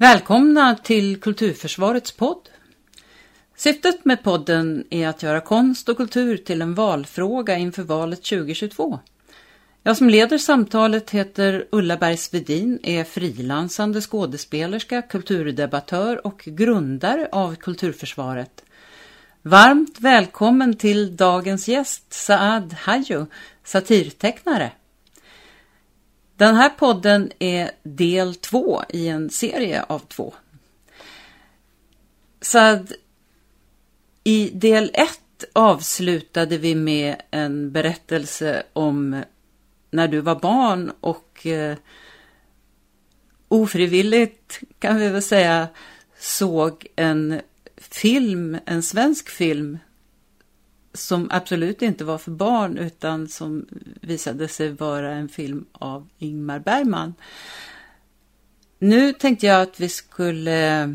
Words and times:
Välkomna 0.00 0.74
till 0.74 1.20
Kulturförsvarets 1.20 2.12
podd. 2.12 2.48
Syftet 3.56 4.04
med 4.04 4.22
podden 4.22 4.84
är 4.90 5.08
att 5.08 5.22
göra 5.22 5.40
konst 5.40 5.88
och 5.88 5.96
kultur 5.96 6.36
till 6.36 6.62
en 6.62 6.74
valfråga 6.74 7.56
inför 7.56 7.82
valet 7.82 8.22
2022. 8.22 8.98
Jag 9.82 9.96
som 9.96 10.10
leder 10.10 10.38
samtalet 10.38 11.10
heter 11.10 11.66
Ulla 11.72 11.96
Bergs 11.96 12.34
Vedin, 12.34 12.78
är 12.82 13.04
frilansande 13.04 14.00
skådespelerska, 14.00 15.02
kulturdebattör 15.02 16.26
och 16.26 16.42
grundare 16.46 17.28
av 17.32 17.54
Kulturförsvaret. 17.54 18.64
Varmt 19.42 20.00
välkommen 20.00 20.76
till 20.76 21.16
dagens 21.16 21.68
gäst 21.68 22.12
Saad 22.12 22.72
Hajo, 22.72 23.26
satirtecknare. 23.64 24.72
Den 26.38 26.54
här 26.54 26.68
podden 26.68 27.30
är 27.38 27.70
del 27.82 28.34
två 28.34 28.82
i 28.88 29.08
en 29.08 29.30
serie 29.30 29.82
av 29.82 29.98
två. 29.98 30.34
Saad, 32.40 32.92
i 34.24 34.50
del 34.54 34.90
ett 34.94 35.44
avslutade 35.52 36.58
vi 36.58 36.74
med 36.74 37.22
en 37.30 37.72
berättelse 37.72 38.62
om 38.72 39.22
när 39.90 40.08
du 40.08 40.20
var 40.20 40.34
barn 40.34 40.92
och 41.00 41.46
eh, 41.46 41.76
ofrivilligt 43.48 44.60
kan 44.78 44.96
vi 44.96 45.08
väl 45.08 45.22
säga 45.22 45.68
såg 46.18 46.86
en 46.96 47.40
film, 47.76 48.58
en 48.66 48.82
svensk 48.82 49.28
film 49.28 49.78
som 50.98 51.28
absolut 51.30 51.82
inte 51.82 52.04
var 52.04 52.18
för 52.18 52.30
barn 52.30 52.78
utan 52.78 53.28
som 53.28 53.66
visade 54.00 54.48
sig 54.48 54.70
vara 54.70 55.14
en 55.14 55.28
film 55.28 55.66
av 55.72 56.08
Ingmar 56.18 56.58
Bergman. 56.58 57.14
Nu 58.78 59.12
tänkte 59.12 59.46
jag 59.46 59.62
att 59.62 59.80
vi 59.80 59.88
skulle 59.88 60.94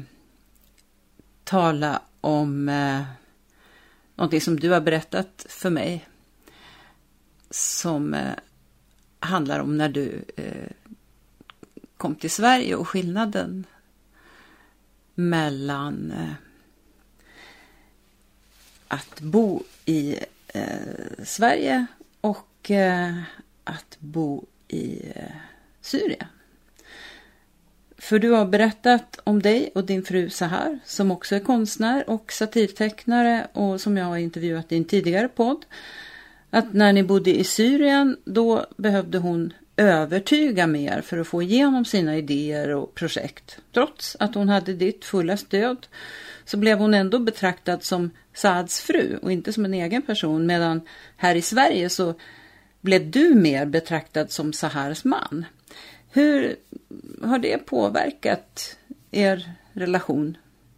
tala 1.43 2.01
om 2.21 2.69
eh, 2.69 3.01
någonting 4.15 4.41
som 4.41 4.59
du 4.59 4.69
har 4.69 4.81
berättat 4.81 5.45
för 5.49 5.69
mig 5.69 6.07
som 7.49 8.13
eh, 8.13 8.33
handlar 9.19 9.59
om 9.59 9.77
när 9.77 9.89
du 9.89 10.25
eh, 10.37 10.71
kom 11.97 12.15
till 12.15 12.31
Sverige 12.31 12.75
och 12.75 12.87
skillnaden 12.87 13.65
mellan 15.15 16.11
eh, 16.11 16.33
att 18.87 19.21
bo 19.21 19.63
i 19.85 20.19
eh, 20.47 21.23
Sverige 21.23 21.85
och 22.21 22.71
eh, 22.71 23.13
att 23.63 23.97
bo 23.99 24.45
i 24.67 25.11
eh, 25.15 25.35
Syrien. 25.81 26.27
För 27.97 28.19
du 28.19 28.31
har 28.31 28.45
berättat 28.45 29.19
om 29.23 29.41
dig 29.41 29.71
och 29.75 29.85
din 29.85 30.03
fru 30.03 30.29
Sahar 30.29 30.79
som 30.85 31.11
också 31.11 31.35
är 31.35 31.39
konstnär 31.39 32.09
och 32.09 32.31
satirtecknare 32.31 33.47
och 33.53 33.81
som 33.81 33.97
jag 33.97 34.05
har 34.05 34.17
intervjuat 34.17 34.71
i 34.71 34.77
en 34.77 34.85
tidigare 34.85 35.27
podd. 35.27 35.65
Att 36.49 36.73
när 36.73 36.93
ni 36.93 37.03
bodde 37.03 37.39
i 37.39 37.43
Syrien 37.43 38.17
då 38.25 38.65
behövde 38.77 39.17
hon 39.17 39.53
övertyga 39.77 40.67
mer 40.67 41.01
för 41.01 41.17
att 41.17 41.27
få 41.27 41.41
igenom 41.41 41.85
sina 41.85 42.17
idéer 42.17 42.69
och 42.69 42.95
projekt. 42.95 43.57
Trots 43.73 44.17
att 44.19 44.35
hon 44.35 44.49
hade 44.49 44.73
ditt 44.73 45.05
fulla 45.05 45.37
stöd 45.37 45.87
så 46.45 46.57
blev 46.57 46.77
hon 46.77 46.93
ändå 46.93 47.19
betraktad 47.19 47.83
som 47.83 48.09
Saads 48.33 48.81
fru 48.81 49.19
och 49.21 49.31
inte 49.31 49.53
som 49.53 49.65
en 49.65 49.73
egen 49.73 50.01
person 50.01 50.45
medan 50.45 50.81
här 51.17 51.35
i 51.35 51.41
Sverige 51.41 51.89
så 51.89 52.13
blev 52.81 53.11
du 53.11 53.35
mer 53.35 53.65
betraktad 53.65 54.31
som 54.31 54.53
Sahars 54.53 55.03
man. 55.03 55.45
Hur 56.11 56.55
har 57.21 57.39
det 57.39 57.57
påverkat 57.57 58.77
er 59.11 59.51
relation? 59.73 60.37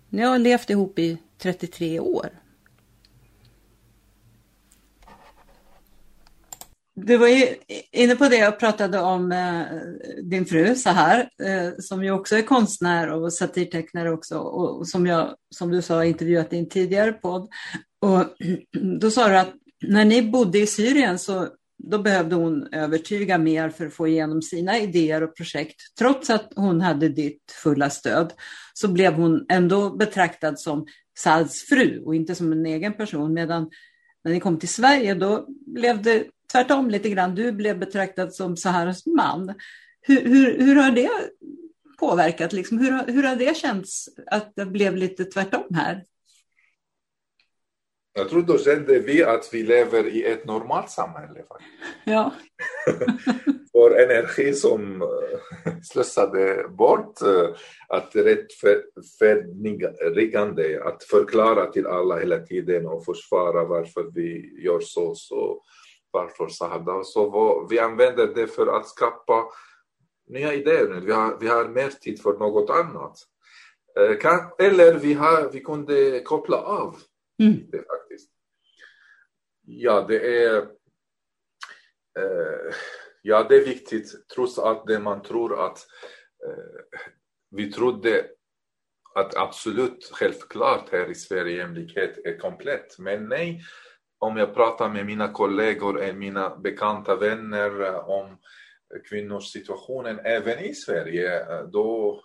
Ni 0.09 0.21
har 0.21 0.37
levt 0.39 0.69
ihop 0.69 0.99
i 0.99 1.17
33 1.37 1.99
år. 1.99 2.29
Du 6.95 7.17
var 7.17 7.27
ju 7.27 7.55
inne 7.91 8.15
på 8.15 8.27
det 8.27 8.47
och 8.47 8.59
pratade 8.59 8.99
om 8.99 9.31
eh, 9.31 9.63
din 10.23 10.45
fru 10.45 10.75
så 10.75 10.89
här, 10.89 11.19
eh, 11.19 11.73
som 11.79 12.03
ju 12.03 12.11
också 12.11 12.35
är 12.35 12.41
konstnär 12.41 13.09
och 13.11 13.33
satirtecknare 13.33 14.11
också 14.11 14.37
och, 14.37 14.77
och 14.77 14.87
som 14.87 15.05
jag, 15.05 15.35
som 15.55 15.71
du 15.71 15.81
sa, 15.81 16.05
intervjuat 16.05 16.53
i 16.53 16.57
en 16.57 16.69
tidigare 16.69 17.13
podd. 17.13 17.49
Och 18.01 18.25
då 18.99 19.11
sa 19.11 19.27
du 19.27 19.37
att 19.37 19.53
när 19.83 20.05
ni 20.05 20.21
bodde 20.21 20.59
i 20.59 20.67
Syrien 20.67 21.19
så 21.19 21.47
då 21.83 21.97
behövde 21.97 22.35
hon 22.35 22.73
övertyga 22.73 23.37
mer 23.37 23.69
för 23.69 23.85
att 23.85 23.93
få 23.93 24.07
igenom 24.07 24.41
sina 24.41 24.79
idéer 24.79 25.23
och 25.23 25.35
projekt. 25.35 25.75
Trots 25.99 26.29
att 26.29 26.51
hon 26.55 26.81
hade 26.81 27.09
ditt 27.09 27.51
fulla 27.63 27.89
stöd 27.89 28.33
så 28.73 28.87
blev 28.87 29.13
hon 29.13 29.45
ändå 29.49 29.89
betraktad 29.89 30.59
som 30.59 30.85
Sads 31.17 31.63
fru 31.63 32.03
och 32.05 32.15
inte 32.15 32.35
som 32.35 32.51
en 32.51 32.65
egen 32.65 32.93
person. 32.93 33.33
Medan 33.33 33.69
när 34.23 34.31
ni 34.31 34.39
kom 34.39 34.59
till 34.59 34.69
Sverige 34.69 35.13
då 35.13 35.45
blev 35.65 36.01
det 36.01 36.23
tvärtom 36.51 36.89
lite 36.89 37.09
grann. 37.09 37.35
Du 37.35 37.51
blev 37.51 37.79
betraktad 37.79 38.33
som 38.33 38.57
Saharas 38.57 39.05
man. 39.05 39.53
Hur, 40.01 40.21
hur, 40.21 40.59
hur 40.59 40.75
har 40.75 40.91
det 40.91 41.09
påverkat? 41.99 42.53
Liksom? 42.53 42.77
Hur, 42.77 43.13
hur 43.13 43.23
har 43.23 43.35
det 43.35 43.57
känts 43.57 44.09
att 44.31 44.53
det 44.55 44.65
blev 44.65 44.95
lite 44.95 45.25
tvärtom 45.25 45.75
här? 45.75 46.05
Jag 48.17 48.29
tror 48.29 48.41
då 48.41 48.57
kände 48.57 48.99
vi 48.99 49.23
att 49.23 49.49
vi 49.53 49.63
lever 49.63 50.07
i 50.07 50.23
ett 50.23 50.45
normalt 50.45 50.89
samhälle. 50.89 51.41
Ja. 52.05 52.33
Vår 53.73 54.01
energi 54.01 54.53
som 54.53 55.01
eh, 55.01 55.07
slösade 55.83 56.67
bort 56.69 57.21
eh, 57.21 57.49
att 57.87 58.15
rättfärdigande, 58.15 60.83
att 60.83 61.03
förklara 61.03 61.71
till 61.71 61.87
alla 61.87 62.19
hela 62.19 62.39
tiden 62.39 62.85
och 62.85 63.05
försvara 63.05 63.65
varför 63.65 64.11
vi 64.13 64.61
gör 64.63 64.79
så, 64.79 65.15
så 65.15 65.63
varför 66.15 66.47
Sahada. 66.47 67.03
Så 67.03 67.29
vad, 67.29 67.69
vi 67.69 67.79
använder 67.79 68.27
det 68.27 68.47
för 68.47 68.67
att 68.67 68.87
skapa 68.87 69.45
nya 70.27 70.53
idéer 70.53 70.87
nu. 70.89 70.99
Vi 70.99 71.11
har, 71.11 71.37
vi 71.39 71.47
har 71.47 71.67
mer 71.67 71.89
tid 71.89 72.21
för 72.21 72.33
något 72.33 72.69
annat. 72.69 73.17
Eh, 73.99 74.17
kan, 74.17 74.51
eller 74.59 74.93
vi, 74.93 75.13
har, 75.13 75.49
vi 75.51 75.59
kunde 75.59 76.19
koppla 76.19 76.57
av 76.57 76.95
mm. 77.43 77.57
det 77.71 77.77
faktiskt. 77.77 78.31
Ja, 79.67 80.05
det 80.07 80.43
är 80.43 80.57
eh, 82.19 82.73
Ja, 83.27 83.45
det 83.49 83.55
är 83.55 83.65
viktigt 83.65 84.27
trots 84.35 84.59
att 84.59 84.87
det 84.87 84.99
man 84.99 85.21
tror 85.21 85.65
att 85.65 85.77
eh, 86.47 86.99
vi 87.51 87.71
trodde 87.71 88.25
att 89.15 89.35
absolut 89.35 90.09
självklart 90.13 90.89
här 90.91 91.11
i 91.11 91.15
Sverige 91.15 91.57
jämlikhet 91.57 92.17
är 92.25 92.37
komplett. 92.37 92.99
Men 92.99 93.29
nej, 93.29 93.61
om 94.25 94.37
jag 94.37 94.53
pratar 94.53 94.89
med 94.89 95.05
mina 95.05 95.27
kollegor 95.27 96.01
eller 96.01 96.13
mina 96.13 96.57
bekanta 96.57 97.15
vänner 97.15 97.81
eh, 97.83 98.09
om 98.09 98.37
kvinnors 99.09 99.51
situationen 99.51 100.19
även 100.23 100.59
i 100.59 100.73
Sverige, 100.73 101.39
eh, 101.39 101.63
då 101.63 102.21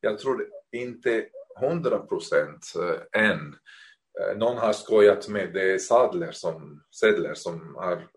jag 0.00 0.18
tror 0.18 0.46
inte 0.72 1.26
hundra 1.60 1.98
procent 1.98 2.72
eh, 2.76 3.22
än. 3.24 3.56
Någon 4.36 4.58
har 4.58 4.72
skojat 4.72 5.28
med 5.28 5.52
det 5.52 5.82
sadler 5.82 6.32
som, 6.32 6.82
sedlar 6.90 7.34
som 7.34 7.74
har 7.76 8.08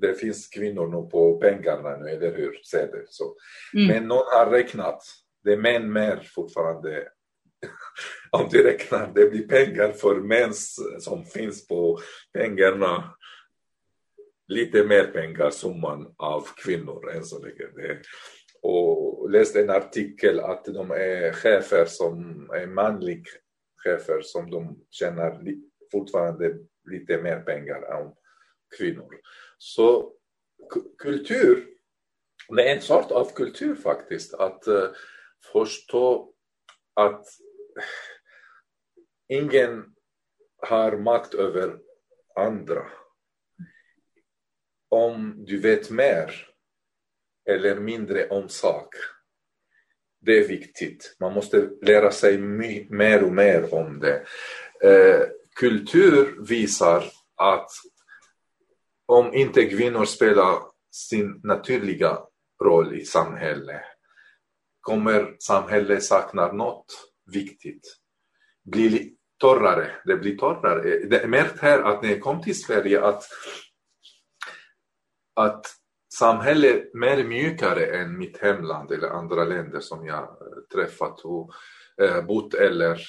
det 0.00 0.14
finns 0.14 0.48
kvinnor 0.48 0.86
nu 0.86 1.10
på 1.10 1.40
pengarna 1.40 1.96
nu, 1.96 2.08
eller 2.10 2.36
hur? 2.36 2.60
Sedel, 2.64 3.06
så. 3.08 3.34
Mm. 3.74 3.86
Men 3.86 4.08
någon 4.08 4.26
har 4.32 4.50
räknat, 4.50 5.02
det 5.44 5.52
är 5.52 5.56
män 5.56 5.92
mer 5.92 6.28
fortfarande 6.34 7.08
om 8.30 8.48
du 8.50 8.62
räknar, 8.62 9.12
det 9.14 9.30
blir 9.30 9.48
pengar 9.48 9.92
för 9.92 10.14
män 10.14 10.52
som 10.98 11.24
finns 11.24 11.68
på 11.68 11.98
pengarna. 12.32 13.14
Lite 14.48 14.84
mer 14.84 15.04
pengar 15.04 15.50
summan 15.50 16.14
av 16.16 16.46
kvinnor 16.64 17.10
än 17.10 17.24
så 17.24 17.38
länge. 17.38 17.66
Det, 17.76 17.98
och 18.62 19.30
läste 19.30 19.60
en 19.60 19.70
artikel 19.70 20.40
att 20.40 20.64
de 20.64 20.90
är 20.90 21.32
chefer 21.32 21.84
som 21.84 22.48
är 22.54 22.66
manliga 22.66 23.24
chefer 23.84 24.20
som 24.22 24.50
de 24.50 24.84
tjänar 24.90 25.40
fortfarande 25.92 26.54
lite 26.90 27.22
mer 27.22 27.40
pengar 27.40 27.82
än 27.82 28.12
kvinnor. 28.78 29.20
Så 29.58 30.12
kultur, 30.98 31.66
det 32.48 32.68
är 32.70 32.76
en 32.76 32.82
sort 32.82 33.10
av 33.10 33.32
kultur 33.34 33.74
faktiskt, 33.74 34.34
att 34.34 34.68
uh, 34.68 34.84
förstå 35.52 36.32
att 36.94 37.24
ingen 39.28 39.94
har 40.66 40.96
makt 40.96 41.34
över 41.34 41.78
andra. 42.34 42.86
Om 44.88 45.44
du 45.44 45.60
vet 45.60 45.90
mer 45.90 46.46
eller 47.50 47.80
mindre 47.80 48.28
om 48.28 48.48
sak. 48.48 48.94
Det 50.20 50.38
är 50.38 50.48
viktigt. 50.48 51.16
Man 51.20 51.32
måste 51.32 51.70
lära 51.82 52.10
sig 52.10 52.38
mer 52.88 53.24
och 53.24 53.32
mer 53.32 53.74
om 53.74 54.00
det. 54.00 54.26
Eh, 54.82 55.26
kultur 55.54 56.46
visar 56.48 57.04
att 57.36 57.70
om 59.06 59.34
inte 59.34 59.64
kvinnor 59.64 60.04
spelar 60.04 60.58
sin 60.90 61.40
naturliga 61.44 62.18
roll 62.64 62.94
i 62.94 63.04
samhället 63.04 63.82
kommer 64.88 65.36
samhället 65.38 66.04
sakna 66.04 66.52
något 66.52 67.10
viktigt. 67.32 67.96
Blir 68.64 69.10
torrare, 69.38 69.90
det 70.04 70.16
blir 70.16 70.36
torrare. 70.36 70.92
Eh, 70.92 71.08
det 71.08 71.20
är 71.20 71.28
märkt 71.28 71.58
här 71.58 71.82
att 71.82 72.02
när 72.02 72.10
jag 72.10 72.20
kom 72.20 72.42
till 72.42 72.62
Sverige 72.62 73.04
att, 73.04 73.22
att 75.36 75.66
samhället 76.14 76.94
är 76.94 76.98
mer 76.98 77.24
mjukare 77.24 77.86
än 77.86 78.18
mitt 78.18 78.38
hemland 78.38 78.92
eller 78.92 79.08
andra 79.08 79.44
länder 79.44 79.80
som 79.80 80.06
jag 80.06 80.22
eh, 80.22 80.28
träffat 80.74 81.20
och 81.20 81.52
eh, 82.02 82.24
bott 82.24 82.54
eller 82.54 83.00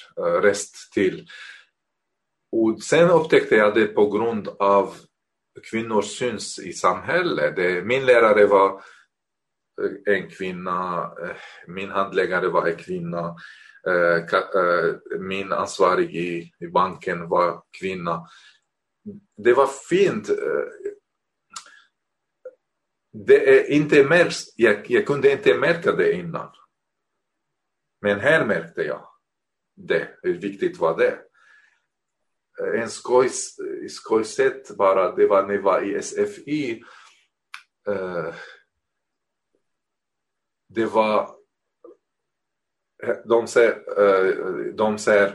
rest 0.42 0.92
till. 0.92 1.26
Och 2.52 2.82
sen 2.82 3.10
upptäckte 3.10 3.56
jag 3.56 3.74
det 3.74 3.86
på 3.86 4.10
grund 4.10 4.48
av 4.48 4.94
kvinnors 5.70 6.18
syns 6.18 6.58
i 6.58 6.72
samhället. 6.72 7.56
Det, 7.56 7.84
min 7.84 8.06
lärare 8.06 8.46
var 8.46 8.82
en 10.06 10.30
kvinna, 10.30 11.10
min 11.66 11.90
handläggare 11.90 12.48
var 12.48 12.66
en 12.66 12.76
kvinna, 12.76 13.36
Eh, 13.86 14.34
eh, 14.34 14.94
min 15.20 15.52
ansvarig 15.52 16.16
i, 16.16 16.52
i 16.58 16.66
banken 16.66 17.28
var 17.28 17.62
kvinna. 17.80 18.28
Det 19.36 19.52
var 19.52 19.66
fint 19.66 20.28
eh, 20.28 20.36
det 23.12 23.58
är 23.58 23.70
inte 23.70 24.04
märks, 24.04 24.44
jag, 24.56 24.90
jag 24.90 25.06
kunde 25.06 25.32
inte 25.32 25.58
märka 25.58 25.92
det 25.92 26.12
innan. 26.12 26.50
Men 28.00 28.20
här 28.20 28.46
märkte 28.46 28.82
jag 28.82 29.08
det, 29.76 30.18
hur 30.22 30.38
viktigt 30.38 30.78
var 30.78 30.98
det. 30.98 31.18
En 32.76 32.90
skoj, 32.90 33.30
skojsätt 33.88 34.76
bara, 34.76 35.16
det 35.16 35.26
var 35.26 35.46
när 35.46 35.54
jag 35.54 35.62
var 35.62 35.82
i 35.82 36.02
SFI. 36.02 36.82
Det 40.68 40.86
var, 40.86 41.39
Eh, 43.02 43.16
de 43.24 43.46
säger, 43.46 43.72
eh, 43.98 44.34
de 44.74 44.98
säger 44.98 45.32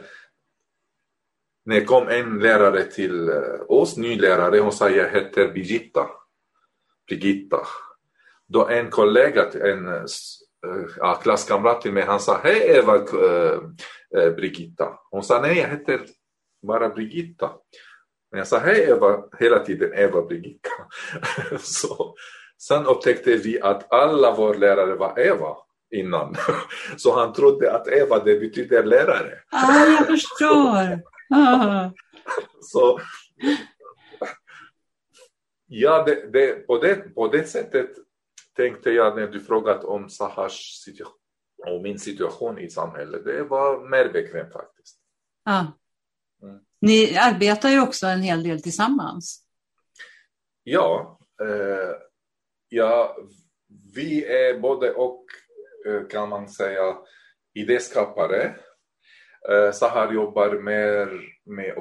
när 1.65 1.75
det 1.75 1.85
kom 1.85 2.07
en 2.07 2.39
lärare 2.39 2.83
till 2.83 3.29
eh, 3.29 3.61
oss, 3.67 3.97
ny 3.97 4.19
lärare, 4.19 4.59
hon 4.59 4.71
sa 4.71 4.89
jag 4.89 5.09
heter 5.09 5.53
Birgitta. 5.53 6.09
Birgitta. 7.09 7.67
Då 8.47 8.67
en 8.67 8.89
kollega, 8.89 9.49
en 9.51 10.07
ja, 10.97 11.15
klasskamrat 11.15 11.81
till 11.81 11.93
mig, 11.93 12.03
han 12.03 12.19
sa 12.19 12.39
Hej 12.43 12.77
Eva 12.77 12.95
äh, 12.95 14.29
Birgitta. 14.35 14.99
Hon 15.11 15.23
sa 15.23 15.41
nej, 15.41 15.57
jag 15.57 15.69
heter 15.69 16.05
bara 16.67 16.89
Birgitta. 16.89 17.51
Men 18.31 18.37
jag 18.37 18.47
sa 18.47 18.57
hej 18.57 18.89
Eva 18.89 19.23
hela 19.39 19.59
tiden, 19.59 19.93
Eva 19.93 20.21
Birgitta. 20.21 20.69
så, 21.59 22.15
sen 22.57 22.85
upptäckte 22.85 23.35
vi 23.35 23.61
att 23.61 23.93
alla 23.93 24.35
våra 24.35 24.57
lärare 24.57 24.95
var 24.95 25.19
Eva 25.19 25.57
innan. 25.91 26.35
Så 26.97 27.19
han 27.19 27.33
trodde 27.33 27.75
att 27.75 27.87
Eva 27.87 28.23
det 28.23 28.39
betyder 28.39 28.83
lärare. 28.83 29.39
Ah, 29.51 29.85
jag 29.85 30.07
förstår. 30.07 31.01
Ah. 31.29 31.89
så 32.61 32.99
Ja, 35.67 36.03
det, 36.03 36.31
det, 36.33 36.67
på, 36.67 36.77
det, 36.77 36.95
på 36.95 37.27
det 37.27 37.43
sättet 37.43 37.89
tänkte 38.55 38.91
jag 38.91 39.15
när 39.15 39.27
du 39.27 39.39
frågat 39.39 39.83
om 39.83 40.09
Sahars 40.09 40.81
situation 40.83 41.19
och 41.67 41.81
min 41.81 41.99
situation 41.99 42.59
i 42.59 42.69
samhället. 42.69 43.25
Det 43.25 43.43
var 43.43 43.89
mer 43.89 44.09
bekvämt 44.13 44.53
faktiskt. 44.53 44.97
Ja. 45.45 45.73
Mm. 46.43 46.59
Ni 46.81 47.17
arbetar 47.17 47.69
ju 47.69 47.81
också 47.81 48.07
en 48.07 48.21
hel 48.21 48.43
del 48.43 48.61
tillsammans. 48.61 49.47
Ja, 50.63 51.19
eh, 51.41 51.95
ja 52.69 53.17
vi 53.95 54.25
är 54.25 54.59
både 54.59 54.91
och 54.91 55.25
Eh, 55.85 56.07
kan 56.09 56.29
man 56.29 56.49
säga 56.49 56.97
idéskapare. 57.53 58.55
Eh, 59.49 59.71
Sahar 59.71 60.13
jobbar 60.13 60.59
mer 60.59 61.09
med 61.45 61.73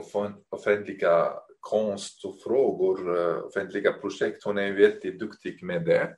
offentliga 0.51 1.33
konst 1.61 2.25
och 2.25 2.41
frågor, 2.41 3.19
eh, 3.19 3.45
offentliga 3.45 3.93
projekt. 3.93 4.45
Hon 4.45 4.59
är 4.59 4.73
väldigt 4.73 5.19
duktig 5.19 5.63
med 5.63 5.85
det. 5.85 6.17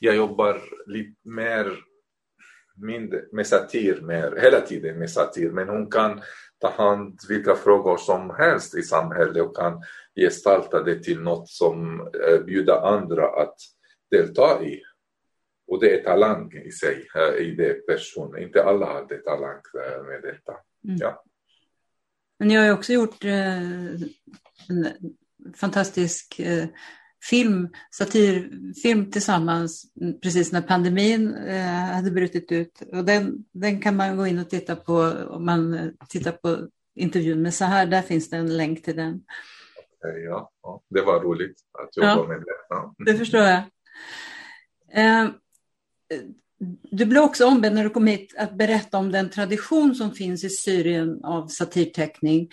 Jag 0.00 0.16
jobbar 0.16 0.60
lite 0.86 1.28
mer 1.28 1.72
mindre, 2.76 3.22
med 3.32 3.46
satir, 3.46 4.00
mer, 4.00 4.38
hela 4.42 4.60
tiden 4.60 4.98
med 4.98 5.10
satir, 5.10 5.50
men 5.50 5.68
hon 5.68 5.90
kan 5.90 6.20
ta 6.60 6.70
hand 6.70 7.20
vilka 7.28 7.54
frågor 7.54 7.96
som 7.96 8.30
helst 8.38 8.74
i 8.74 8.82
samhället 8.82 9.42
och 9.42 9.56
kan 9.56 9.82
gestalta 10.16 10.82
det 10.82 11.02
till 11.02 11.20
något 11.20 11.48
som 11.48 12.00
eh, 12.00 12.40
bjuder 12.44 12.94
andra 12.94 13.26
att 13.26 13.56
delta 14.10 14.62
i. 14.62 14.82
Och 15.68 15.80
det 15.80 16.00
är 16.00 16.04
talang 16.04 16.52
i 16.52 16.70
sig, 16.70 17.08
eh, 17.14 17.46
i 17.46 17.54
det 17.54 17.86
personen. 17.86 18.42
Inte 18.42 18.64
alla 18.64 18.86
har 18.86 19.06
det 19.08 19.18
talang 19.18 19.60
med 20.08 20.22
detta. 20.22 20.52
Mm. 20.84 20.96
Ja. 21.00 21.24
Men 22.38 22.48
ni 22.48 22.54
har 22.54 22.64
ju 22.64 22.72
också 22.72 22.92
gjort 22.92 23.24
en 23.24 24.08
fantastisk 25.56 26.40
eh, 26.40 26.66
film, 27.24 27.68
satirfilm 27.90 29.10
tillsammans 29.10 29.92
precis 30.22 30.52
när 30.52 30.62
pandemin 30.62 31.34
eh, 31.34 31.94
hade 31.94 32.10
brutit 32.10 32.52
ut. 32.52 32.82
Och 32.92 33.04
den, 33.04 33.44
den 33.52 33.80
kan 33.80 33.96
man 33.96 34.16
gå 34.16 34.26
in 34.26 34.38
och 34.38 34.50
titta 34.50 34.76
på 34.76 34.94
om 35.28 35.46
man 35.46 35.92
tittar 36.08 36.32
på 36.32 36.68
intervjun 36.94 37.42
med 37.42 37.54
så 37.54 37.64
här. 37.64 37.86
Där 37.86 38.02
finns 38.02 38.30
det 38.30 38.36
en 38.36 38.56
länk 38.56 38.84
till 38.84 38.96
den. 38.96 39.22
Ja, 40.00 40.50
ja 40.62 40.82
det 40.88 41.02
var 41.02 41.20
roligt 41.20 41.56
att 41.72 41.96
jobba 41.96 42.08
ja, 42.08 42.26
med 42.28 42.40
det. 42.40 42.56
Ja. 42.68 42.94
Det 42.98 43.14
förstår 43.14 43.40
jag. 43.40 43.62
Du 46.90 47.04
blev 47.04 47.22
också 47.22 47.46
ombedd 47.46 47.74
när 47.74 47.84
du 47.84 47.90
kom 47.90 48.06
hit 48.06 48.34
att 48.38 48.54
berätta 48.54 48.98
om 48.98 49.12
den 49.12 49.30
tradition 49.30 49.94
som 49.94 50.12
finns 50.12 50.44
i 50.44 50.50
Syrien 50.50 51.24
av 51.24 51.46
satirteckning. 51.46 52.48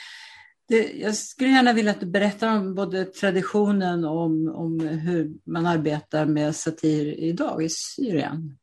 Det, 0.67 0.91
jag 0.93 1.15
skulle 1.15 1.49
gärna 1.49 1.73
vilja 1.73 1.91
att 1.91 1.99
du 1.99 2.05
berättar 2.05 2.57
om 2.57 2.75
både 2.75 3.05
traditionen 3.05 4.05
och 4.05 4.21
om, 4.21 4.55
om 4.55 4.79
hur 4.79 5.31
man 5.43 5.65
arbetar 5.65 6.25
med 6.25 6.55
satir 6.55 7.19
idag 7.19 7.63
i 7.63 7.69
Syrien. 7.69 8.57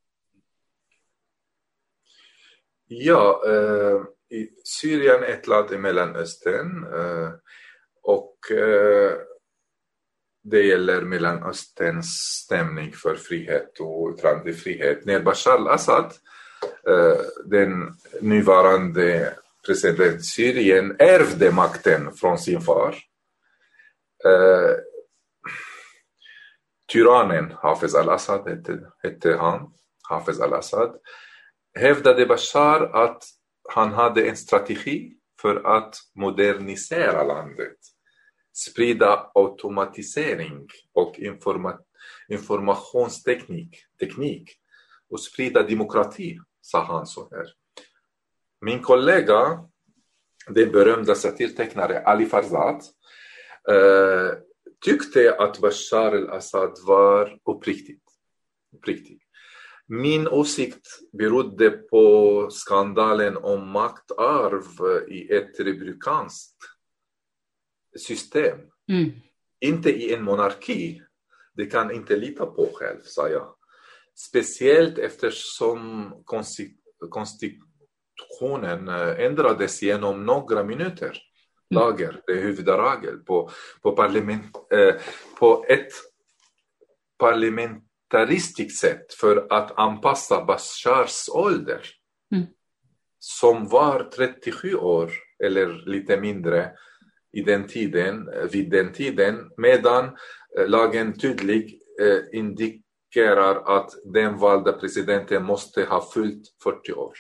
Ja, 2.86 3.42
eh, 3.46 4.38
i 4.38 4.48
Syrien 4.64 5.22
är 5.22 5.28
ett 5.28 5.46
land 5.46 5.72
i 5.72 5.78
Mellanöstern 5.78 6.84
eh, 6.94 7.30
och 8.02 8.50
eh, 8.50 9.12
det 10.42 10.62
gäller 10.62 11.02
Mellanösterns 11.02 12.06
stämning 12.44 12.92
för 12.92 13.14
frihet 13.14 13.80
och 13.80 14.14
yttrandefrihet. 14.14 15.04
När 15.04 15.20
Bashar 15.20 15.52
al-Assad, 15.52 16.12
eh, 16.88 17.20
den 17.44 17.94
nuvarande 18.20 19.34
president 19.66 20.24
Syrien 20.24 20.96
ärvde 20.98 21.52
makten 21.52 22.12
från 22.12 22.38
sin 22.38 22.60
far. 22.60 22.96
Eh, 24.24 24.76
tyrannen 26.92 27.52
Hafez 27.56 27.94
al-Assad 27.94 28.48
hette, 28.48 28.80
hette 29.02 29.36
han, 29.36 29.72
Hafez 30.08 30.40
al-Assad, 30.40 30.96
hävdade 31.78 32.26
Bashar 32.26 32.80
att 33.04 33.24
han 33.68 33.92
hade 33.92 34.28
en 34.28 34.36
strategi 34.36 35.12
för 35.42 35.76
att 35.76 35.96
modernisera 36.14 37.24
landet, 37.24 37.76
sprida 38.52 39.30
automatisering 39.34 40.68
och 40.92 41.18
informa 41.18 41.78
informationsteknik 42.28 43.84
teknik, 44.00 44.50
och 45.10 45.20
sprida 45.20 45.62
demokrati, 45.62 46.38
sa 46.60 46.84
han 46.84 47.06
så 47.06 47.28
här. 47.30 47.46
Min 48.60 48.82
kollega, 48.82 49.68
den 50.46 50.72
berömda 50.72 51.14
satirtecknaren 51.14 52.02
Ali 52.06 52.26
Farzad, 52.26 52.82
eh, 53.70 54.38
tyckte 54.84 55.36
att 55.38 55.60
Bashar 55.60 56.12
al-Assad 56.12 56.78
var 56.86 57.38
uppriktig. 57.50 57.98
uppriktig. 58.76 59.18
Min 59.86 60.28
åsikt 60.28 60.86
berodde 61.12 61.70
på 61.70 62.48
skandalen 62.50 63.36
om 63.36 63.68
maktarv 63.68 65.08
i 65.08 65.32
ett 65.32 65.60
republikanskt 65.60 66.56
system. 67.98 68.58
Mm. 68.88 69.10
Inte 69.60 69.90
i 69.90 70.14
en 70.14 70.24
monarki. 70.24 71.02
Det 71.54 71.66
kan 71.66 71.90
inte 71.90 72.16
lita 72.16 72.46
på 72.46 72.70
själv, 72.74 73.00
sa 73.04 73.28
jag. 73.28 73.54
Speciellt 74.14 74.98
eftersom 74.98 76.10
konsti 76.24 76.70
konstitutionen 77.10 78.88
eh, 78.88 79.24
ändrades 79.24 79.82
genom 79.82 80.26
några 80.26 80.64
minuter. 80.64 81.04
Mm. 81.04 81.18
Lager, 81.70 82.20
det 82.26 82.32
är 82.32 82.42
huvudregel 82.42 83.18
på, 83.18 83.50
på, 83.82 83.92
parlament, 83.92 84.56
eh, 84.72 84.94
på 85.38 85.64
ett 85.68 85.92
parlamentaristiskt 87.18 88.78
sätt 88.78 89.14
för 89.14 89.46
att 89.50 89.78
anpassa 89.78 90.44
Bashars 90.44 91.28
ålder. 91.32 91.86
Mm. 92.34 92.46
Som 93.18 93.68
var 93.68 94.10
37 94.16 94.74
år 94.74 95.12
eller 95.44 95.86
lite 95.86 96.20
mindre 96.20 96.72
i 97.32 97.42
den 97.42 97.66
tiden, 97.66 98.28
eh, 98.28 98.44
vid 98.52 98.70
den 98.70 98.92
tiden 98.92 99.50
medan 99.56 100.04
eh, 100.58 100.68
lagen 100.68 101.18
tydligt 101.18 101.82
eh, 102.00 102.38
indikerar 102.38 103.78
att 103.78 103.90
den 104.04 104.38
valda 104.38 104.72
presidenten 104.72 105.44
måste 105.44 105.84
ha 105.84 106.10
fyllt 106.14 106.42
40 106.62 106.92
år. 106.92 107.12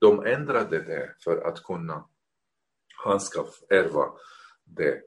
De 0.00 0.26
ändrade 0.26 0.78
det 0.78 1.14
för 1.24 1.48
att 1.48 1.62
kunna 1.62 2.04
han 3.04 3.20
ska 3.20 3.46
ärva 3.70 4.04
det. 4.64 5.00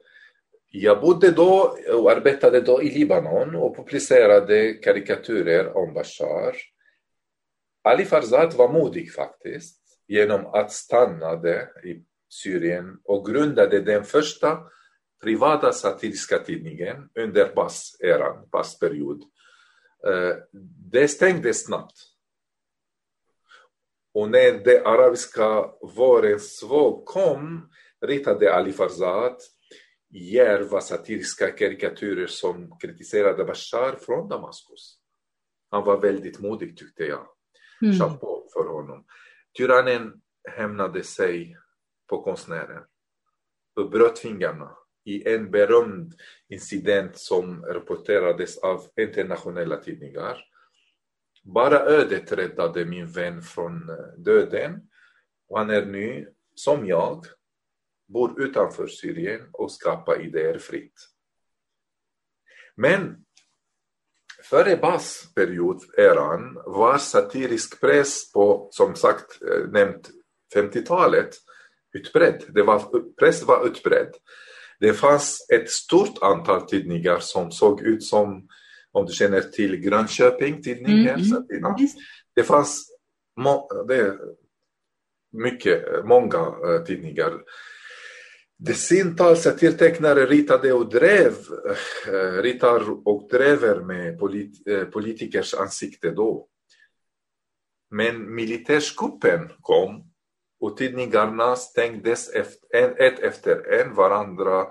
Jag 0.72 1.00
bodde 1.00 1.30
då 1.30 1.76
och 1.94 2.10
arbetade 2.10 2.60
då 2.60 2.82
i 2.82 2.90
Libanon 2.90 3.54
och 3.54 3.76
publicerade 3.76 4.72
karikatyrer 4.72 5.76
om 5.76 5.94
Bashar. 5.94 6.56
Ali 7.82 8.04
Farzad 8.04 8.54
var 8.54 8.72
modig 8.72 9.12
faktiskt 9.12 9.80
genom 10.08 10.46
att 10.46 10.72
stanna 10.72 11.48
i 11.84 12.04
Syrien 12.30 12.98
och 13.04 13.26
grundade 13.26 13.80
den 13.80 14.04
första 14.04 14.58
privata 15.22 15.72
satiriska 15.72 16.38
tidningen 16.38 17.10
under 17.14 17.54
Bas-eran, 17.54 18.48
Bas-period. 18.52 19.22
Eh, 20.06 20.36
det 20.92 21.08
stängdes 21.08 21.64
snabbt. 21.64 21.96
Och 24.14 24.30
när 24.30 24.64
det 24.64 24.86
arabiska 24.86 25.70
vårens 25.96 26.62
våg 26.68 27.06
kom 27.06 27.70
ritade 28.00 28.54
Ali 28.54 28.72
Farzad 28.72 29.36
djärva 30.10 30.80
satiriska 30.80 31.50
karikatyrer 31.50 32.26
som 32.26 32.78
kritiserade 32.78 33.44
Bashar 33.44 33.96
från 33.96 34.28
Damaskus. 34.28 34.98
Han 35.70 35.84
var 35.84 36.00
väldigt 36.00 36.40
modig 36.40 36.76
tyckte 36.76 37.04
jag. 37.04 37.26
Mm. 37.82 37.98
Chapeau 37.98 38.48
för 38.52 38.68
honom. 38.68 39.04
Tyrannen 39.58 40.12
hämnade 40.48 41.02
sig 41.02 41.56
på 42.10 42.22
konstnären 42.22 42.82
och 43.76 43.90
bröt 43.90 44.18
fingrarna 44.18 44.76
i 45.04 45.28
en 45.28 45.50
berömd 45.50 46.14
incident 46.48 47.18
som 47.18 47.64
rapporterades 47.64 48.58
av 48.58 48.86
internationella 48.96 49.76
tidningar. 49.76 50.44
Bara 51.42 51.80
ödet 51.80 52.32
räddade 52.32 52.84
min 52.84 53.12
vän 53.12 53.42
från 53.42 53.88
eh, 53.88 53.96
döden 54.16 54.80
och 55.48 55.58
han 55.58 55.70
är 55.70 55.86
nu, 55.86 56.32
som 56.54 56.86
jag, 56.86 57.24
bor 58.08 58.42
utanför 58.42 58.86
Syrien 58.86 59.48
och 59.52 59.72
skapar 59.72 60.20
idéer 60.26 60.58
fritt. 60.58 60.94
Men 62.74 63.24
före 64.44 64.76
Bas-period-eran 64.76 66.54
var 66.54 66.98
satirisk 66.98 67.80
press 67.80 68.32
på, 68.32 68.68
som 68.70 68.94
sagt, 68.94 69.42
eh, 69.42 69.70
nämnt 69.70 70.10
50-talet 70.54 71.30
utbredd. 71.92 72.44
Det 72.54 72.62
var, 72.62 72.82
press 73.18 73.42
var 73.42 73.66
utbredd. 73.66 74.14
Det 74.80 74.92
fanns 74.92 75.46
ett 75.52 75.70
stort 75.70 76.22
antal 76.22 76.60
tidningar 76.60 77.18
som 77.18 77.50
såg 77.50 77.82
ut 77.82 78.04
som, 78.04 78.48
om 78.92 79.06
du 79.06 79.12
känner 79.12 79.40
till 79.40 79.76
Grönköping 79.76 80.62
tidningen. 80.62 81.20
Mm, 81.20 81.64
mm. 81.64 81.74
Det 82.34 82.42
fanns 82.42 82.86
det, 83.88 84.18
mycket, 85.32 86.04
många 86.04 86.38
uh, 86.38 86.84
tidningar. 86.84 87.32
Dessintals 88.58 89.42
satirtecknare 89.42 90.26
ritade 90.26 90.72
och 90.72 90.90
drev, 90.90 91.34
uh, 92.08 92.42
ritar 92.42 93.08
och 93.08 93.28
drever 93.30 93.80
med 93.80 94.18
polit, 94.18 94.68
uh, 94.68 94.84
politikers 94.84 95.54
ansikte 95.54 96.10
då. 96.10 96.46
Men 97.90 98.34
militärkuppen 98.34 99.48
kom 99.60 100.09
och 100.60 100.76
tidningarna 100.76 101.56
stängdes 101.56 102.30
efter, 102.30 103.00
ett 103.00 103.18
efter 103.18 103.72
en 103.72 103.94
varandra, 103.94 104.66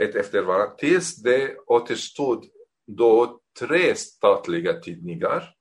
ett 0.00 0.14
efter 0.14 0.42
varandra, 0.42 0.74
tills 0.74 1.22
det 1.22 1.56
återstod 1.66 2.44
då 2.86 3.40
tre 3.58 3.94
statliga 3.94 4.80
tidningar. 4.80 5.54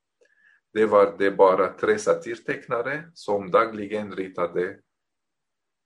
Det 0.73 0.85
var 0.85 1.15
det 1.17 1.31
bara 1.31 1.73
tre 1.73 1.99
satirtecknare 1.99 3.11
som 3.13 3.51
dagligen 3.51 4.15
ritade 4.15 4.77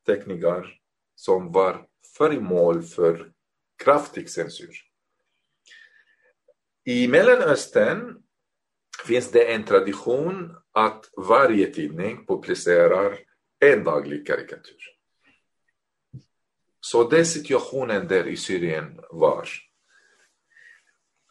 teckningar 0.05 0.79
som 1.15 1.51
var 1.51 1.87
föremål 2.17 2.83
för 2.83 3.31
kraftig 3.83 4.29
censur. 4.29 4.75
I 6.85 7.07
Mellanöstern 7.07 8.23
finns 9.07 9.31
det 9.31 9.53
en 9.53 9.63
tradition 9.63 10.55
att 10.71 11.09
varje 11.17 11.73
tidning 11.73 12.25
publicerar 12.25 13.19
en 13.74 13.84
daglig 13.84 14.27
karikatyr. 14.27 14.95
Så 16.81 17.03
den 17.10 17.25
situationen 17.25 18.07
där 18.07 18.27
i 18.27 18.38
Syrien 18.38 19.00
var. 19.10 19.50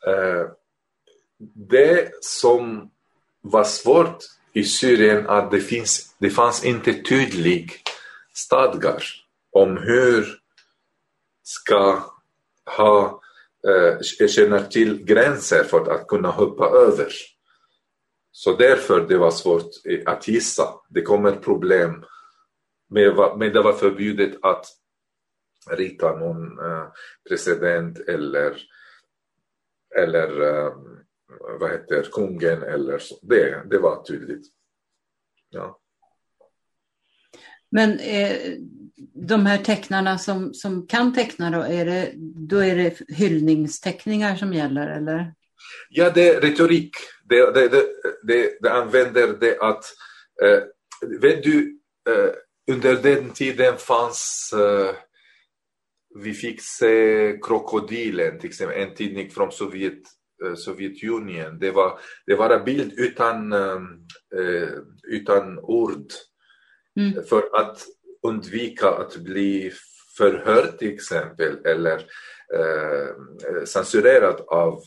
Eh, 0.06 0.50
det 1.54 2.24
som 2.24 2.90
var 3.40 3.64
svårt 3.64 4.24
i 4.52 4.64
Syrien 4.64 5.26
att 5.28 5.50
det, 5.50 5.60
finns, 5.60 6.16
det 6.18 6.30
fanns 6.30 6.64
inte 6.64 7.02
tydlig 7.02 7.72
stadgar 8.34 9.04
om 9.52 9.76
hur 9.76 10.40
ska 11.42 12.02
ha 12.76 13.22
eh, 13.68 14.28
känna 14.28 14.62
till 14.62 15.04
gränser 15.04 15.64
för 15.64 15.90
att 15.90 16.06
kunna 16.06 16.30
hoppa 16.30 16.66
över. 16.68 17.12
Så 18.32 18.56
därför 18.56 19.00
det 19.08 19.18
var 19.18 19.30
svårt 19.30 19.70
att 20.06 20.28
gissa. 20.28 20.68
Det 20.88 21.02
kommer 21.02 21.32
problem 21.32 22.04
men 23.38 23.52
det 23.52 23.62
var 23.62 23.72
förbjudet 23.72 24.38
att 24.42 24.66
rita 25.70 26.16
någon 26.16 26.60
uh, 26.60 26.86
president 27.28 27.98
eller, 27.98 28.62
eller 29.96 30.42
uh, 30.42 30.72
vad 31.60 31.70
heter 31.70 32.02
kungen 32.12 32.62
eller 32.62 32.98
så. 32.98 33.18
Det, 33.22 33.62
det 33.70 33.78
var 33.78 34.02
tydligt. 34.02 34.46
Ja. 35.50 35.80
Men 37.70 37.98
eh, 37.98 38.36
de 39.14 39.46
här 39.46 39.58
tecknarna 39.58 40.18
som, 40.18 40.54
som 40.54 40.86
kan 40.86 41.14
teckna 41.14 41.50
då, 41.50 41.60
är 41.60 41.84
det, 41.84 42.12
då 42.48 42.58
är 42.58 42.76
det 42.76 43.00
hyllningsteckningar 43.08 44.36
som 44.36 44.52
gäller 44.52 44.86
eller? 44.86 45.34
Ja, 45.90 46.10
det 46.10 46.28
är 46.28 46.40
retorik. 46.40 46.96
Det, 47.24 47.54
det, 47.54 47.68
det, 47.68 47.86
det, 48.22 48.58
det 48.60 48.72
använder 48.72 49.36
det 49.40 49.58
att, 49.60 49.84
eh, 50.42 50.62
vet 51.20 51.42
du, 51.42 51.78
eh, 52.08 52.30
under 52.70 52.94
den 52.94 53.30
tiden 53.30 53.76
fanns 53.78 54.50
uh, 54.56 54.90
vi 56.22 56.34
fick 56.34 56.60
se 56.62 57.38
Krokodilen, 57.42 58.38
till 58.38 58.48
exempel, 58.50 58.82
en 58.82 58.94
tidning 58.94 59.30
från 59.30 59.52
Sovjet, 59.52 60.02
uh, 60.44 60.54
Sovjetunionen. 60.54 61.58
Det 61.58 61.70
var, 61.70 62.00
det 62.26 62.34
var 62.34 62.50
en 62.50 62.64
bild 62.64 62.92
utan, 62.96 63.52
uh, 63.52 63.80
utan 65.08 65.58
ord. 65.58 66.12
Mm. 67.00 67.24
För 67.24 67.42
att 67.52 67.84
undvika 68.22 68.88
att 68.88 69.16
bli 69.16 69.72
förhörd 70.18 70.78
till 70.78 70.94
exempel 70.94 71.66
eller 71.66 72.02
censurerad 73.64 74.40
av 74.40 74.80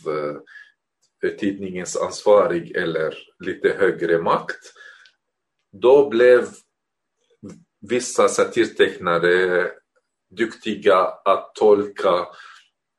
tidningens 1.39 1.97
ansvarig 1.97 2.75
eller 2.75 3.13
lite 3.45 3.69
högre 3.69 4.21
makt. 4.21 4.73
Då 5.71 6.09
blev 6.09 6.47
vissa 7.81 8.27
satirtecknare 8.27 9.71
duktiga 10.29 10.97
att 11.25 11.55
tolka 11.55 12.27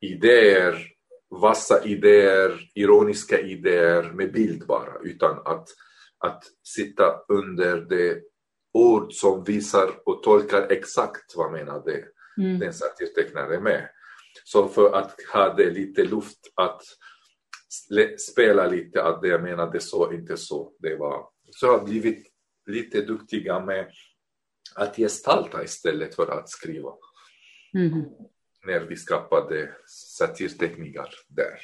idéer, 0.00 0.86
vassa 1.30 1.84
idéer, 1.84 2.70
ironiska 2.74 3.40
idéer 3.40 4.02
med 4.02 4.32
bild 4.32 4.66
bara 4.66 4.92
utan 5.02 5.38
att, 5.44 5.68
att 6.18 6.44
sitta 6.62 7.20
under 7.28 7.76
det 7.76 8.22
ord 8.72 9.12
som 9.12 9.44
visar 9.44 9.90
och 10.04 10.22
tolkar 10.22 10.66
exakt 10.70 11.36
vad 11.36 11.52
menade 11.52 12.04
mm. 12.38 12.58
den 12.58 12.72
satirtecknare 12.74 13.60
med. 13.60 13.88
Så 14.44 14.68
för 14.68 14.92
att 14.92 15.14
ha 15.32 15.54
det 15.54 15.70
lite 15.70 16.04
luft 16.04 16.38
att 16.54 16.82
spela 18.18 18.66
lite 18.66 19.02
att 19.02 19.22
det 19.22 19.28
jag 19.28 19.42
menade 19.42 19.80
så, 19.80 20.12
inte 20.12 20.36
så. 20.36 20.72
Det 20.78 20.96
var, 20.96 21.28
så 21.50 21.66
jag 21.66 21.78
har 21.78 21.84
blivit 21.84 22.26
lite 22.66 23.00
duktiga 23.00 23.60
med 23.60 23.90
att 24.74 24.96
gestalta 24.96 25.64
istället 25.64 26.14
för 26.14 26.38
att 26.38 26.48
skriva. 26.48 26.90
Mm. 27.74 28.04
När 28.66 28.80
vi 28.80 28.96
skapade 28.96 29.70
satirtekniker 29.86 31.08
där. 31.28 31.58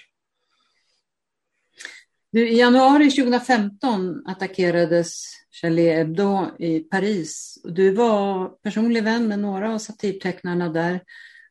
I 2.33 2.59
januari 2.59 3.11
2015 3.11 4.27
attackerades 4.27 5.23
Charlie 5.51 5.91
Hebdo 5.91 6.47
i 6.59 6.81
Paris. 6.81 7.59
Du 7.65 7.91
var 7.91 8.49
personlig 8.49 9.05
vän 9.05 9.29
med 9.29 9.39
några 9.39 9.75
av 9.75 9.79
satirtecknarna 9.79 10.69
där. 10.69 11.01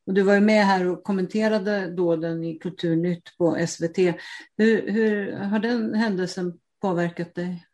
Och 0.05 0.13
du 0.13 0.21
var 0.21 0.39
med 0.39 0.65
här 0.65 0.87
och 0.87 1.03
kommenterade 1.03 1.95
dåden 1.95 2.43
i 2.43 2.59
Kulturnytt 2.59 3.37
på 3.37 3.67
SVT. 3.67 3.97
Hur, 4.57 4.91
hur 4.91 5.31
har 5.31 5.59
den 5.59 5.93
händelsen 5.93 6.53
påverkat 6.81 7.35
dig? 7.35 7.65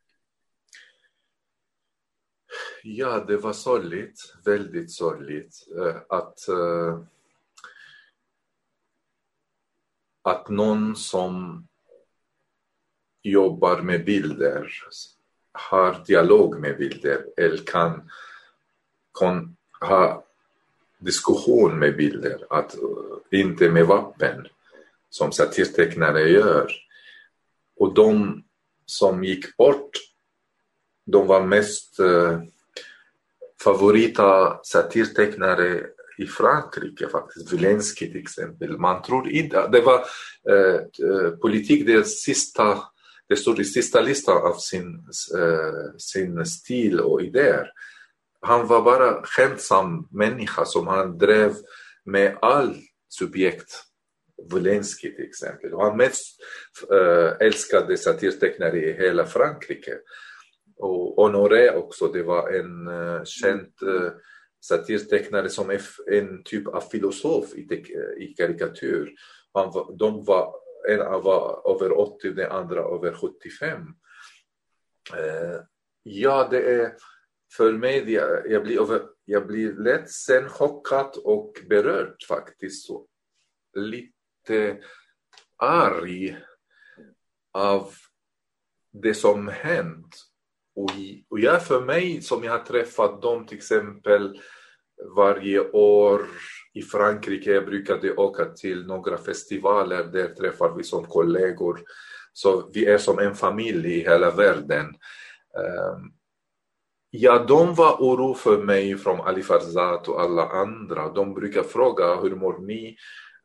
Ja, 2.84 3.24
det 3.28 3.38
var 3.38 3.54
sorgligt, 3.54 4.36
väldigt 4.44 4.92
sorgligt 4.92 5.68
eh, 5.78 5.96
att, 6.10 6.48
eh, 6.48 7.00
att 10.22 10.50
någon 10.50 10.96
som 10.96 11.64
jobbar 13.24 13.82
med 13.82 14.06
bilder, 14.06 14.74
har 15.52 16.04
dialog 16.06 16.60
med 16.60 16.78
bilder 16.78 17.26
eller 17.38 17.64
kan, 17.64 18.12
kan 19.20 19.56
ha 19.82 20.26
diskussion 20.98 21.80
med 21.80 21.98
bilder, 21.98 22.46
att, 22.50 22.76
eh, 22.76 23.40
inte 23.40 23.70
med 23.70 23.86
vapen 23.86 24.48
som 25.10 25.32
satirtecknare 25.32 26.30
gör. 26.30 26.72
Och 27.76 27.94
de 27.94 28.44
som 28.86 29.24
gick 29.24 29.58
bort, 29.58 29.92
de 31.06 31.28
var 31.28 31.46
mest 31.46 32.00
favorita 33.64 34.60
satirtecknare 34.64 35.86
i 36.18 36.26
Frankrike 36.26 37.08
faktiskt, 37.08 37.54
Wilensky 37.54 38.12
till 38.12 38.22
exempel. 38.22 38.78
Man 38.78 39.02
tror 39.02 39.30
inte, 39.30 39.68
det 39.68 39.82
var 39.82 40.06
eh, 40.50 40.76
eh 40.76 41.32
politik, 41.42 41.86
det 41.86 42.08
sista, 42.08 42.78
det 43.30 43.36
stod 43.36 43.60
i 43.60 43.66
sista 43.66 44.02
listan 44.02 44.38
av 44.38 44.54
sin, 44.54 45.04
eh, 45.38 45.98
sin 45.98 46.46
stil 46.46 47.00
och 47.00 47.22
idéer. 47.22 47.72
Han 48.42 48.68
var 48.68 48.82
bara 48.82 49.24
skämtsam 49.24 50.08
människa 50.12 50.66
som 50.66 50.88
han 50.88 51.18
drev 51.18 51.54
med 52.06 52.38
all 52.42 52.76
subjekt. 53.10 53.86
Wilensky 54.54 55.16
till 55.16 55.26
exempel. 55.26 55.74
Och 55.74 55.84
han 55.84 55.98
mest 55.98 56.40
eh, 56.92 57.48
älskade 57.48 57.98
satirtecknare 57.98 58.78
i 58.78 58.94
hela 58.94 59.26
Frankrike. 59.26 59.98
Och 60.80 61.24
Honoré 61.24 61.76
också, 61.76 62.08
det 62.08 62.24
var 62.24 62.50
en 62.50 62.88
uh, 62.88 63.24
känd 63.24 63.72
uh, 63.84 64.12
satirtecknare 64.62 65.50
som 65.50 65.70
är 65.70 65.82
en 66.12 66.44
typ 66.44 66.68
av 66.68 66.82
filosof 66.82 67.54
i, 67.54 67.62
i 68.20 68.34
karikatyr. 68.38 69.14
Han 69.54 69.72
var, 69.72 69.98
de 69.98 70.24
var, 70.24 70.56
en 70.90 71.00
var 71.00 71.76
över 71.76 72.00
80, 72.00 72.32
den 72.32 72.52
andra 72.52 72.80
över 72.80 73.14
75. 73.14 73.82
Eh, 75.18 75.62
ja, 76.04 76.48
det 76.52 76.82
är 76.82 76.96
för 77.58 77.74
mig, 77.74 78.14
jag, 78.14 78.52
jag, 78.52 78.64
blir, 78.64 78.82
över, 78.82 79.02
jag 79.26 79.48
blir 79.48 79.74
ledsen, 79.74 80.50
chockad 80.50 81.18
och 81.24 81.54
berörd 81.70 82.24
faktiskt. 82.28 82.88
Så, 82.88 83.08
lite 83.74 84.84
arg 85.58 86.38
av 87.52 87.94
det 88.92 89.14
som 89.14 89.48
hänt. 89.48 90.16
Och, 90.80 90.92
och 91.30 91.40
jag 91.40 91.66
för 91.66 91.82
mig, 91.82 92.22
som 92.22 92.44
jag 92.44 92.52
har 92.52 92.60
träffat 92.60 93.22
dem 93.22 93.46
till 93.46 93.58
exempel 93.58 94.40
varje 95.16 95.60
år 95.72 96.22
i 96.74 96.82
Frankrike, 96.82 97.52
jag 97.52 97.66
brukade 97.66 98.16
åka 98.16 98.46
till 98.46 98.88
några 98.88 99.18
festivaler, 99.18 100.04
där 100.04 100.28
träffar 100.28 100.76
vi 100.78 100.84
som 100.84 101.06
kollegor. 101.06 101.80
Så 102.34 102.70
vi 102.74 102.86
är 102.86 102.98
som 102.98 103.20
en 103.20 103.36
familj 103.36 103.94
i 103.94 104.00
hela 104.00 104.32
världen. 104.32 104.86
Um, 104.86 106.14
Ja, 107.12 107.46
de 107.48 107.76
var 107.76 107.96
oro 108.00 108.34
för 108.34 108.64
mig 108.64 108.98
från 108.98 109.22
Ali 109.22 109.44
Farzat 109.44 110.08
och 110.08 110.22
alla 110.22 110.48
andra. 110.48 111.10
De 111.10 111.34
brukar 111.34 111.64
fråga 111.64 112.16
hur 112.16 112.36
mår 112.36 112.60
ni? 112.60 112.98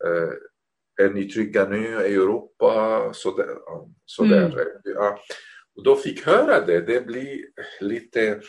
Eh, 0.05 1.07
är 1.07 1.11
ni 1.11 1.25
trygga 1.25 1.69
nu 1.69 1.87
i 1.87 2.14
Europa? 2.14 3.00
Sådär. 3.12 3.49
sådär. 4.05 4.47
Mm. 4.47 4.67
Ja. 4.85 5.19
Och 5.76 5.85
då 5.85 5.97
fick 5.97 6.26
höra 6.26 6.66
det. 6.66 6.81
Det 6.81 7.07
blir 7.07 7.38
lite... 7.81 8.40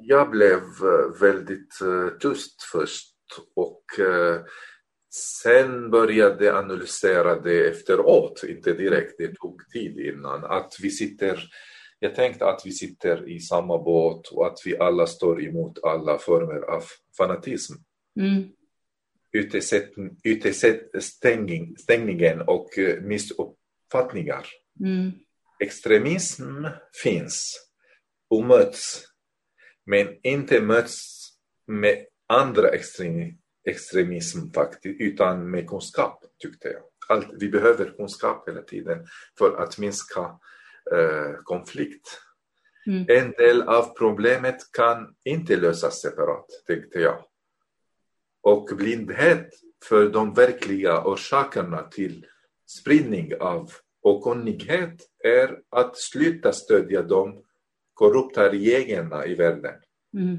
Jag 0.00 0.30
blev 0.30 0.60
väldigt 1.20 1.82
uh, 1.82 2.18
tyst 2.18 2.62
först 2.72 3.14
och 3.54 3.84
uh, 3.98 4.40
sen 5.14 5.90
började 5.90 6.58
analysera 6.58 7.40
det 7.40 7.68
efteråt, 7.68 8.44
inte 8.48 8.72
direkt. 8.72 9.14
Det 9.18 9.34
tog 9.34 9.70
tid 9.72 9.98
innan. 9.98 10.44
Att 10.44 10.72
vi 10.82 10.90
sitter 10.90 11.50
jag 11.98 12.14
tänkte 12.14 12.46
att 12.46 12.62
vi 12.64 12.72
sitter 12.72 13.28
i 13.28 13.40
samma 13.40 13.78
båt 13.78 14.28
och 14.28 14.46
att 14.46 14.58
vi 14.64 14.78
alla 14.78 15.06
står 15.06 15.44
emot 15.44 15.84
alla 15.84 16.18
former 16.18 16.60
av 16.60 16.82
fanatism. 17.18 17.74
Mm. 18.20 18.44
Utestängningen 20.24 22.40
och 22.40 22.78
eh, 22.78 23.02
missuppfattningar. 23.02 24.46
Mm. 24.80 25.12
Extremism 25.60 26.64
finns 27.02 27.68
och 28.30 28.44
möts, 28.44 29.04
men 29.86 30.16
inte 30.22 30.60
möts 30.60 31.28
med 31.66 32.06
andra 32.28 32.68
extremism 33.64 34.50
faktiskt, 34.54 35.00
utan 35.00 35.50
med 35.50 35.68
kunskap 35.68 36.24
tyckte 36.38 36.68
jag. 36.68 36.82
Allt, 37.08 37.28
vi 37.40 37.48
behöver 37.48 37.96
kunskap 37.96 38.48
hela 38.48 38.62
tiden 38.62 39.06
för 39.38 39.62
att 39.62 39.78
minska 39.78 40.38
Eh, 40.92 41.42
konflikt. 41.42 42.20
Mm. 42.86 43.06
En 43.08 43.30
del 43.30 43.62
av 43.62 43.94
problemet 43.94 44.72
kan 44.72 45.14
inte 45.24 45.56
lösas 45.56 46.00
separat, 46.00 46.46
tänkte 46.66 47.00
jag. 47.00 47.24
Och 48.42 48.68
blindhet 48.76 49.50
för 49.84 50.08
de 50.08 50.34
verkliga 50.34 51.04
orsakerna 51.04 51.82
till 51.82 52.26
spridning 52.66 53.34
av 53.40 53.70
okunnighet 54.06 55.02
är 55.24 55.60
att 55.70 55.96
sluta 55.96 56.52
stödja 56.52 57.02
de 57.02 57.42
korrupta 57.94 58.52
regeringarna 58.52 59.26
i 59.26 59.34
världen. 59.34 59.74
Mm. 60.16 60.38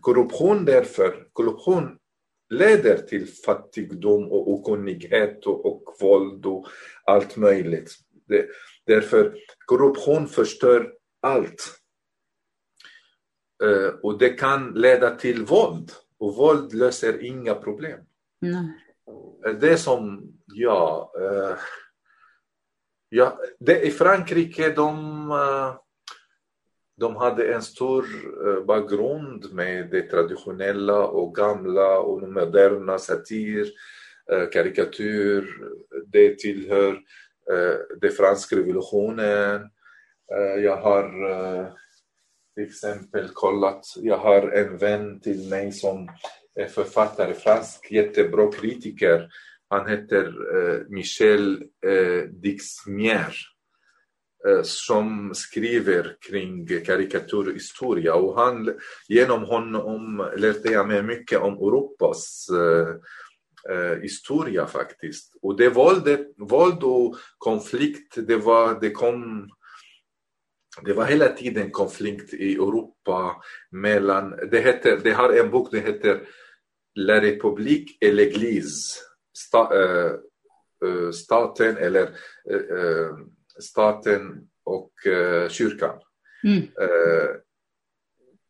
Korruption 0.00 0.64
därför, 0.64 1.28
korruption 1.32 1.98
leder 2.48 2.98
till 2.98 3.26
fattigdom 3.26 4.32
och 4.32 4.52
okunnighet 4.52 5.46
och, 5.46 5.66
och 5.66 5.96
våld 6.00 6.46
och 6.46 6.66
allt 7.04 7.36
möjligt. 7.36 7.90
Det, 8.28 8.46
därför 8.84 9.38
korruption 9.66 10.28
förstör 10.28 10.92
allt. 11.20 11.80
Uh, 13.64 13.88
och 14.02 14.18
det 14.18 14.28
kan 14.28 14.72
leda 14.72 15.16
till 15.16 15.44
våld. 15.44 15.92
Och 16.18 16.36
våld 16.36 16.74
löser 16.74 17.24
inga 17.24 17.54
problem. 17.54 18.00
Nej. 18.40 18.80
Det 19.60 19.76
som, 19.76 20.32
ja, 20.46 21.12
uh, 21.20 21.58
ja 23.14 23.38
det, 23.58 23.82
i 23.86 23.90
Frankrike 23.90 24.70
de, 24.70 25.30
eh, 25.30 25.74
de 26.96 27.16
hade 27.16 27.54
en 27.54 27.62
stor 27.62 28.04
eh, 28.46 28.64
bakgrund 28.64 29.52
med 29.52 29.90
det 29.90 30.02
traditionella 30.02 31.06
och 31.06 31.34
gamla 31.34 31.98
och 31.98 32.22
moderna 32.22 32.98
satir, 32.98 33.70
eh, 34.32 34.48
karikatyr. 34.52 35.44
Det 36.06 36.38
tillhör 36.38 37.00
den 38.00 38.12
franska 38.12 38.56
revolutionen. 38.56 39.70
Jag 40.62 40.76
har 40.76 41.04
till 42.54 42.64
exempel 42.64 43.28
kollat, 43.28 43.86
jag 43.96 44.16
har 44.16 44.48
en 44.48 44.76
vän 44.76 45.20
till 45.20 45.48
mig 45.48 45.72
som 45.72 46.08
är 46.54 46.66
författare, 46.66 47.34
fransk, 47.34 47.92
jättebra 47.92 48.52
kritiker. 48.52 49.28
Han 49.70 49.88
heter 49.88 50.24
eh, 50.26 50.80
Michel 50.88 51.62
eh, 51.86 52.22
Dixmier 52.30 53.34
eh, 54.48 54.62
som 54.62 55.34
skriver 55.34 56.16
kring 56.28 56.66
karikatyrhistoria 56.66 58.14
och 58.14 58.40
han, 58.40 58.78
genom 59.08 59.42
honom 59.42 60.28
lärde 60.36 60.72
jag 60.72 60.88
mig 60.88 61.02
mycket 61.02 61.40
om 61.40 61.54
Europas 61.54 62.46
eh, 63.70 64.02
historia 64.02 64.66
faktiskt. 64.66 65.36
Och 65.42 65.56
det 65.56 65.68
våldet, 65.68 66.26
våld 66.36 66.82
och 66.82 67.16
konflikt, 67.38 68.14
det, 68.26 68.36
var, 68.36 68.80
det 68.80 68.90
kom 68.90 69.48
det 70.82 70.92
var 70.92 71.04
hela 71.04 71.28
tiden 71.28 71.70
konflikt 71.70 72.34
i 72.34 72.54
Europa 72.54 73.36
mellan, 73.70 74.30
det, 74.50 74.60
heter, 74.60 75.00
det 75.04 75.12
har 75.12 75.32
en 75.32 75.50
bok, 75.50 75.68
det 75.70 75.80
heter 75.80 76.26
La 76.96 77.20
République 77.20 77.96
et 78.00 78.12
l'Église, 78.12 79.00
sta, 79.36 79.70
äh, 79.82 80.12
staten 81.12 81.76
eller 81.76 82.02
äh, 82.50 83.16
staten 83.60 84.48
och 84.64 84.92
kyrkan. 85.48 85.98
Mm. 86.44 86.62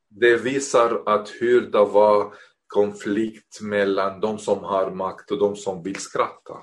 det 0.09 0.37
visar 0.37 1.03
att 1.07 1.29
hur 1.41 1.61
det 1.61 1.85
var 1.85 2.35
konflikt 2.67 3.61
mellan 3.61 4.21
de 4.21 4.39
som 4.39 4.65
har 4.65 4.91
makt 4.91 5.31
och 5.31 5.39
de 5.39 5.57
som 5.57 5.83
vill 5.83 5.97
skratta. 5.97 6.57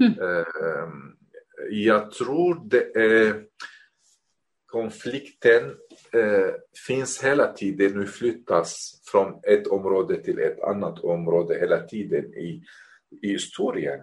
Mm. 0.00 0.14
Jag 1.70 2.10
tror 2.10 2.60
det 2.64 2.96
är 2.96 3.44
konflikten 4.74 5.64
eh, 6.12 6.54
finns 6.86 7.24
hela 7.24 7.52
tiden, 7.52 7.92
nu 7.92 8.06
flyttas 8.06 9.00
från 9.04 9.40
ett 9.42 9.66
område 9.66 10.22
till 10.22 10.38
ett 10.38 10.60
annat 10.60 10.98
område 10.98 11.54
hela 11.54 11.80
tiden 11.80 12.24
i, 12.34 12.62
i 13.22 13.28
historien. 13.28 14.00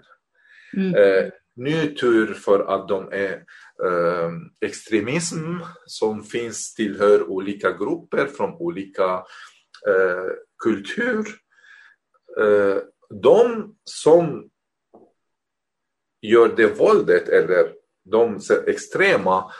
Mm. 0.78 0.95
Eh, 0.95 1.32
nu 1.56 1.95
tur 1.95 2.34
för 2.34 2.60
att 2.60 2.88
de 2.88 3.10
är 3.12 3.34
eh, 3.86 4.32
extremism 4.62 5.45
som 5.86 6.24
finns 6.24 6.74
tillhör 6.74 7.30
olika 7.30 7.71
grupper 7.71 8.28
från 8.28 8.54
olika 8.54 9.13
eh, 9.88 10.32
kultur. 10.63 11.28
Eh, 12.39 12.78
de 13.21 13.76
som 13.84 14.50
gör 16.21 16.56
det 16.56 16.80
våldet 16.80 17.30
eller 17.30 17.74
de 18.04 18.39
extrema, 18.67 19.52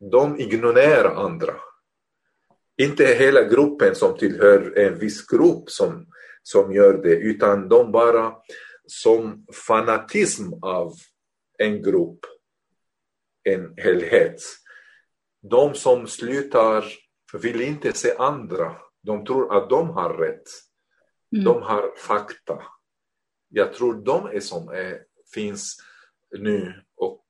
de 0.00 0.40
ignorerar 0.40 1.14
andra. 1.14 1.54
Inte 2.82 3.04
hela 3.04 3.42
gruppen 3.42 3.94
som 3.94 4.16
tillhör 4.16 4.78
en 4.78 4.98
viss 4.98 5.26
grupp 5.26 5.70
som, 5.70 6.06
som 6.48 6.72
gör 6.72 7.02
det, 7.02 7.16
utan 7.16 7.68
de 7.68 7.92
bara 7.92 8.36
som 8.86 9.46
fanatism 9.66 10.52
av 10.62 10.92
en 11.58 11.82
grupp, 11.82 12.18
en 13.44 13.74
helhet. 13.76 14.40
De 15.50 15.74
som 15.74 16.06
slutar 16.06 16.84
vill 17.32 17.60
inte 17.60 17.92
se 17.92 18.14
andra. 18.18 18.76
De 19.02 19.24
tror 19.24 19.56
att 19.56 19.70
de 19.70 19.90
har 19.90 20.14
rätt. 20.14 20.48
Mm. 21.32 21.44
De 21.44 21.62
har 21.62 21.94
fakta. 21.96 22.62
Jag 23.48 23.72
tror 23.72 24.04
de 24.04 24.26
är 24.26 24.40
som 24.40 24.68
är, 24.68 24.98
finns 25.34 25.76
nu 26.38 26.74
och 26.96 27.24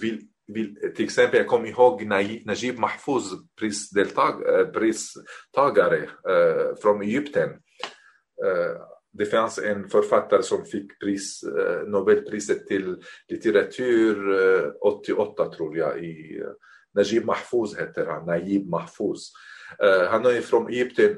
vill, 0.00 0.20
vill, 0.46 0.92
till 0.96 1.04
exempel, 1.04 1.38
jag 1.38 1.48
kommer 1.48 1.68
ihåg 1.68 2.06
Najib 2.44 2.78
Mahfouz, 2.78 3.32
prisdeltag, 3.58 4.60
eh, 4.60 4.66
pristagare 4.66 6.00
uh, 6.06 6.76
från 6.82 7.02
Egypten. 7.02 7.50
Eh, 8.44 8.82
det 9.12 9.26
fanns 9.26 9.58
en 9.58 9.88
författare 9.88 10.42
som 10.42 10.64
fick 10.64 11.00
pris, 11.00 11.42
eh, 11.42 11.82
Nobelpriset 11.86 12.66
till 12.66 13.02
litteratur 13.28 14.32
eh, 14.64 14.70
88 14.80 15.52
tror 15.52 15.76
jag. 15.76 16.04
I, 16.04 16.42
Najib 16.94 17.24
Mahfouz 17.24 17.78
heter 17.78 18.06
han, 18.06 18.26
Najib 18.26 18.68
Mahfouz. 18.68 19.32
han 20.08 20.26
är 20.26 20.40
från 20.40 20.68
Egypten. 20.68 21.16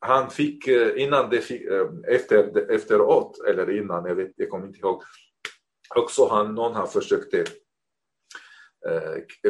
Han 0.00 0.30
fick 0.30 0.68
innan 0.96 1.30
det 1.30 1.40
fick, 1.40 1.62
efter, 2.08 2.70
efteråt, 2.70 3.38
eller 3.48 3.70
innan, 3.70 4.04
jag, 4.04 4.14
vet, 4.14 4.32
jag 4.36 4.50
kommer 4.50 4.66
inte 4.66 4.78
ihåg, 4.78 5.02
också 5.94 6.28
han, 6.28 6.54
någon 6.54 6.74
har 6.74 6.86
försökt 6.86 7.34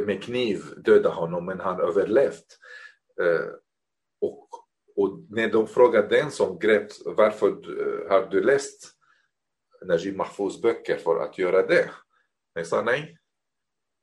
med 0.07 0.23
kniv 0.23 0.63
döda 0.85 1.09
honom 1.09 1.47
men 1.47 1.61
han 1.61 1.81
överlevt. 1.81 2.59
Eh, 4.99 5.03
och, 5.03 5.21
när 5.31 5.49
de 5.49 5.67
frågade 5.67 6.09
den 6.09 6.31
som 6.31 6.59
greps 6.59 7.03
varför 7.05 7.49
eh, 7.49 8.11
har 8.11 8.31
du 8.31 8.43
läst 8.43 8.93
Najib 9.87 10.17
Mahfouz 10.17 10.63
böcker 10.63 10.97
för 10.97 11.21
att 11.21 11.39
göra 11.39 11.67
det? 11.67 11.91
Jag 12.55 12.67
sa 12.67 12.83
nej. 12.83 13.19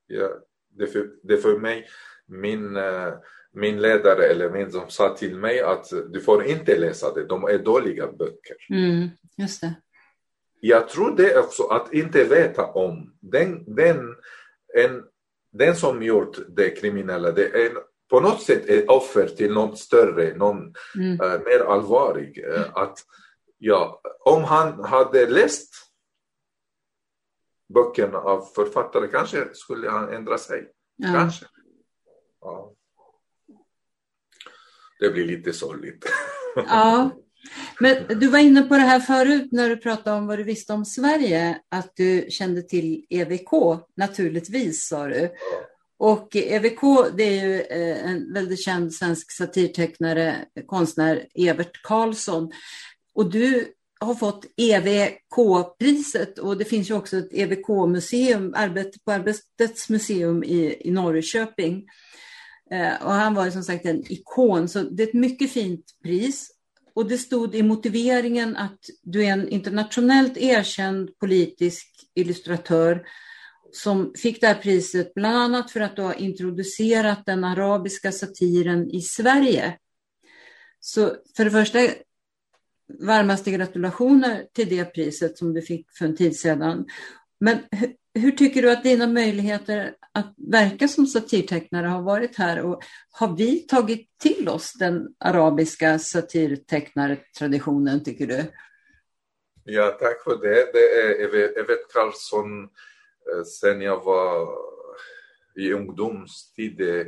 Ja, 0.07 0.29
det, 0.69 0.87
för, 0.87 1.09
det 1.23 1.37
för 1.37 1.59
mig, 1.59 1.87
min, 2.27 2.77
uh, 2.77 3.13
min 3.53 3.81
ledare 3.81 4.23
eller 4.25 4.49
min 4.49 4.71
som 4.71 4.89
sa 4.89 5.15
till 5.15 5.37
mig 5.37 5.61
att 5.61 5.85
du 6.09 6.21
får 6.21 6.45
inte 6.45 6.79
läsa 6.79 7.13
det, 7.13 7.25
de 7.25 7.43
är 7.43 7.57
dåliga 7.57 8.11
böcker. 8.11 8.55
Mm, 8.69 9.09
just 9.37 9.61
det 9.61 9.75
jag 10.67 10.89
tror 10.89 11.15
det 11.15 11.39
också, 11.39 11.63
att 11.63 11.93
inte 11.93 12.23
veta 12.23 12.65
om 12.65 13.13
den, 13.21 13.75
den, 13.75 14.15
en, 14.73 15.03
den 15.51 15.75
som 15.75 16.03
gjort 16.03 16.37
det 16.47 16.69
kriminella, 16.69 17.31
det 17.31 17.65
är 17.65 17.71
på 18.09 18.19
något 18.19 18.41
sätt 18.41 18.65
ett 18.65 18.89
offer 18.89 19.27
till 19.27 19.53
något 19.53 19.79
större, 19.79 20.37
någon 20.37 20.73
mm. 20.95 21.21
uh, 21.21 21.39
mer 21.45 21.59
allvarlig. 21.59 22.37
Uh, 22.37 22.77
att, 22.77 22.99
ja, 23.57 24.01
om 24.19 24.43
han 24.43 24.83
hade 24.83 25.29
läst 25.29 25.73
böckerna 27.73 28.17
av 28.17 28.45
författare 28.55 29.07
kanske 29.07 29.47
skulle 29.53 29.89
han 29.89 30.13
ändra 30.13 30.37
sig. 30.37 30.67
Ja. 30.95 31.13
Kanske. 31.13 31.45
Ja. 32.41 32.73
Det 34.99 35.09
blir 35.09 35.25
lite 35.25 35.53
sorgligt. 35.53 36.05
Ja, 36.55 37.11
Men 37.79 38.19
du 38.19 38.27
var 38.27 38.39
inne 38.39 38.61
på 38.61 38.73
det 38.73 38.81
här 38.81 38.99
förut 38.99 39.51
när 39.51 39.69
du 39.69 39.77
pratade 39.77 40.17
om 40.17 40.27
vad 40.27 40.39
du 40.39 40.43
visste 40.43 40.73
om 40.73 40.85
Sverige, 40.85 41.61
att 41.69 41.91
du 41.95 42.25
kände 42.29 42.61
till 42.61 43.05
EVK, 43.09 43.51
naturligtvis 43.97 44.87
sa 44.87 45.07
du. 45.07 45.29
Och 45.97 46.35
EVK, 46.35 46.81
det 47.17 47.23
är 47.23 47.45
ju 47.45 47.61
eh, 47.61 48.09
en 48.09 48.33
väldigt 48.33 48.63
känd 48.63 48.93
svensk 48.93 49.31
satirtecknare, 49.31 50.45
konstnär, 50.65 51.27
Evert 51.35 51.81
Karlsson. 51.83 52.51
Och 53.13 53.31
du 53.31 53.73
har 53.99 54.15
fått 54.15 54.45
EVK-priset 54.57 56.39
och 56.39 56.57
det 56.57 56.65
finns 56.65 56.89
ju 56.89 56.93
också 56.93 57.17
ett 57.17 57.33
EVK-museum, 57.33 58.53
arbete 58.57 58.99
på 59.05 59.11
Arbetets 59.11 59.89
museum 59.89 60.43
i, 60.43 60.87
i 60.87 60.91
Norrköping. 60.91 61.85
Eh, 62.71 63.05
och 63.05 63.11
han 63.11 63.33
var 63.33 63.45
ju 63.45 63.51
som 63.51 63.63
sagt 63.63 63.85
en 63.85 64.11
ikon, 64.11 64.69
så 64.69 64.83
det 64.83 65.03
är 65.03 65.07
ett 65.07 65.13
mycket 65.13 65.51
fint 65.51 65.85
pris 66.03 66.51
och 66.95 67.07
det 67.07 67.17
stod 67.17 67.55
i 67.55 67.63
motiveringen 67.63 68.55
att 68.55 68.79
du 69.03 69.25
är 69.25 69.31
en 69.31 69.49
internationellt 69.49 70.37
erkänd 70.37 71.17
politisk 71.19 71.87
illustratör 72.15 73.05
som 73.75 74.13
fick 74.17 74.41
det 74.41 74.47
här 74.47 74.61
priset 74.61 75.13
bland 75.13 75.37
annat 75.37 75.71
för 75.71 75.79
att 75.79 75.95
du 75.95 76.01
har 76.01 76.13
introducerat 76.13 77.25
den 77.25 77.43
arabiska 77.43 78.11
satiren 78.11 78.89
i 78.89 79.01
Sverige. 79.01 79.77
Så 80.79 81.15
för 81.37 81.45
det 81.45 81.51
första, 81.51 81.79
varmaste 82.99 83.51
gratulationer 83.51 84.47
till 84.53 84.69
det 84.69 84.85
priset 84.85 85.37
som 85.37 85.53
du 85.53 85.61
fick 85.61 85.87
för 85.97 86.05
en 86.05 86.15
tid 86.15 86.39
sedan. 86.39 86.85
Men 87.39 87.57
hur 88.13 88.31
tycker 88.31 88.61
du 88.61 88.71
att 88.71 88.83
dina 88.83 89.07
möjligheter 89.07 89.95
att 90.11 90.33
verka 90.37 90.87
som 90.87 91.05
satirtecknare 91.05 91.87
har 91.87 92.01
varit 92.01 92.37
här 92.37 92.61
och 92.61 92.83
har 93.11 93.37
vi 93.37 93.59
tagit 93.59 94.09
till 94.19 94.49
oss 94.49 94.73
den 94.73 95.07
arabiska 95.19 95.99
satirtecknartraditionen 95.99 98.03
tycker 98.03 98.27
du? 98.27 98.43
Ja, 99.63 99.97
tack 99.99 100.23
för 100.23 100.41
det. 100.41 100.71
Det 100.73 100.79
är 100.79 101.19
Evert 101.59 101.93
Karlsson 101.93 102.63
eh, 102.63 102.69
sen 103.45 103.81
jag 103.81 104.03
var 104.03 104.47
i 105.55 105.73
ungdomstid 105.73 106.81
eh, 106.81 107.05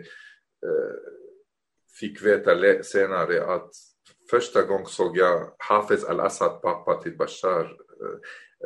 fick 1.99 2.25
veta 2.25 2.83
senare 2.83 3.45
att 3.55 3.71
första 4.29 4.61
gången 4.61 4.85
såg 4.85 5.17
jag 5.17 5.51
Hafez 5.57 6.03
al-Assad, 6.03 6.61
pappa 6.61 7.01
till 7.03 7.17
Bashar, 7.17 7.77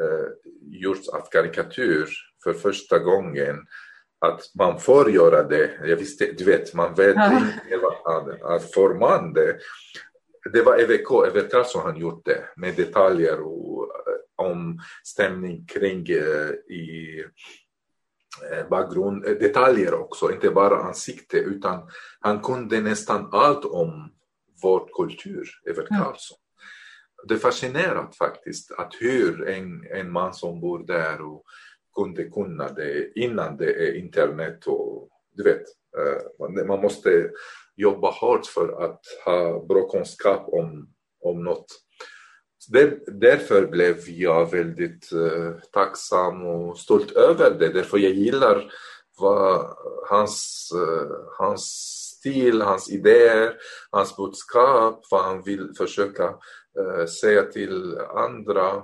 eh, 0.02 0.28
gjorts 0.62 1.10
av 1.10 1.22
karikatyr 1.32 2.08
för 2.44 2.54
första 2.54 3.00
gången 3.00 3.58
att 4.26 4.42
man 4.56 4.80
får 4.80 5.12
göra 5.12 5.44
det. 5.44 5.72
Jag 5.84 5.96
visste, 5.96 6.32
du 6.32 6.44
vet, 6.44 6.74
man 6.74 6.96
vet 6.96 7.16
ja. 7.16 7.34
inte 7.34 8.44
att 8.44 8.74
får 8.74 8.94
man 8.94 9.34
det. 9.34 9.58
Det 10.54 10.62
var 10.62 10.80
EVK, 10.80 11.28
Evert 11.28 11.52
Karlsson 11.52 11.82
han 11.82 11.98
gjort 11.98 12.26
det 12.26 12.44
med 12.56 12.76
detaljer 12.76 13.40
och, 13.42 13.84
eh, 13.84 14.01
om 14.42 14.80
stämning 15.04 15.66
kring 15.66 16.10
uh, 16.10 16.52
i 16.70 17.24
uh, 18.52 18.70
bakgrund, 18.70 19.24
detaljer 19.24 19.94
också, 19.94 20.32
inte 20.32 20.50
bara 20.50 20.76
ansikte 20.76 21.38
utan 21.38 21.90
han 22.20 22.40
kunde 22.40 22.82
nästan 22.82 23.30
allt 23.32 23.66
om 23.66 24.12
vår 24.62 24.90
kultur, 24.94 25.50
Evert 25.70 25.88
Karlsson. 25.88 26.38
Ja. 26.38 27.24
Det 27.28 27.34
är 27.34 27.38
fascinerande 27.38 28.12
faktiskt 28.18 28.72
att 28.72 28.94
hur 29.00 29.48
en, 29.48 29.88
en 29.92 30.12
man 30.12 30.34
som 30.34 30.62
bor 30.62 30.80
där 30.88 31.22
och 31.22 31.44
kunde 31.96 32.24
kunna 32.24 32.70
det 32.70 33.12
innan 33.16 33.58
det 33.58 33.88
är 33.88 33.96
internet 33.96 34.68
och 34.68 35.10
du 35.34 35.44
vet, 35.44 35.64
eh, 35.98 36.66
man 36.66 36.82
måste 36.82 37.30
jobba 37.76 38.12
hårt 38.12 38.46
för 38.46 38.84
att 38.84 39.02
ha 39.26 39.66
bra 39.66 39.90
kunskap 39.90 40.48
om, 40.48 40.90
om 41.22 41.44
något 41.44 41.66
det, 42.72 43.00
därför 43.08 43.68
blev 43.68 43.98
jag 44.08 44.52
väldigt 44.52 45.14
uh, 45.14 45.52
tacksam 45.72 46.46
och 46.46 46.78
stolt 46.78 47.12
över 47.12 47.52
det, 47.60 47.70
därför 47.70 47.98
jag 47.98 48.12
gillar 48.12 48.72
vad 49.20 49.78
hans, 50.10 50.70
uh, 50.76 51.12
hans 51.38 51.64
stil, 52.18 52.62
hans 52.62 52.92
idéer, 52.92 53.54
hans 53.90 54.18
budskap, 54.18 55.06
vad 55.12 55.24
han 55.24 55.44
vill 55.44 55.74
försöka 55.78 56.30
uh, 56.80 57.06
säga 57.06 57.44
till 57.44 57.98
andra. 57.98 58.84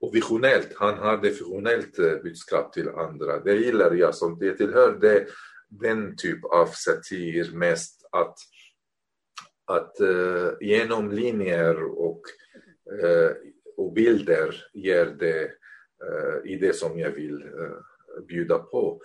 Och 0.00 0.14
visionellt, 0.14 0.68
han 0.76 0.98
hade 0.98 1.28
visionellt 1.28 1.96
budskap 1.96 2.72
till 2.72 2.88
andra. 2.88 3.40
Det 3.40 3.54
gillar 3.54 3.94
jag, 3.94 4.14
som 4.14 4.38
det 4.38 4.54
tillhör. 4.54 4.98
Det, 5.00 5.26
den 5.68 6.16
typ 6.16 6.44
av 6.44 6.66
satir 6.66 7.52
mest 7.52 8.08
att, 8.12 8.36
att 9.66 9.96
uh, 10.00 10.50
genom 10.60 11.10
linjer 11.10 11.84
och, 11.84 12.22
Eh, 12.90 13.30
och 13.76 13.92
bilder 13.92 14.64
ger 14.72 15.06
det 15.06 15.42
eh, 16.04 16.52
i 16.52 16.56
det 16.56 16.72
som 16.72 16.98
jag 16.98 17.10
vill 17.10 17.42
eh, 17.42 18.22
bjuda 18.28 18.58
på. 18.58 19.00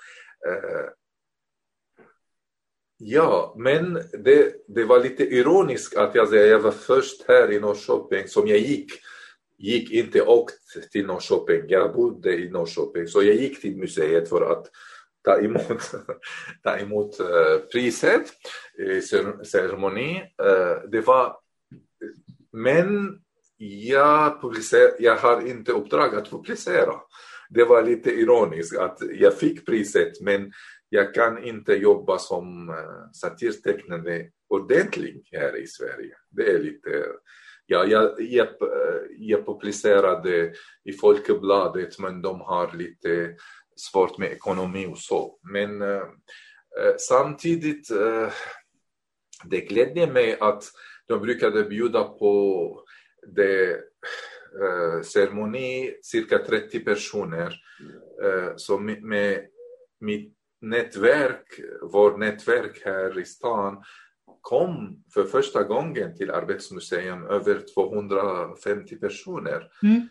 Ja, 2.98 3.56
men 3.58 3.94
det, 3.94 4.56
det 4.68 4.84
var 4.84 5.00
lite 5.00 5.24
ironiskt 5.24 5.98
att 5.98 6.16
jag, 6.16 6.34
jag 6.34 6.60
var 6.60 6.72
först 6.72 7.28
här 7.28 7.52
i 7.52 7.60
Norrköping 7.60 8.28
som 8.28 8.48
jag 8.48 8.58
gick 8.58 8.92
gick 9.58 9.92
inte 9.92 10.22
åkt 10.22 10.92
till 10.92 11.06
Norrköping, 11.06 11.64
jag 11.68 11.94
bodde 11.94 12.34
i 12.34 12.50
Norrköping, 12.50 13.08
så 13.08 13.24
jag 13.24 13.36
gick 13.36 13.62
till 13.62 13.78
museet 13.78 14.30
för 14.30 14.52
att 14.52 14.68
ta 15.24 15.40
emot, 15.40 15.92
ta 16.64 16.78
emot 16.78 17.18
priset 17.72 18.26
i 18.78 19.02
ceremoni. 19.46 20.24
Det 20.92 21.02
var, 21.02 21.38
men 22.52 23.20
jag, 23.62 24.42
publicer, 24.42 24.92
jag 25.00 25.16
har 25.16 25.48
inte 25.48 25.72
uppdrag 25.72 26.16
att 26.16 26.30
publicera. 26.30 26.94
det 27.50 27.64
var 27.64 27.84
lite 27.84 28.12
ironiskt 28.12 28.78
att 28.78 28.98
jag 29.14 29.38
fick 29.38 29.66
priset 29.66 30.22
men 30.22 30.52
jag 30.90 31.14
kan 31.14 31.44
inte 31.44 31.74
jobba 31.74 32.18
som 32.18 32.70
eh, 32.70 33.12
satirtecknare 33.14 34.26
ordentligt 34.50 35.30
här 35.32 35.58
i 35.58 35.68
Sverige. 35.68 36.16
Det 36.30 36.52
är 36.52 36.60
lite 36.60 37.06
Ja, 37.72 37.86
jag, 37.86 38.22
jag, 38.22 38.48
eh, 38.48 39.02
jag 39.18 39.46
publicerade 39.46 40.54
i 40.84 40.94
Folkebladet 40.94 42.00
men 42.00 42.22
de 42.22 42.42
har 42.42 42.78
lite 42.78 43.36
svårt 43.76 44.18
med 44.18 44.32
ekonomi 44.32 44.88
och 44.88 44.98
så. 44.98 45.40
Men 45.54 45.82
eh, 45.82 45.98
eh 46.82 46.96
samtidigt, 46.98 47.92
eh, 47.92 48.30
det 49.44 49.62
glädjer 49.62 50.12
mig 50.12 50.38
att 50.40 50.64
de 51.08 51.22
brukade 51.22 51.64
bjuda 51.64 52.04
på 52.04 52.84
det 53.36 53.74
uh, 54.62 55.02
ceremoni, 55.02 55.92
cirka 56.04 56.38
30 56.38 56.80
personer. 56.80 57.56
Uh, 58.24 58.52
så 58.56 58.78
med, 58.78 59.04
med 59.04 59.46
mitt 60.00 60.34
nätverk, 60.62 61.60
vårt 61.82 62.20
nätverk 62.20 62.82
här 62.86 63.20
i 63.20 63.26
stan 63.26 63.84
kom 64.42 65.04
för 65.14 65.24
första 65.24 65.64
gången 65.64 66.16
till 66.18 66.32
Arbetsmuseum 66.32 67.24
över 67.24 67.62
250 67.74 68.96
personer. 68.96 69.72
Mm. 69.84 70.08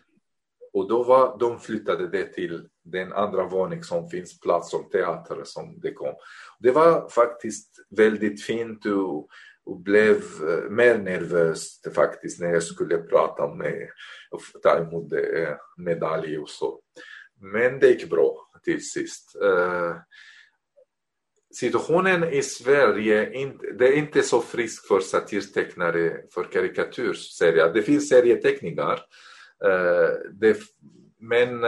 Och 0.73 0.87
då 0.87 1.03
var, 1.03 1.37
de 1.39 1.59
flyttade 1.59 2.07
det 2.07 2.33
till 2.33 2.69
den 2.83 3.13
andra 3.13 3.47
våningen 3.47 3.83
som 3.83 4.09
finns 4.09 4.39
plats 4.39 4.71
som 4.71 4.89
teater 4.89 5.41
som 5.43 5.79
det 5.79 5.93
kom. 5.93 6.13
Det 6.59 6.71
var 6.71 7.09
faktiskt 7.09 7.69
väldigt 7.89 8.43
fint 8.43 8.85
och, 8.85 9.27
och 9.65 9.79
blev 9.79 10.15
eh, 10.17 10.69
mer 10.69 10.97
nervös 10.97 11.81
faktiskt 11.95 12.39
när 12.39 12.53
jag 12.53 12.63
skulle 12.63 12.97
prata 12.97 13.55
med 13.55 13.89
och 14.31 14.41
ta 14.63 14.77
emot 14.77 15.13
eh, 15.13 15.55
medalj 15.77 16.37
och 16.37 16.49
så. 16.49 16.79
Men 17.41 17.79
det 17.79 17.87
gick 17.87 18.09
bra 18.09 18.49
till 18.63 18.89
sist. 18.89 19.35
Uh, 19.43 19.95
situationen 21.53 22.23
i 22.23 22.41
Sverige, 22.41 23.25
det 23.77 23.87
är 23.87 23.93
inte 23.93 24.21
så 24.21 24.41
frisk 24.41 24.87
för 24.87 24.99
satirtecknare, 24.99 26.21
för 26.33 26.43
karikatyrserier. 26.43 27.73
Det 27.73 27.81
finns 27.81 28.09
serieteckningar, 28.09 28.99
men 31.19 31.63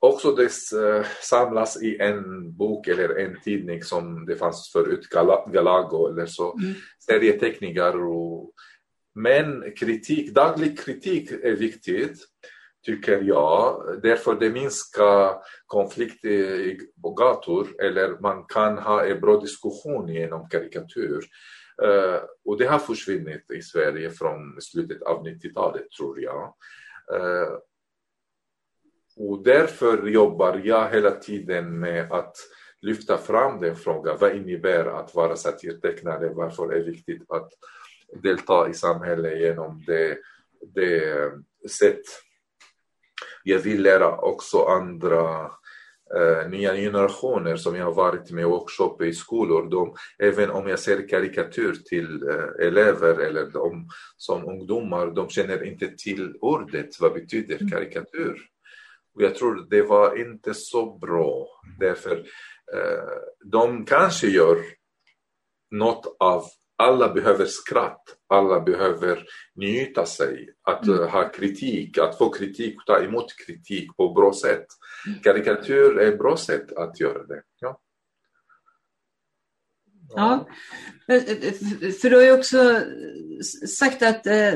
också 0.00 0.32
det 0.32 0.44
eh, 0.44 1.06
samlas 1.22 1.82
i 1.82 1.98
en 2.00 2.52
bok 2.56 2.88
eller 2.88 3.18
en 3.18 3.40
tidning 3.44 3.82
som 3.82 4.26
det 4.26 4.36
fanns 4.36 4.72
förut, 4.72 5.08
Galago 5.52 6.08
eller 6.08 6.26
så, 6.26 6.58
mm. 6.58 6.74
serieteckningar. 7.06 8.06
Och, 8.06 8.52
men 9.14 9.72
kritik, 9.76 10.34
daglig 10.34 10.78
kritik 10.78 11.30
är 11.30 11.56
viktigt 11.56 12.18
tycker 12.86 13.22
jag. 13.22 13.84
Därför 14.02 14.34
det 14.34 14.50
minskar 14.50 15.36
konflikter 15.66 16.76
på 17.02 17.10
gator 17.10 17.68
eller 17.82 18.20
man 18.20 18.44
kan 18.44 18.78
ha 18.78 19.04
en 19.04 19.20
bra 19.20 19.40
diskussion 19.40 20.08
genom 20.08 20.48
karikatyr. 20.48 21.20
Uh, 21.82 22.20
och 22.44 22.58
det 22.58 22.66
har 22.66 22.78
försvunnit 22.78 23.50
i 23.50 23.62
Sverige 23.62 24.10
från 24.10 24.60
slutet 24.60 25.02
av 25.02 25.26
90-talet 25.26 25.90
tror 25.90 26.20
jag. 26.20 26.54
Uh, 27.14 27.58
och 29.18 29.42
därför 29.42 30.06
jobbar 30.06 30.60
jag 30.64 30.90
hela 30.90 31.10
tiden 31.10 31.78
med 31.80 32.12
att 32.12 32.36
lyfta 32.80 33.18
fram 33.18 33.60
den 33.60 33.76
frågan. 33.76 34.16
Vad 34.20 34.36
innebär 34.36 34.84
att 34.84 35.14
vara 35.14 35.36
satirtecknare? 35.36 36.28
Varför 36.28 36.72
är 36.72 36.78
det 36.78 36.90
viktigt 36.90 37.22
att 37.28 37.50
delta 38.22 38.68
i 38.70 38.74
samhället 38.74 39.40
genom 39.40 39.84
det, 39.86 40.18
det 40.74 41.32
sätt 41.70 42.02
jag 43.42 43.58
vill 43.58 43.82
lära 43.82 44.16
också 44.16 44.64
andra 44.64 45.50
eh, 46.16 46.48
nya 46.50 46.74
generationer 46.74 47.56
som 47.56 47.76
jag 47.76 47.84
har 47.84 47.94
varit 47.94 48.30
med 48.30 48.46
workshop 48.46 49.02
i 49.02 49.12
skolor. 49.12 49.70
De, 49.70 49.94
även 50.18 50.50
om 50.50 50.68
jag 50.68 50.78
ser 50.78 51.08
karikatyr 51.08 51.72
till 51.72 52.28
eh, 52.28 52.66
elever 52.66 53.18
eller 53.18 53.46
de 53.46 53.88
som 54.16 54.48
ungdomar, 54.48 55.06
de 55.06 55.28
känner 55.28 55.64
inte 55.64 55.88
till 55.96 56.36
ordet, 56.40 57.00
vad 57.00 57.12
betyder 57.12 57.56
mm. 57.56 57.70
karikatyr? 57.70 58.48
Och 59.18 59.24
jag 59.24 59.34
tror 59.34 59.66
det 59.70 59.82
var 59.82 60.20
inte 60.20 60.54
så 60.54 60.98
bra, 60.98 61.48
därför 61.78 62.16
eh, 62.74 63.18
de 63.44 63.84
kanske 63.84 64.26
gör 64.26 64.58
något 65.70 66.16
av 66.18 66.44
alla 66.76 67.14
behöver 67.14 67.46
skratt, 67.46 68.02
alla 68.26 68.60
behöver 68.60 69.24
njuta 69.54 70.06
sig, 70.06 70.48
att 70.62 70.86
mm. 70.86 71.08
ha 71.08 71.28
kritik, 71.28 71.98
att 71.98 72.18
få 72.18 72.30
kritik, 72.32 72.76
ta 72.86 73.02
emot 73.02 73.26
kritik 73.46 73.96
på 73.96 74.12
bra 74.12 74.32
sätt. 74.34 74.66
Mm. 75.06 75.20
Karikatyr 75.22 75.98
är 75.98 76.12
ett 76.12 76.18
bra 76.18 76.36
sätt 76.36 76.72
att 76.72 77.00
göra 77.00 77.26
det. 77.26 77.42
Ja. 77.60 77.80
Ja, 80.08 80.48
för 82.00 82.10
du 82.10 82.16
har 82.16 82.22
ju 82.22 82.32
också 82.32 82.82
sagt 83.68 84.02
att 84.02 84.26
eh, 84.26 84.54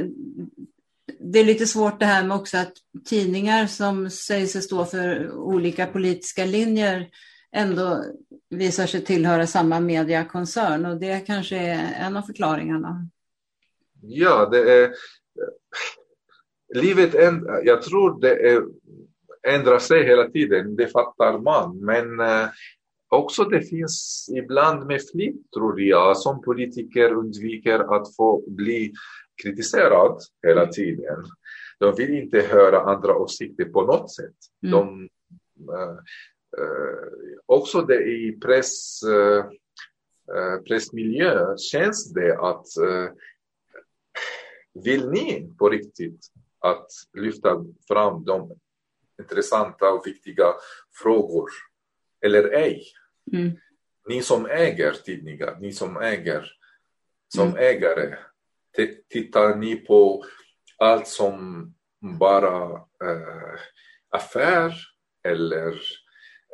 det 1.21 1.39
är 1.39 1.45
lite 1.45 1.67
svårt 1.67 2.01
det 2.01 2.07
här 2.07 2.25
med 2.25 2.37
också 2.37 2.59
att 2.59 2.73
tidningar 3.05 3.67
som 3.67 4.11
säger 4.11 4.47
sig 4.47 4.63
stå 4.63 4.85
för 4.85 5.31
olika 5.31 5.87
politiska 5.87 6.45
linjer 6.45 7.09
ändå 7.53 8.05
visar 8.51 8.87
sig 8.87 9.05
tillhöra 9.05 9.47
samma 9.47 9.81
mediakoncern. 9.81 10.87
Och 10.87 11.01
det 11.01 11.27
kanske 11.27 11.57
är 11.57 12.07
en 12.07 12.17
av 12.17 12.23
förklaringarna. 12.23 13.09
Ja, 14.01 14.49
det 14.53 14.73
är 14.73 14.93
livet, 16.75 17.15
ändrar, 17.15 17.63
jag 17.65 17.83
tror 17.83 18.21
det 18.21 18.51
är, 18.51 18.63
ändrar 19.49 19.79
sig 19.79 20.05
hela 20.05 20.29
tiden, 20.29 20.77
det 20.77 20.87
fattar 20.87 21.39
man, 21.39 21.85
men 21.85 22.21
eh, 22.21 22.49
också 23.09 23.45
det 23.45 23.63
finns 23.63 24.29
ibland 24.37 24.87
med 24.87 25.01
flit, 25.13 25.51
tror 25.53 25.81
jag, 25.81 26.17
som 26.17 26.43
politiker 26.43 27.13
undviker 27.13 27.97
att 27.97 28.17
få 28.17 28.45
bli 28.47 28.93
kritiserad 29.43 30.19
hela 30.47 30.67
tiden. 30.67 31.25
De 31.79 31.95
vill 31.95 32.15
inte 32.15 32.41
höra 32.41 32.81
andra 32.81 33.17
åsikter 33.17 33.65
på 33.65 33.83
något 33.83 34.15
sätt. 34.15 34.37
Mm. 34.63 34.73
De, 34.73 35.09
eh, 35.73 35.99
Eh, 36.59 37.39
också 37.47 37.83
det 37.83 38.05
i 38.05 38.39
press, 38.43 39.03
eh, 39.03 39.45
pressmiljö 40.69 41.57
känns 41.57 42.13
det 42.13 42.39
att 42.39 42.67
vill 44.85 45.11
ni 45.11 45.55
på 45.59 45.69
riktigt 45.69 46.27
att 46.59 46.87
lyfta 47.13 47.65
fram 47.89 48.25
de 48.25 48.59
intressanta 49.21 49.93
och 49.93 50.07
viktiga 50.07 50.55
frågor 51.03 51.51
eller 52.21 52.53
ej? 52.53 52.83
Mm. 53.33 53.51
Ni 54.09 54.23
som 54.23 54.47
äger 54.47 54.93
tidningar, 54.93 55.57
ni 55.61 55.73
som 55.73 55.97
äger 55.97 56.53
som 57.35 57.49
mm. 57.49 57.59
ägare, 57.59 58.19
tittar 59.09 59.57
ni 59.57 59.77
på 59.77 60.25
allt 60.79 61.09
som 61.09 61.67
bara 62.19 62.73
eh, 63.05 63.61
affär 64.11 64.75
eller 65.29 65.73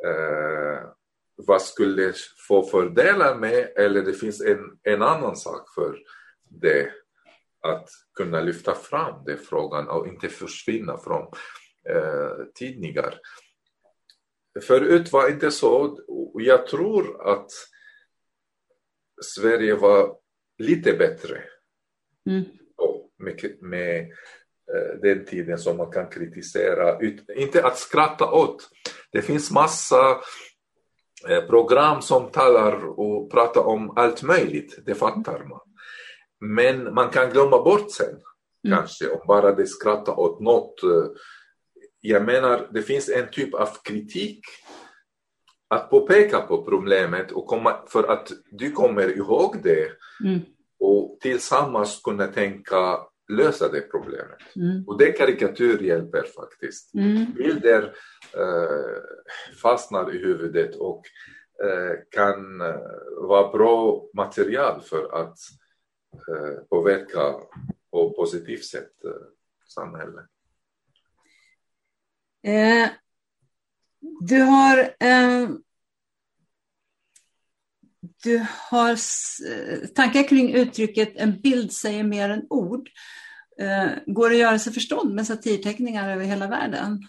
eh, 0.05 0.89
vad 1.35 1.61
skulle 1.61 2.13
få 2.47 2.63
fördelar 2.63 3.35
med 3.35 3.71
eller 3.75 4.01
det 4.01 4.13
finns 4.13 4.41
en, 4.41 4.79
en 4.83 5.01
annan 5.01 5.35
sak 5.35 5.73
för 5.75 5.99
det 6.49 6.91
att 7.61 7.89
kunna 8.13 8.41
lyfta 8.41 8.75
fram 8.75 9.23
den 9.25 9.37
frågan 9.37 9.87
och 9.87 10.07
inte 10.07 10.29
försvinna 10.29 10.97
från 10.97 11.21
eh, 11.89 12.45
tidningar. 12.55 13.19
Förut 14.61 15.11
var 15.11 15.23
det 15.23 15.33
inte 15.33 15.51
så. 15.51 15.99
Jag 16.33 16.67
tror 16.67 17.29
att 17.29 17.51
Sverige 19.21 19.75
var 19.75 20.17
lite 20.57 20.93
bättre 20.93 21.43
mm. 22.29 22.45
med, 23.17 23.55
med 23.61 24.01
eh, 24.75 25.01
den 25.01 25.25
tiden 25.25 25.57
som 25.57 25.77
man 25.77 25.91
kan 25.91 26.09
kritisera. 26.09 26.99
Inte 27.35 27.65
att 27.65 27.77
skratta 27.77 28.31
åt, 28.31 28.69
det 29.11 29.21
finns 29.21 29.51
massa 29.51 30.17
eh, 31.29 31.41
program 31.47 32.01
som 32.01 32.31
talar 32.31 32.99
och 32.99 33.31
pratar 33.31 33.61
om 33.61 33.97
allt 33.97 34.23
möjligt, 34.23 34.79
det 34.85 34.95
fattar 34.95 35.43
man. 35.43 35.59
Men 36.41 36.93
man 36.93 37.09
kan 37.09 37.29
glömma 37.29 37.63
bort 37.63 37.91
sen, 37.91 38.07
mm. 38.67 38.77
kanske, 38.77 39.09
om 39.09 39.27
bara 39.27 39.55
det 39.55 39.67
skrattar 39.67 40.19
åt 40.19 40.39
något. 40.39 40.81
Jag 42.01 42.25
menar, 42.25 42.69
det 42.73 42.81
finns 42.81 43.09
en 43.09 43.31
typ 43.31 43.53
av 43.53 43.69
kritik 43.83 44.39
att 45.69 45.89
påpeka 45.89 46.41
på 46.41 46.63
problemet 46.65 47.31
och 47.31 47.47
komma, 47.47 47.79
för 47.87 48.03
att 48.03 48.31
du 48.51 48.71
kommer 48.71 49.17
ihåg 49.17 49.57
det 49.63 49.91
mm. 50.25 50.39
Och 50.79 51.17
tillsammans 51.21 52.01
kunna 52.03 52.27
tänka 52.27 52.99
lösa 53.31 53.69
det 53.71 53.81
problemet. 53.81 54.55
Mm. 54.55 54.83
Och 54.87 54.97
det 54.97 55.11
karikatyr 55.11 55.81
hjälper 55.81 56.23
faktiskt. 56.35 56.93
Mm. 56.93 57.33
Bilder 57.33 57.83
eh, 58.33 59.55
fastnar 59.61 60.15
i 60.15 60.17
huvudet 60.17 60.75
och 60.75 61.03
eh, 61.63 61.95
kan 62.11 62.61
eh, 62.61 62.75
vara 63.21 63.51
bra 63.51 64.05
material 64.13 64.81
för 64.81 65.21
att 65.21 65.37
eh, 66.13 66.63
påverka 66.69 67.35
på 67.91 68.09
positivt 68.09 68.65
sätt 68.65 69.03
eh, 69.05 69.11
samhället. 69.67 70.25
Eh, 72.43 72.89
Du 74.21 74.41
har, 74.41 74.77
du 78.23 78.45
har 78.69 78.91
eh, 78.91 79.87
tankar 79.95 80.27
kring 80.27 80.53
uttrycket 80.53 81.11
en 81.15 81.41
bild 81.41 81.71
säger 81.71 82.03
mer 82.03 82.29
än 82.29 82.47
ord. 82.49 82.89
Eh, 83.59 83.89
går 84.05 84.29
det 84.29 84.35
att 84.35 84.41
göra 84.41 84.59
sig 84.59 84.73
förstådd 84.73 85.13
med 85.13 85.27
satirteckningar 85.27 86.09
över 86.09 86.25
hela 86.25 86.47
världen? 86.47 86.99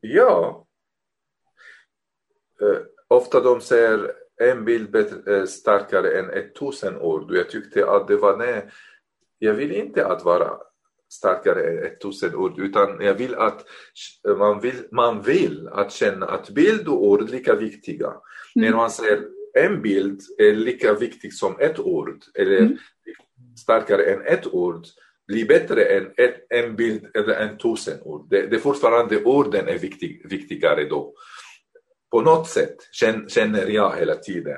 Ja. 0.00 0.66
Eh, 2.60 2.78
ofta 3.08 3.40
de 3.40 3.60
säger 3.60 4.12
en 4.40 4.64
bild 4.64 4.96
starkare 5.48 6.18
än 6.18 6.30
ett 6.30 6.54
tusen 6.54 6.96
ord. 6.96 7.34
Jag 7.34 7.50
tyckte 7.50 7.90
att 7.90 8.08
det 8.08 8.16
var 8.16 8.36
nej, 8.36 8.70
jag 9.38 9.54
vill 9.54 9.72
inte 9.72 10.06
att 10.06 10.24
vara 10.24 10.58
starkare 11.08 11.70
än 11.70 11.82
ett 11.84 12.00
tusen 12.00 12.34
ord 12.34 12.58
utan 12.58 13.00
jag 13.00 13.14
vill 13.14 13.34
att 13.34 13.64
man 14.38 14.60
vill, 14.60 14.84
man 14.92 15.22
vill 15.22 15.68
att 15.72 15.92
känna 15.92 16.26
att 16.26 16.50
bild 16.50 16.88
och 16.88 17.04
ord 17.04 17.22
är 17.22 17.26
lika 17.26 17.54
viktiga. 17.54 18.06
Mm. 18.06 18.20
När 18.54 18.76
man 18.76 18.90
säger 18.90 19.24
en 19.54 19.82
bild 19.82 20.20
är 20.38 20.54
lika 20.54 20.94
viktig 20.94 21.34
som 21.34 21.60
ett 21.60 21.78
ord 21.78 22.24
eller 22.34 22.58
mm. 22.58 22.76
starkare 23.56 24.02
än 24.02 24.26
ett 24.26 24.46
ord 24.46 24.86
blir 25.26 25.48
bättre 25.48 25.84
än 25.84 26.10
ett, 26.16 26.46
en 26.48 26.76
bild 26.76 27.06
eller 27.14 27.34
en 27.34 27.58
tusen 27.58 28.00
ord. 28.02 28.26
Det, 28.30 28.46
det 28.46 28.56
är 28.56 28.60
fortfarande 28.60 29.24
orden 29.24 29.68
är 29.68 29.78
viktig, 29.78 30.26
viktigare 30.30 30.84
då. 30.84 31.14
På 32.10 32.20
något 32.20 32.48
sätt 32.48 32.76
känner 33.28 33.66
jag 33.66 33.96
hela 33.96 34.14
tiden. 34.14 34.56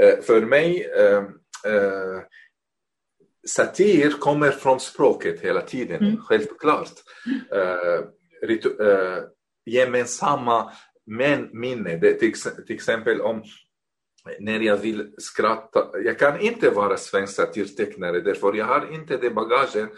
Eh, 0.00 0.20
för 0.20 0.40
mig 0.40 0.90
eh, 0.96 1.24
eh, 1.72 2.22
satir 3.48 4.10
kommer 4.10 4.50
från 4.50 4.80
språket 4.80 5.40
hela 5.40 5.60
tiden, 5.60 6.04
mm. 6.04 6.20
självklart. 6.20 6.92
Uh, 7.54 8.60
uh, 8.80 9.18
gemensamma 9.66 10.72
men 11.08 11.48
minne, 11.52 11.96
det, 11.96 12.14
till, 12.14 12.32
till, 12.66 12.74
exempel 12.74 13.20
om 13.20 13.42
när 14.40 14.60
jag 14.60 14.76
vill 14.76 15.12
skratta, 15.18 16.00
jag 16.04 16.18
kan 16.18 16.40
inte 16.40 16.70
vara 16.70 16.96
svensk 16.96 17.34
satirtecknare 17.34 18.20
därför 18.20 18.54
jag 18.54 18.66
har 18.66 18.94
inte 18.94 19.16
det 19.16 19.30
bagagen, 19.30 19.88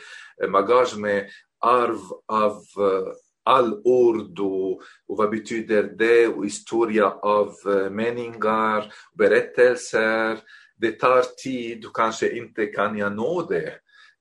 eh, 0.42 0.50
bagage 0.50 0.96
med 0.96 1.26
arv 1.60 1.98
av 2.26 2.52
uh, 2.52 3.12
all 3.44 3.80
ord 3.84 4.40
och, 4.40 4.82
och, 5.08 5.16
vad 5.16 5.30
betyder 5.30 5.82
det 5.98 6.26
och 6.26 6.44
historia 6.44 7.10
av 7.10 7.54
uh, 7.66 7.90
meningar, 7.90 8.92
berättelser 9.18 10.38
det 10.80 10.92
tar 10.92 11.22
tid 11.42 11.84
kanske 11.94 12.30
inte 12.36 12.66
kan 12.66 12.98
jag 12.98 13.16
nå 13.16 13.42
det. 13.42 13.68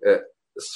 Eh, 0.05 0.19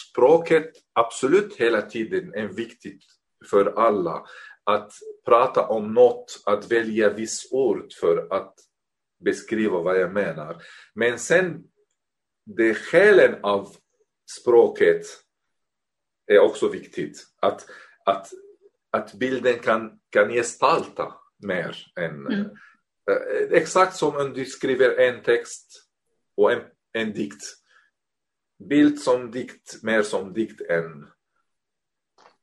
språket 0.09 0.71
absolut 0.93 1.55
hela 1.55 1.81
tiden 1.81 2.33
är 2.33 2.47
viktigt 2.47 3.03
för 3.49 3.65
alla. 3.65 4.25
Att 4.63 4.91
prata 5.25 5.67
om 5.67 5.93
något, 5.93 6.43
att 6.45 6.71
välja 6.71 7.09
viss 7.09 7.47
ord 7.51 7.93
för 7.99 8.27
att 8.33 8.55
beskriva 9.25 9.79
vad 9.79 9.99
jag 9.99 10.13
menar. 10.13 10.63
Men 10.95 11.19
sen, 11.19 11.63
det 12.45 12.73
skälen 12.73 13.35
av 13.43 13.75
språket 14.41 15.05
är 16.27 16.39
också 16.39 16.69
viktigt. 16.69 17.23
Att, 17.41 17.65
att, 18.05 18.27
att 18.91 19.13
bilden 19.13 19.59
kan, 19.59 19.99
kan 20.09 20.29
gestalta 20.29 21.13
mer 21.47 21.77
än 21.99 22.27
mm. 22.27 22.45
Eh, 23.11 23.57
exakt 23.57 23.95
som 23.95 24.15
om 24.15 24.33
du 24.33 24.45
skriver 24.45 24.99
en 24.99 25.23
text 25.23 25.83
och 26.37 26.51
en, 26.51 26.61
en 26.93 27.13
dikt. 27.13 27.43
Bild 28.69 28.99
som 28.99 29.31
dikt, 29.31 29.83
mer 29.83 30.01
som 30.01 30.33
dikt 30.33 30.61
än 30.61 31.07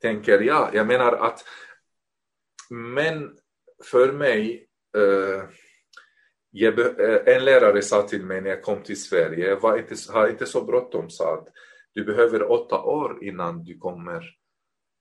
tänker 0.00 0.40
jag. 0.40 0.74
Jag 0.74 0.86
menar 0.86 1.12
att 1.12 1.44
men 2.70 3.36
för 3.84 4.12
mig 4.12 4.68
eh, 4.96 5.44
jag, 6.50 6.78
eh, 6.78 7.36
en 7.36 7.44
lärare 7.44 7.82
sa 7.82 8.02
till 8.02 8.24
mig 8.24 8.40
när 8.40 8.50
jag 8.50 8.62
kom 8.62 8.82
till 8.82 9.02
Sverige, 9.02 9.48
jag 9.48 9.60
var 9.60 9.78
inte, 9.78 9.94
har 10.12 10.28
inte 10.28 10.46
så 10.46 10.64
bråttom, 10.64 11.10
sa 11.10 11.34
att 11.34 11.48
du 11.92 12.04
behöver 12.04 12.50
åtta 12.50 12.82
år 12.82 13.24
innan 13.24 13.64
du 13.64 13.78
kommer 13.78 14.39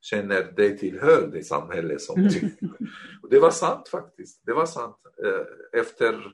känner 0.02 0.44
dig 0.44 0.78
tillhör 0.78 1.28
det 1.28 1.44
samhälle 1.44 2.00
som 2.00 2.22
du... 2.22 2.40
Mm. 2.40 2.54
Och 3.24 3.30
det 3.30 3.40
var 3.40 3.52
sant 3.52 3.88
faktiskt. 3.88 4.42
Det 4.46 4.54
var 4.54 4.66
sant. 4.66 4.98
Eh, 5.26 5.80
efter 5.80 6.34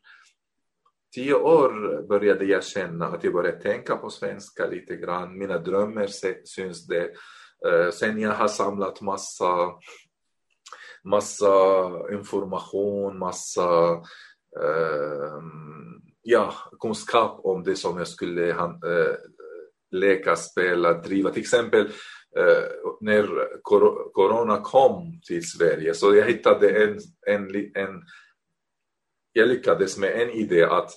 tio 1.16 1.34
år 1.34 2.02
började 2.08 2.46
jag 2.46 2.64
känna 2.64 3.08
att 3.08 3.24
jag 3.24 3.34
började 3.34 3.62
tänka 3.62 3.96
på 3.96 4.10
svenska 4.10 4.68
lite 4.68 4.96
grann. 4.96 5.38
Mina 5.38 5.58
drömmar 5.58 6.08
syns 6.46 6.88
det. 6.88 7.12
Eh, 7.68 7.90
sen 7.92 8.20
jag 8.20 8.32
har 8.32 8.48
samlat 8.48 9.02
massa, 9.02 9.72
massa 11.04 11.46
information, 12.12 13.20
massa 13.20 13.92
uh, 14.62 15.42
ja, 16.22 16.54
kunskap 16.80 17.40
om 17.44 17.64
det 17.64 17.76
som 17.76 17.98
jag 17.98 18.08
skulle 18.08 18.56
leka, 19.92 20.36
spela, 20.36 20.94
driva. 20.94 21.30
Till 21.30 21.42
exempel 21.42 21.88
Eh, 21.88 21.92
när 23.02 23.48
corona 24.14 24.62
kom 24.62 25.22
till 25.28 25.50
Sverige 25.50 25.94
så 25.94 26.16
jag 26.16 26.26
hittade 26.26 26.84
en, 26.84 27.00
en, 27.28 27.56
en 27.56 28.04
jag 29.34 29.48
lyckades 29.48 29.98
med 29.98 30.22
en 30.22 30.30
idé 30.30 30.64
att 30.64 30.92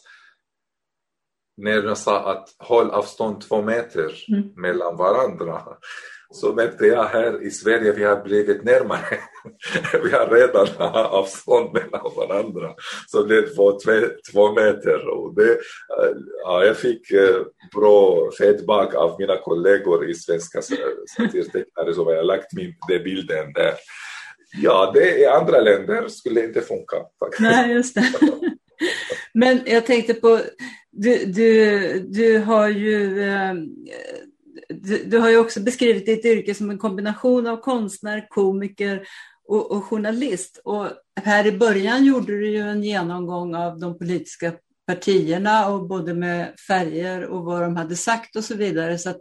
när 1.57 1.83
jag 1.83 1.99
sa 1.99 2.33
att 2.33 2.49
håll 2.59 2.91
avstånd 2.91 3.41
två 3.41 3.63
meter 3.63 4.25
mm. 4.29 4.53
mellan 4.57 4.97
varandra 4.97 5.63
så 6.31 6.55
märkte 6.55 6.87
jag 6.87 7.05
här 7.05 7.43
i 7.43 7.51
Sverige 7.51 7.93
vi 7.93 8.05
har 8.05 8.23
blivit 8.23 8.65
närmare. 8.65 9.19
vi 10.05 10.11
har 10.11 10.27
redan 10.31 10.67
avstånd 11.05 11.73
mellan 11.73 12.15
varandra. 12.17 12.75
Så 13.07 13.23
det 13.23 13.57
var 13.57 13.85
två, 13.85 14.09
två 14.33 14.53
meter. 14.53 15.09
Och 15.09 15.35
det, 15.35 15.51
eh, 15.51 16.17
ja, 16.45 16.65
jag 16.65 16.77
fick 16.77 17.11
eh, 17.11 17.43
bra 17.75 18.31
feedback 18.39 18.95
av 18.95 19.17
mina 19.19 19.37
kollegor 19.37 20.11
i 20.11 20.15
svenska 20.15 20.63
satirtecknare 21.17 21.95
som 21.95 22.07
har 22.07 22.23
lagt 22.23 22.53
min, 22.53 22.75
den 22.89 23.03
bilden 23.03 23.53
där. 23.53 23.75
Ja, 24.63 24.91
det 24.95 25.19
i 25.19 25.27
andra 25.27 25.61
länder 25.61 26.09
skulle 26.09 26.45
inte 26.45 26.61
funka. 26.61 26.97
Faktiskt. 27.19 27.41
Nej, 27.41 27.73
just 27.73 27.95
det. 27.95 28.13
Men 29.35 29.61
jag 29.67 29.87
tänkte 29.87 30.15
på, 30.15 30.41
du, 30.91 31.25
du, 31.25 32.01
du 32.01 32.39
har 32.39 32.69
ju 32.69 33.23
eh, 33.23 33.55
du, 34.69 35.05
du, 35.05 35.19
har 35.19 35.31
ju 35.31 35.39
också 35.39 35.61
beskrivit 35.61 36.07
ditt 36.07 36.25
yrke 36.25 36.55
som 36.55 36.71
en 36.71 36.79
kombination 36.79 37.47
av 37.47 37.57
konstnär, 37.57 38.27
komiker 38.29 39.07
och, 39.49 39.71
och, 39.71 39.85
journalist. 39.85 40.61
Och 40.65 40.87
här 41.23 41.47
i 41.47 41.59
början 41.59 42.05
gjorde 42.05 42.33
du 42.33 42.51
ju 42.51 42.61
en 42.61 42.83
genomgång 42.83 43.55
av 43.55 43.79
de 43.79 43.99
politiska 43.99 44.53
partierna 44.87 45.69
och 45.69 45.89
både 45.89 46.15
med 46.15 46.55
färger 46.69 47.25
och 47.25 47.45
vad 47.45 47.63
de 47.63 47.77
hade 47.77 47.97
sagt 47.97 48.37
och 48.37 48.45
så 48.45 48.55
vidare. 48.55 48.99
Så 48.99 49.11
att, 49.11 49.21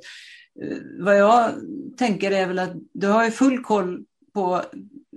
eh, 0.62 0.78
vad 1.00 1.20
jag 1.20 1.52
tänker 1.98 2.32
är 2.32 2.48
väl 2.48 2.60
att 2.60 2.74
du 2.94 3.08
har 3.08 3.26
ju 3.26 3.32
full 3.32 3.64
koll 3.64 4.06
på 4.34 4.62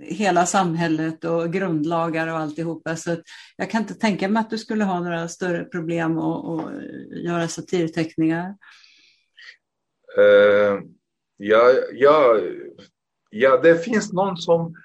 hela 0.01 0.45
samhället 0.45 1.23
och 1.23 1.53
grundlagar 1.53 2.27
och 2.27 2.37
alltihopa. 2.37 2.95
Så 2.95 3.11
att 3.11 3.21
jag 3.55 3.69
kan 3.69 3.81
inte 3.81 3.93
tänka 3.93 4.29
mig 4.29 4.41
att 4.41 4.49
du 4.49 4.57
skulle 4.57 4.83
ha 4.83 4.99
några 4.99 5.27
större 5.27 5.63
problem 5.63 6.17
att, 6.17 6.45
att 6.45 6.71
göra 7.23 7.47
satirteckningar. 7.47 8.55
Uh, 10.17 10.81
ja, 11.37 11.71
ja, 11.93 12.39
ja, 13.29 13.57
det 13.63 13.83
finns 13.83 14.13
någon 14.13 14.37
som 14.37 14.75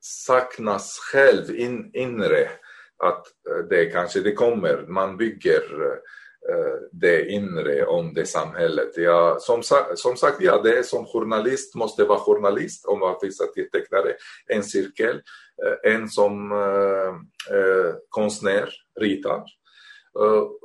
saknas 0.00 0.98
själv 0.98 1.56
in, 1.56 1.90
inre. 1.94 2.50
Att 3.04 3.26
eh, 3.26 3.64
det 3.70 3.86
kanske 3.86 4.20
det 4.20 4.32
kommer, 4.32 4.86
man 4.88 5.16
bygger 5.16 5.62
eh, 6.50 6.88
det 6.92 7.28
inre 7.28 7.86
om 7.86 8.14
det 8.14 8.26
samhället. 8.26 8.96
Ja, 8.96 9.38
som, 9.40 9.62
som 9.94 10.16
sagt, 10.16 10.40
ja, 10.40 10.60
det 10.62 10.78
är 10.78 10.82
som 10.82 11.06
journalist 11.06 11.74
måste 11.74 12.04
vara 12.04 12.18
journalist 12.18 12.86
om 12.86 12.98
man 12.98 13.20
finns 13.20 13.42
tecknare. 13.72 14.14
En 14.46 14.64
cirkel, 14.64 15.22
eh, 15.64 15.92
en 15.92 16.08
som 16.08 16.50
konstnär, 18.08 18.70
ritar. 19.00 19.44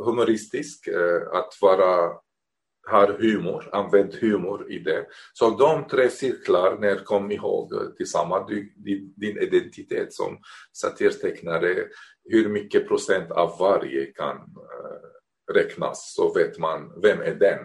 humoristisk, 0.05 0.89
att 1.31 1.57
vara 1.61 2.11
har 2.85 3.07
humor, 3.07 3.69
använt 3.71 4.15
humor 4.15 4.71
i 4.71 4.79
det. 4.79 5.05
Så 5.33 5.49
de 5.49 5.87
tre 5.87 6.09
cirklar, 6.09 6.77
när 6.79 6.95
kom 6.95 7.31
ihåg 7.31 7.95
tillsammans 7.97 8.47
din, 8.75 9.13
din 9.15 9.37
identitet 9.37 10.13
som 10.13 10.37
satirtecknare, 10.73 11.87
hur 12.29 12.49
mycket 12.49 12.87
procent 12.87 13.31
av 13.31 13.59
varje 13.59 14.05
kan 14.05 14.37
äh, 14.37 15.53
räknas, 15.53 16.13
så 16.13 16.33
vet 16.33 16.59
man 16.59 17.01
vem 17.01 17.21
är 17.21 17.35
den 17.35 17.59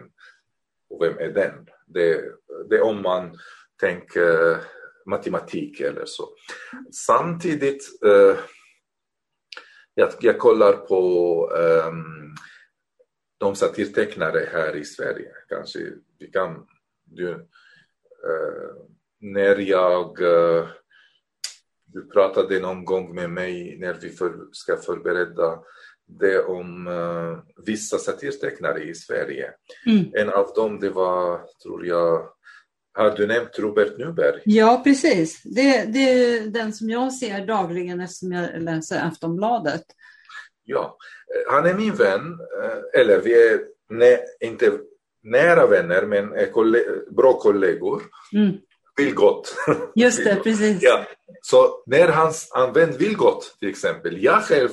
och 0.90 1.02
vem 1.02 1.18
är 1.18 1.28
den. 1.28 1.66
Det, 1.86 2.24
det 2.70 2.76
är 2.76 2.82
om 2.82 3.02
man 3.02 3.38
tänker 3.80 4.56
matematik 5.06 5.80
eller 5.80 6.04
så. 6.04 6.28
Samtidigt, 6.92 8.02
äh, 8.04 8.38
jag, 9.94 10.10
jag 10.20 10.38
kollar 10.38 10.72
på 10.72 11.52
ehm, 11.56 12.34
de 13.38 13.54
satirtecknare 13.56 14.48
här 14.52 14.76
i 14.76 14.84
Sverige. 14.84 15.30
Kanske 15.48 15.78
vi 16.18 16.26
kan... 16.26 16.66
Du, 17.04 17.28
uh, 17.30 17.38
när 19.20 19.56
jag 19.56 20.20
uh, 20.20 20.68
du 21.92 22.08
pratade 22.08 22.60
någon 22.60 22.84
gång 22.84 23.14
med 23.14 23.30
mig 23.30 23.78
när 23.80 23.94
vi 23.94 24.10
för, 24.10 24.32
ska 24.52 24.76
förbereda 24.76 25.58
det 26.06 26.42
om 26.42 26.86
uh, 26.86 27.38
vissa 27.66 27.98
satirtecknare 27.98 28.82
i 28.82 28.94
Sverige. 28.94 29.50
Mm. 29.86 30.04
En 30.14 30.28
av 30.28 30.52
dem 30.54 30.80
det 30.80 30.90
var, 30.90 31.40
tror 31.62 31.86
jag, 31.86 32.28
har 32.94 33.10
du 33.10 33.26
nämnt 33.26 33.58
Robert 33.58 33.98
Nuberg? 33.98 34.40
Ja, 34.44 34.80
precis. 34.84 35.42
Det, 35.42 35.84
det 35.84 35.98
är 35.98 36.46
den 36.46 36.72
som 36.72 36.90
jag 36.90 37.12
ser 37.12 37.46
dagligen 37.46 38.00
eftersom 38.00 38.32
jag 38.32 38.62
läser 38.62 39.06
Aftonbladet. 39.06 39.84
Ja, 40.70 40.96
eh, 41.34 41.52
han 41.52 41.66
är 41.66 41.74
min 41.74 41.94
vän, 41.94 42.38
eh, 42.62 43.00
eller 43.00 43.20
vi 43.20 43.48
är 43.48 43.60
nä, 43.90 44.18
inte 44.40 44.78
nära 45.22 45.66
vänner, 45.66 46.06
men 46.06 46.32
är 46.32 46.46
kolle 46.46 46.84
bra 47.10 47.32
kollegor. 47.32 48.02
Mm. 48.34 48.56
Vill 48.96 49.14
gott. 49.14 49.56
Just 49.94 50.24
det, 50.24 50.40
precis. 50.44 50.82
Ja. 50.82 51.04
Så 51.42 51.82
när 51.86 52.08
hans 52.08 52.48
han 52.50 52.72
vän 52.72 52.96
vill 52.98 53.16
gott, 53.16 53.56
till 53.58 53.68
exempel, 53.68 54.22
jag 54.22 54.42
själv 54.42 54.70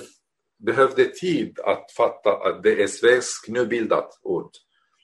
behövde 0.65 1.05
tid 1.05 1.59
att 1.59 1.91
fatta 1.91 2.31
att 2.31 2.63
det 2.63 2.83
är 2.83 2.87
svenskt 2.87 3.47
nybildat 3.47 4.19
ord. 4.21 4.51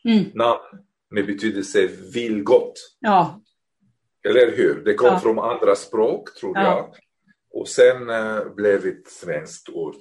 Mm. 0.05 0.23
Namn 0.33 0.59
med 1.09 1.25
betydelse 1.25 1.87
vill 2.13 2.43
gott. 2.43 2.73
Ja. 2.99 3.41
Eller 4.23 4.51
hur? 4.51 4.83
Det 4.85 4.93
kom 4.93 5.07
ja. 5.07 5.19
från 5.19 5.39
andra 5.39 5.75
språk, 5.75 6.35
tror 6.35 6.57
ja. 6.57 6.63
jag. 6.63 6.95
Och 7.53 7.67
sen 7.67 8.09
uh, 8.09 8.55
blev 8.55 8.81
det 8.81 8.89
ett 8.89 9.07
svenskt 9.07 9.69
ord. 9.69 9.95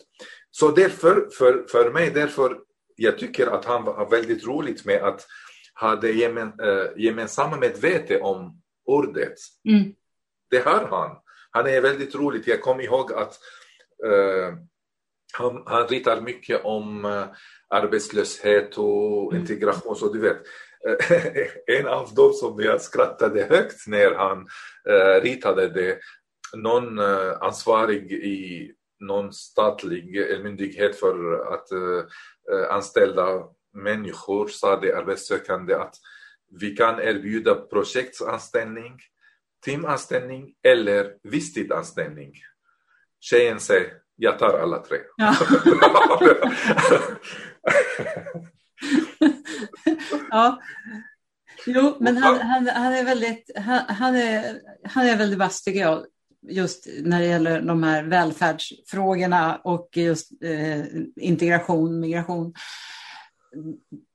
Så 0.50 0.70
därför, 0.70 1.28
för, 1.38 1.64
för 1.68 1.90
mig, 1.90 2.10
därför, 2.10 2.58
jag 2.96 3.18
tycker 3.18 3.46
att 3.46 3.64
han 3.64 3.84
var 3.84 4.10
väldigt 4.10 4.46
roligt 4.46 4.84
med 4.84 5.02
att 5.02 5.26
ha 5.80 5.96
det 5.96 6.12
gemen, 6.12 6.60
uh, 6.60 6.86
gemensamma 6.96 7.56
medvete 7.56 8.20
om 8.20 8.60
ordet. 8.86 9.34
Mm. 9.68 9.92
Det 10.50 10.58
har 10.58 10.86
han. 10.90 11.16
Han 11.50 11.66
är 11.66 11.80
väldigt 11.80 12.14
rolig. 12.14 12.42
Jag 12.46 12.62
kommer 12.62 12.82
ihåg 12.82 13.12
att 13.12 13.38
uh, 14.06 14.54
han, 15.32 15.62
han 15.66 15.88
ritar 15.88 16.20
mycket 16.20 16.64
om 16.64 17.04
uh, 17.04 17.24
arbetslöshet 17.68 18.78
och 18.78 19.32
mm. 19.32 19.42
integration. 19.42 19.96
Så 19.96 20.12
du 20.12 20.20
vet, 20.20 20.38
en 21.66 21.86
av 21.86 22.14
dem 22.14 22.32
som 22.32 22.60
jag 22.60 22.80
skrattade 22.80 23.42
högt 23.42 23.86
när 23.86 24.14
han 24.14 24.48
ritade 25.22 25.68
det, 25.68 25.98
någon 26.56 26.98
ansvarig 27.40 28.12
i 28.12 28.72
någon 29.00 29.32
statlig 29.32 30.04
myndighet 30.42 30.96
för 30.96 31.44
att 31.54 31.72
uh, 31.72 32.04
anställa 32.70 33.44
människor 33.72 34.48
sa 34.48 34.80
det 34.80 34.96
arbetssökande 34.96 35.74
att 35.74 35.94
vi 36.60 36.76
kan 36.76 37.00
erbjuda 37.00 37.54
projektanställning, 37.54 38.98
timanställning 39.64 40.54
eller 40.62 41.14
visstidsanställning. 41.22 42.32
Tjejen 43.20 43.60
säger, 43.60 43.92
jag 44.16 44.38
tar 44.38 44.58
alla 44.58 44.78
tre. 44.82 44.98
Ja. 45.16 45.36
ja. 50.30 50.60
Jo, 51.66 51.96
men 52.00 52.16
han, 52.16 52.40
han, 52.40 52.68
han 52.68 52.92
är 52.92 53.04
väldigt, 53.04 53.50
han, 53.56 53.80
han, 53.88 54.16
är, 54.16 54.60
han 54.84 55.06
är 55.06 55.16
väldigt 55.16 55.38
vass 55.38 55.62
tycker 55.62 55.80
jag. 55.80 56.06
Just 56.48 56.86
när 57.02 57.20
det 57.20 57.26
gäller 57.26 57.60
de 57.60 57.82
här 57.82 58.04
välfärdsfrågorna 58.04 59.60
och 59.64 59.88
just 59.94 60.42
eh, 60.42 60.84
integration, 61.16 62.00
migration. 62.00 62.54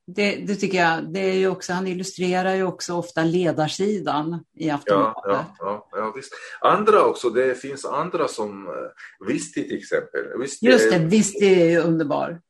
Det, 0.08 0.36
det, 0.36 0.56
tycker 0.56 0.78
jag. 0.78 1.14
Det 1.14 1.20
är 1.20 1.34
ju 1.34 1.48
också, 1.48 1.74
han 1.74 1.88
illustrerar 1.88 2.56
ju 2.56 2.64
också 2.64 2.94
ofta 2.94 3.24
ledarsidan 3.24 4.44
i 4.56 4.70
Aftonbladet. 4.70 5.16
Ja, 5.26 5.56
ja, 5.60 5.90
ja, 5.92 6.14
visst. 6.16 6.34
Andra 6.62 7.04
också, 7.04 7.30
det 7.30 7.62
finns 7.62 7.86
andra 7.86 8.28
som 8.28 8.68
eh, 8.68 9.28
Visti 9.28 9.68
till 9.68 9.78
exempel. 9.78 10.40
Visti 10.40 10.66
Just 10.66 10.92
det, 10.92 11.00
Visti 11.00 11.62
är 11.62 11.70
ju 11.70 11.80
underbar. 11.80 12.42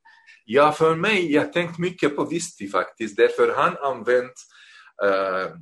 Ja, 0.45 0.71
för 0.71 0.95
mig, 0.95 1.31
jag 1.31 1.53
tänkt 1.53 1.79
mycket 1.79 2.15
på 2.15 2.25
Visti 2.25 2.67
faktiskt, 2.67 3.17
därför 3.17 3.53
han 3.55 3.77
använt 3.77 4.33
uh, 5.05 5.57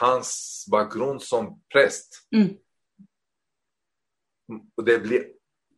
hans 0.00 0.64
bakgrund 0.70 1.22
som 1.22 1.60
präst. 1.72 2.08
Mm. 2.34 2.48
Det 4.84 4.98
blir 4.98 5.24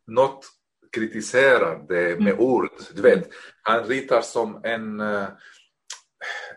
något 0.07 0.47
kritiserade 0.93 2.17
med 2.17 2.21
mm. 2.21 2.39
ord. 2.39 2.71
Du 2.95 3.03
vet, 3.03 3.31
han 3.63 3.85
ritar 3.85 4.21
som 4.21 4.61
en, 4.65 5.01
uh, 5.01 5.29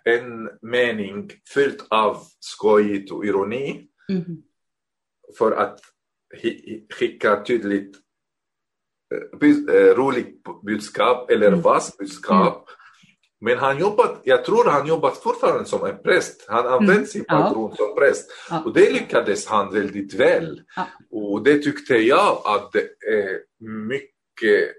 en 0.03 0.49
mening 0.61 1.31
fylld 1.53 1.81
av 1.89 2.17
skojigt 2.39 3.11
och 3.11 3.25
ironi 3.25 3.87
mm. 4.09 4.43
för 5.37 5.51
att 5.51 5.79
skicka 6.93 7.43
tydligt 7.43 7.97
uh, 9.43 9.95
roligt 9.95 10.43
budskap 10.65 11.31
eller 11.31 11.47
mm. 11.47 11.61
vass 11.61 11.97
budskap. 11.97 12.69
Men 13.43 13.57
han 13.57 13.79
jobbat, 13.79 14.21
jag 14.23 14.45
tror 14.45 14.65
han 14.65 14.87
jobbat 14.87 15.17
fortfarande 15.17 15.65
som 15.65 15.85
en 15.85 15.97
präst. 15.97 16.45
Han 16.47 16.67
använde 16.67 16.93
mm. 16.93 17.05
sin 17.05 17.25
bakgrund 17.29 17.73
ja. 17.77 17.85
som 17.85 17.95
präst. 17.95 18.31
Ja. 18.49 18.63
Och 18.65 18.73
det 18.73 18.93
lyckades 18.93 19.47
han 19.47 19.73
väldigt 19.73 20.13
väl. 20.13 20.61
Ja. 20.75 20.87
Och 21.11 21.43
det 21.43 21.57
tyckte 21.57 21.95
jag 21.95 22.41
att 22.45 22.71
det 22.71 22.87
är 23.07 23.39
mycket... 23.87 24.75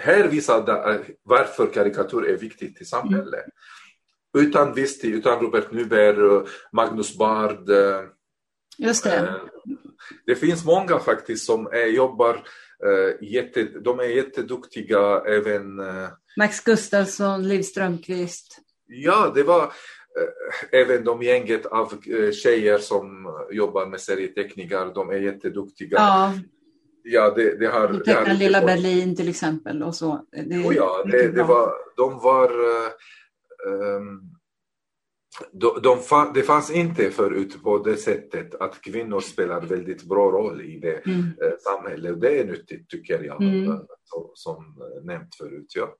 Här 0.00 0.28
visade 0.28 1.04
varför 1.22 1.66
karikatyr 1.66 2.24
är 2.24 2.36
viktigt 2.36 2.80
i 2.80 2.84
samhället. 2.84 3.44
Mm. 4.34 4.46
Utan 4.48 4.74
Visti, 4.74 5.08
utan 5.08 5.40
Robert 5.40 5.72
Nyberg, 5.72 6.46
Magnus 6.72 7.18
Bard. 7.18 7.70
Eh, 7.70 8.02
Just 8.78 9.04
det. 9.04 9.16
Eh, 9.16 9.34
det 10.26 10.34
finns 10.34 10.64
många 10.64 10.98
faktiskt 10.98 11.46
som 11.46 11.66
är, 11.66 11.86
jobbar 11.86 12.42
Uh, 12.86 13.28
jätte, 13.28 13.62
de 13.64 14.00
är 14.00 14.04
jätteduktiga 14.04 15.22
även... 15.26 15.80
Max 16.36 16.60
Gustafsson, 16.64 17.48
Liv 17.48 17.62
Strömqvist. 17.62 18.58
Ja, 18.86 19.32
det 19.34 19.42
var 19.42 19.62
uh, 19.64 19.70
även 20.72 21.04
de 21.04 21.22
gänget 21.22 21.66
av 21.66 21.94
uh, 22.08 22.32
tjejer 22.32 22.78
som 22.78 23.28
jobbar 23.50 23.86
med 23.86 24.00
serieteckningar, 24.00 24.94
de 24.94 25.10
är 25.10 25.18
jätteduktiga. 25.18 25.96
Ja. 25.98 26.34
Ja, 27.02 27.30
det, 27.36 27.58
det 27.58 27.66
har... 27.66 27.88
Du 27.88 27.98
tecknar 27.98 28.34
Lilla 28.34 28.60
Berlin 28.60 29.16
till 29.16 29.28
exempel 29.28 29.82
och 29.82 29.94
så. 29.94 30.26
Det, 30.32 30.58
oh 30.58 30.74
ja, 30.74 31.04
det, 31.10 31.28
det 31.28 31.42
var, 31.42 31.72
de 31.96 32.18
var... 32.18 32.50
Um, 33.66 34.30
de, 35.52 35.80
de, 35.82 35.98
det 36.34 36.42
fanns 36.42 36.70
inte 36.70 37.10
förut 37.10 37.62
på 37.62 37.78
det 37.78 37.96
sättet 37.96 38.54
att 38.54 38.80
kvinnor 38.80 39.20
spelar 39.20 39.60
väldigt 39.60 40.02
bra 40.02 40.30
roll 40.30 40.60
i 40.60 40.78
det 40.78 41.06
mm. 41.06 41.18
Eh, 41.18 41.52
samhället. 41.60 42.20
Det 42.20 42.40
är 42.40 42.44
nyttigt 42.44 42.88
tycker 42.88 43.24
jag, 43.24 43.42
mm. 43.42 43.70
Eh, 43.70 43.80
som 44.34 44.74
nämnt 45.02 45.34
förut. 45.34 45.72
Ja. 45.74 45.96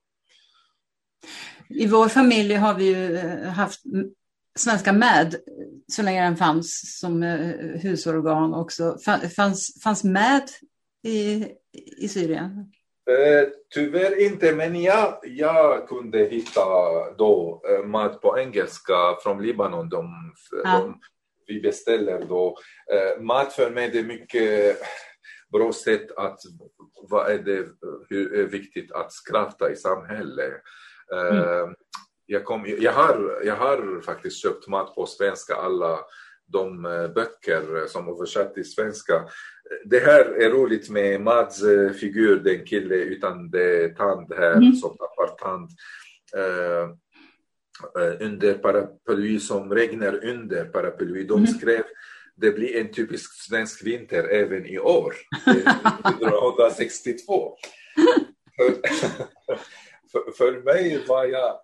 I 1.69 1.87
vår 1.87 2.07
familj 2.07 2.53
har 2.53 2.73
vi 2.73 2.85
ju 2.85 3.17
eh, 3.17 3.49
haft 3.49 3.81
Svenska 4.59 4.93
MAD 4.93 5.35
så 5.87 6.01
länge 6.01 6.23
den 6.23 6.37
fanns 6.37 6.99
som 6.99 7.21
husorgan 7.81 8.53
också. 8.53 8.97
Fanns, 9.35 9.81
fanns 9.83 10.03
MAD 10.03 10.49
i, 11.03 11.47
i 11.97 12.07
Syrien? 12.07 12.71
Eh, 13.09 13.49
tyvärr 13.73 14.21
inte, 14.25 14.55
men 14.55 14.81
jag, 14.81 15.19
jag 15.23 15.87
kunde 15.87 16.19
hitta 16.19 16.61
då 17.17 17.61
eh, 17.69 17.85
mat 17.85 18.21
på 18.21 18.39
engelska 18.39 19.17
från 19.23 19.41
Libanon. 19.41 19.89
De, 19.89 20.33
ja. 20.63 20.79
de 20.79 20.99
vi 21.47 21.61
beställer 21.61 22.25
då. 22.25 22.57
Eh, 22.91 23.21
mat 23.21 23.53
för 23.53 23.69
mig 23.69 23.97
är 23.97 24.03
mycket 24.03 24.77
bra 25.51 25.73
sätt 25.73 26.11
att 26.17 26.39
vad 27.09 27.31
är 27.31 27.37
det 27.37 27.67
hur 28.09 28.39
är 28.39 28.43
viktigt 28.43 28.91
att 28.91 29.13
skratta 29.13 29.71
i 29.71 29.75
samhället. 29.75 30.53
Mm. 31.13 31.75
Jag, 32.25 32.45
kom, 32.45 32.65
jag, 32.79 32.93
har, 32.93 33.41
jag 33.43 33.55
har 33.55 34.01
faktiskt 34.01 34.41
köpt 34.41 34.67
mat 34.67 34.95
på 34.95 35.05
svenska, 35.05 35.55
alla 35.55 35.99
de 36.47 36.81
böcker 37.15 37.87
som 37.87 38.07
översatt 38.07 38.53
till 38.53 38.71
svenska 38.71 39.25
det 39.85 39.99
här 39.99 40.41
är 40.41 40.49
roligt 40.49 40.89
med 40.89 41.21
Mads 41.21 41.63
eh, 41.63 41.91
figur, 41.91 42.39
den 42.39 42.65
kille 42.65 42.95
utan 42.95 43.49
det 43.49 43.97
tand 43.97 44.33
här 44.37 44.55
mm. 44.55 44.73
som 44.73 44.97
tappar 44.97 45.27
tand. 45.27 45.69
Uh, 46.35 46.89
under 48.19 48.53
paraply 48.53 49.39
som 49.39 49.73
regnar 49.73 50.25
under 50.25 50.65
paraply. 50.65 51.23
De 51.23 51.37
mm. 51.37 51.47
skrev 51.47 51.83
det 52.35 52.51
blir 52.51 52.75
en 52.75 52.91
typisk 52.91 53.47
svensk 53.47 53.85
vinter 53.85 54.23
även 54.23 54.65
i 54.65 54.79
år, 54.79 55.15
1962. 55.45 57.55
för, 60.11 60.31
för, 60.31 60.61
mig 60.63 61.05
var 61.07 61.25
jag 61.25 61.59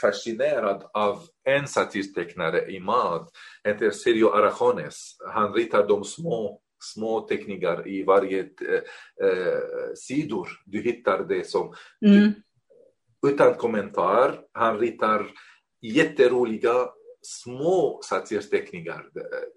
fascinerad 0.00 0.84
av 0.94 1.22
en 1.44 1.68
satirtecknare 1.68 2.70
i 2.70 2.80
Mad, 2.80 3.28
heter 3.64 3.90
Sergio 3.90 4.28
Arajones. 4.28 5.16
Han 5.34 5.54
ritar 5.54 5.88
de 5.88 6.04
små 6.04 6.60
små 6.84 7.20
teckningar 7.20 7.88
i 7.88 8.02
varje 8.02 8.40
eh, 8.40 9.28
eh, 9.28 9.94
sidor. 9.94 10.48
Du 10.64 10.82
hittar 10.82 11.24
det 11.24 11.46
som 11.46 11.74
mm. 12.06 12.32
utan 13.26 13.54
kommentar. 13.54 14.40
Han 14.52 14.78
ritar 14.78 15.30
jätteroliga 15.82 16.88
små 17.22 18.00
satirteckningar 18.04 19.06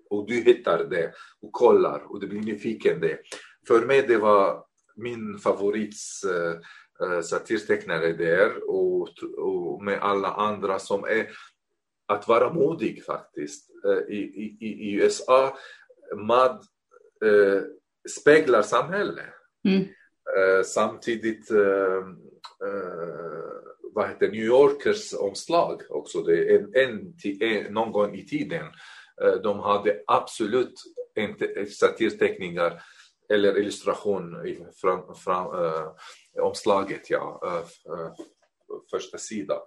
och 0.10 0.28
du 0.28 0.34
hittar 0.34 0.84
det 0.84 1.14
och 1.42 1.52
kollar 1.52 2.12
och 2.12 2.20
du 2.20 2.28
blir 2.28 2.42
nyfiken. 2.42 3.00
Det. 3.00 3.20
För 3.68 3.86
mig 3.86 4.02
det 4.08 4.18
var 4.18 4.64
min 4.96 5.38
favorit 5.38 5.96
uh, 6.26 6.62
satirtecknare 7.24 8.14
där 8.14 8.70
och, 8.70 9.10
och 9.38 9.84
med 9.84 10.00
alla 10.02 10.28
andra 10.28 10.80
som 10.80 11.04
är 11.04 11.28
att 12.08 12.28
vara 12.28 12.54
modig 12.54 13.06
faktiskt. 13.06 13.70
Uh, 13.86 14.16
i, 14.16 14.20
i, 14.60 14.68
I 14.68 14.94
USA, 14.94 15.58
MAD 16.16 16.66
uh, 17.26 17.62
speglar 18.10 18.62
samhället. 18.62 19.26
Mm. 19.68 19.86
samtidigt 20.66 21.52
vad 23.98 24.10
heter 24.10 24.32
New 24.32 24.44
Yorkers 24.44 25.14
omslag 25.14 25.82
också. 25.90 26.22
Det 26.22 26.56
en, 26.56 26.72
en, 26.74 27.14
en, 27.42 27.74
någon 27.74 27.92
gång 27.92 28.16
i 28.16 28.26
tiden. 28.26 28.66
Eh, 29.24 29.34
de 29.44 29.60
hade 29.60 30.02
absolut 30.08 30.74
inte 31.16 31.66
satirteckningar 31.66 32.82
eller 33.30 33.58
illustration 33.58 34.48
i 34.48 34.66
fram, 34.82 35.16
fram, 35.16 35.66
äh, 35.66 35.92
omslaget, 36.42 37.10
ja, 37.10 37.42
äh, 37.46 38.12
första 38.92 39.18
sidan. 39.18 39.60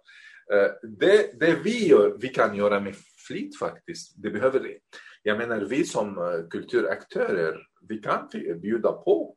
Äh, 0.52 0.70
det, 0.82 1.40
det 1.40 1.60
vi, 1.64 1.88
gör, 1.88 2.16
vi 2.20 2.28
kan 2.28 2.56
göra 2.56 2.80
med 2.80 2.94
flit 3.28 3.58
faktiskt, 3.58 4.22
det 4.22 4.30
behöver 4.30 4.60
vi. 4.60 4.78
Jag 5.22 5.38
menar 5.38 5.60
vi 5.60 5.84
som 5.84 6.46
kulturaktörer, 6.50 7.66
vi 7.88 7.98
kan 7.98 8.28
bjuda 8.60 8.92
på 8.92 9.36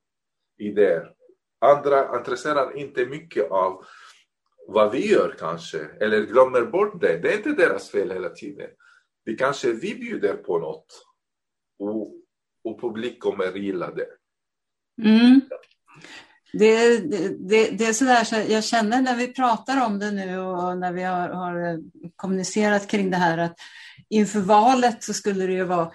idéer. 0.57 1.13
Andra 1.61 2.17
intresserar 2.17 2.77
inte 2.77 3.05
mycket 3.05 3.51
av 3.51 3.85
vad 4.67 4.91
vi 4.91 5.11
gör 5.11 5.35
kanske, 5.39 5.79
eller 5.99 6.25
glömmer 6.25 6.61
bort 6.61 7.01
det. 7.01 7.17
Det 7.17 7.33
är 7.33 7.37
inte 7.37 7.51
deras 7.51 7.89
fel 7.89 8.11
hela 8.11 8.29
tiden. 8.29 8.69
Vi 9.25 9.35
kanske 9.35 9.71
vi 9.71 9.95
bjuder 9.95 10.33
på 10.33 10.59
något 10.59 11.05
och, 11.79 12.22
och 12.63 12.81
publik 12.81 13.19
kommer 13.19 13.57
gilla 13.57 13.91
det. 13.91 14.07
Mm. 15.01 15.41
Det, 16.53 16.97
det, 17.49 17.69
det, 17.77 17.85
är 17.85 17.93
sådär 17.93 18.23
så 18.23 18.35
jag 18.35 18.63
känner 18.63 19.01
när 19.01 19.15
vi 19.15 19.33
pratar 19.33 19.85
om 19.85 19.99
det 19.99 20.11
nu 20.11 20.39
och 20.39 20.77
när 20.77 20.91
vi 20.91 21.03
har, 21.03 21.29
har 21.29 21.79
kommunicerat 22.15 22.87
kring 22.87 23.11
det 23.11 23.17
här 23.17 23.37
att 23.37 23.55
inför 24.09 24.39
valet 24.39 25.03
så 25.03 25.13
skulle 25.13 25.45
det 25.45 25.53
ju 25.53 25.63
vara 25.63 25.91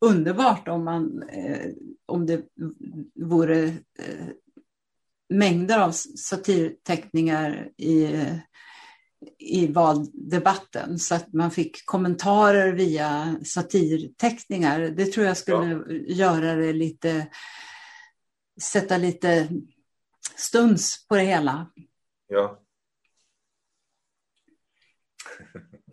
underbart 0.00 0.68
om, 0.68 0.84
man, 0.84 1.22
eh, 1.22 1.70
om 2.06 2.26
det 2.26 2.42
vore 3.14 3.64
eh, 3.98 4.26
mängder 5.28 5.78
av 5.78 5.92
satirteckningar 5.92 7.68
i, 7.76 8.24
i 9.38 9.66
valdebatten 9.66 10.98
så 10.98 11.14
att 11.14 11.32
man 11.32 11.50
fick 11.50 11.86
kommentarer 11.86 12.72
via 12.72 13.36
satirteckningar. 13.44 14.80
Det 14.80 15.06
tror 15.06 15.26
jag 15.26 15.36
skulle 15.36 15.66
ja. 15.66 16.14
göra 16.14 16.54
det 16.54 16.72
lite, 16.72 17.26
sätta 18.62 18.96
lite 18.96 19.48
stuns 20.36 21.06
på 21.08 21.16
det 21.16 21.22
hela. 21.22 21.66
Ja. 22.26 22.62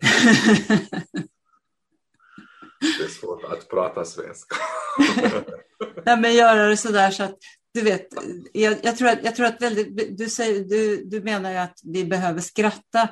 det 2.98 3.04
är 3.04 3.08
svårt 3.08 3.44
att 3.44 3.68
prata 3.68 4.04
svenska. 4.04 4.56
Nej, 6.04 6.20
men 6.20 6.34
göra 6.34 6.66
det 6.66 6.76
sådär 6.76 7.10
så 7.10 7.22
att 7.22 7.38
du 7.76 7.82
vet, 7.82 8.08
jag, 8.52 8.76
jag, 8.82 8.96
tror 8.96 9.08
att, 9.08 9.24
jag 9.24 9.36
tror 9.36 9.46
att 9.46 9.62
väldigt, 9.62 10.18
du, 10.18 10.28
säger, 10.28 10.64
du, 10.64 11.04
du 11.04 11.20
menar 11.22 11.50
ju 11.50 11.56
att 11.56 11.78
vi 11.84 12.04
behöver 12.04 12.40
skratta 12.40 13.08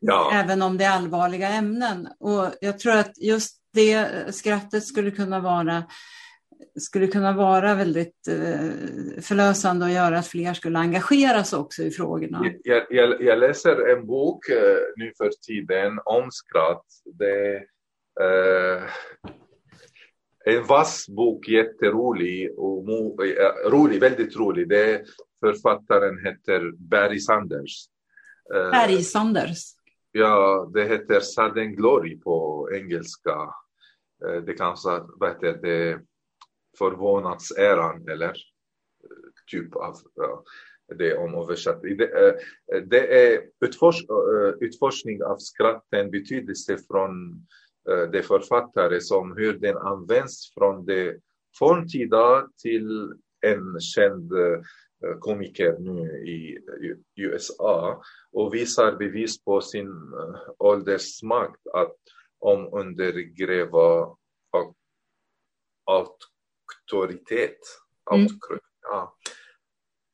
ja. 0.00 0.30
även 0.34 0.62
om 0.62 0.78
det 0.78 0.84
är 0.84 0.90
allvarliga 0.90 1.48
ämnen. 1.48 2.08
Och 2.20 2.46
jag 2.60 2.78
tror 2.78 2.92
att 2.92 3.18
just 3.18 3.56
det 3.72 4.08
skrattet 4.34 4.84
skulle 4.84 5.10
kunna 5.10 5.40
vara 5.40 5.84
skulle 6.80 7.06
kunna 7.06 7.32
vara 7.32 7.74
väldigt 7.74 8.28
eh, 8.28 8.70
förlösande 9.22 9.84
och 9.84 9.90
göra 9.90 10.18
att 10.18 10.26
fler 10.26 10.54
skulle 10.54 10.78
engageras 10.78 11.52
också 11.52 11.82
i 11.82 11.90
frågorna. 11.90 12.52
Jag, 12.62 12.86
jag, 12.90 13.22
jag 13.22 13.38
läser 13.38 13.96
en 13.96 14.06
bok 14.06 14.48
uh, 14.50 14.56
nu 14.96 15.12
för 15.18 15.30
tiden 15.46 15.98
om 16.04 16.30
skratt. 16.30 16.84
Det, 17.18 17.56
uh, 18.24 18.82
en 20.48 20.66
vass 20.66 21.08
bok, 21.08 21.48
jätterolig 21.48 22.58
och 22.58 22.84
mo, 22.84 23.22
äh, 23.22 23.70
rolig, 23.70 24.00
väldigt 24.00 24.36
rolig. 24.36 24.68
Det 24.68 25.02
författaren 25.40 26.18
heter 26.24 26.72
Barry 26.78 27.20
Sanders. 27.20 27.88
Eh, 28.54 28.70
Barry 28.70 29.02
Sanders? 29.02 29.58
Ja, 30.12 30.70
det 30.74 30.84
heter 30.84 31.20
Sudden 31.20 31.76
Glory 31.76 32.20
på 32.20 32.68
engelska. 32.72 33.54
Det 34.46 34.52
kanske, 34.52 34.88
vad 35.06 35.28
heter 35.30 35.58
det, 35.62 36.00
förvånadsäran 36.78 38.08
eller 38.08 38.32
typ 39.50 39.76
av 39.76 39.94
ja, 40.14 40.44
det 40.98 41.16
om 41.16 41.34
översatt. 41.34 41.82
Det, 41.82 42.36
det 42.86 43.32
är 43.32 43.40
utfors, 43.60 43.96
utforskning 44.60 45.22
av 45.22 45.36
skratten 45.36 46.10
betydelse 46.10 46.78
från 46.90 47.46
de 48.12 48.22
författare 48.22 49.00
som 49.00 49.36
hur 49.36 49.58
den 49.58 49.76
används 49.76 50.54
från 50.54 50.84
det 50.84 51.16
forntida 51.58 52.48
till 52.62 53.12
en 53.40 53.80
känd 53.80 54.32
eh, 54.32 54.60
komiker 55.20 55.76
nu 55.78 56.28
i 56.28 56.58
USA 57.16 58.02
och 58.32 58.54
visar 58.54 58.96
bevis 58.96 59.44
på 59.44 59.60
sin 59.60 59.88
eh, 59.88 60.40
åldersmakt 60.58 61.66
att 61.74 61.96
om 62.38 62.68
undergräva 62.72 64.16
auktoritet 65.86 67.58
mm. 68.12 68.26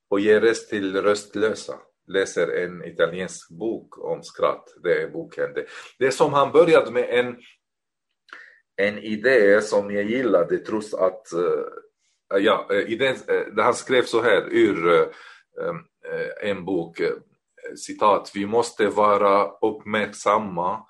och 0.08 0.20
ge 0.20 0.40
röst 0.40 0.70
till 0.70 1.02
röstlösa 1.02 1.78
läser 2.06 2.48
en 2.48 2.84
italiensk 2.84 3.50
bok 3.50 3.98
om 3.98 4.22
skratt. 4.22 4.74
Det 4.82 5.02
är 5.02 5.10
boken. 5.10 5.54
Det, 5.54 5.66
det 5.98 6.06
är 6.06 6.10
som 6.10 6.32
han 6.32 6.52
började 6.52 6.90
med 6.90 7.08
en 7.10 7.36
en 8.76 8.98
idé 8.98 9.60
som 9.60 9.90
jag 9.90 10.04
gillade 10.04 10.58
trots 10.58 10.94
att, 10.94 11.26
uh, 11.34 12.40
ja, 12.40 12.68
eh, 12.70 12.92
idén, 12.92 13.16
uh, 13.30 13.62
han 13.64 13.74
skrev 13.74 14.02
så 14.02 14.22
här 14.22 14.48
ur 14.50 15.08
en 16.42 16.64
bok, 16.64 17.00
citat, 17.76 18.30
vi 18.34 18.46
måste 18.46 18.86
vara 18.86 19.50
uppmärksamma 19.62 20.82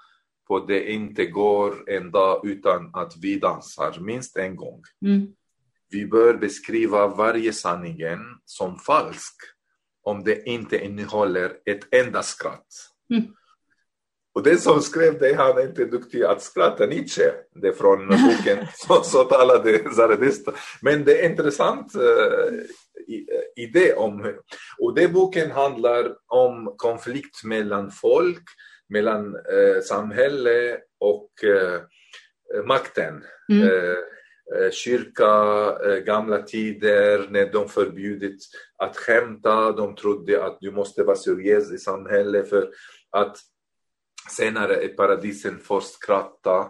på 0.48 0.60
det 0.60 0.92
inte 0.92 1.26
går 1.26 1.90
en 1.90 2.10
dag 2.10 2.46
utan 2.46 2.90
att 2.94 3.12
vi 3.16 3.38
dansar 3.38 4.00
minst 4.00 4.36
en 4.36 4.56
gång. 4.56 4.82
Mm. 5.06 5.26
Vi 5.90 6.06
bör 6.06 6.34
beskriva 6.34 7.08
varje 7.08 7.52
sanningen 7.52 8.20
som 8.44 8.78
falsk 8.78 9.34
om 10.02 10.24
det 10.24 10.48
inte 10.48 10.84
innehåller 10.84 11.56
ett 11.64 11.94
enda 11.94 12.22
skratt. 12.22 12.66
Mm. 13.10 13.22
Och 14.34 14.42
den 14.42 14.58
som 14.58 14.80
skrev 14.80 15.18
det, 15.18 15.34
han 15.34 15.58
är 15.58 15.62
inte 15.62 15.84
duktig 15.84 16.22
att 16.22 16.42
skratta, 16.42 16.86
Nietzsche. 16.86 17.32
Det 17.54 17.68
är 17.68 17.72
från 17.72 18.08
boken 18.08 18.66
Så, 18.74 19.02
så 19.02 19.24
talade 19.24 19.94
Zaradista. 19.94 20.52
Men 20.82 21.04
det 21.04 21.20
är 21.20 21.30
intressant 21.30 21.96
uh, 21.96 22.60
idé 23.56 23.94
om, 23.94 24.34
och 24.78 24.94
den 24.94 25.12
boken 25.12 25.50
handlar 25.50 26.16
om 26.26 26.74
konflikt 26.76 27.44
mellan 27.44 27.90
folk, 27.90 28.42
mellan 28.88 29.36
uh, 29.36 29.80
samhälle 29.82 30.78
och 31.00 31.30
uh, 31.44 31.80
makten. 32.66 33.22
Mm. 33.52 33.68
Uh, 33.68 33.96
kyrka, 34.72 36.00
gamla 36.00 36.42
tider, 36.42 37.26
när 37.30 37.52
de 37.52 37.68
förbjudit 37.68 38.38
att 38.78 38.96
skämta, 38.96 39.72
de 39.72 39.94
trodde 39.94 40.44
att 40.44 40.58
du 40.60 40.70
måste 40.70 41.02
vara 41.02 41.16
seriös 41.16 41.72
i 41.72 41.78
samhället 41.78 42.48
för 42.48 42.70
att 43.10 43.36
senare 44.30 44.74
är 44.74 44.88
paradisen 44.88 45.58
får 45.58 45.80
skratta. 45.80 46.68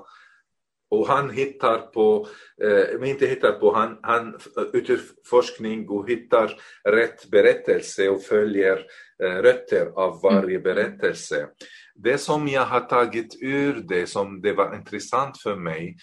Och 0.91 1.09
han 1.09 1.31
hittar 1.31 1.79
på, 1.79 2.29
eh, 2.63 2.99
men 2.99 3.09
inte 3.09 3.27
hittar 3.27 3.53
på, 3.53 3.75
han, 3.75 3.99
han 4.03 4.39
utifrån 4.73 5.17
forskning 5.31 5.89
och 5.89 6.09
hittar 6.09 6.61
rätt 6.89 7.31
berättelse 7.31 8.09
och 8.09 8.23
följer 8.23 8.79
eh, 9.23 9.43
rötter 9.43 9.87
av 9.87 10.21
varje 10.23 10.59
mm. 10.59 10.63
berättelse. 10.63 11.49
Det 11.95 12.19
som 12.19 12.49
jag 12.49 12.65
har 12.65 12.81
tagit 12.81 13.37
ur 13.43 13.85
det, 13.89 14.07
som 14.07 14.41
det 14.41 14.53
var 14.53 14.77
intressant 14.77 15.43
för 15.43 15.57
mig, 15.57 15.97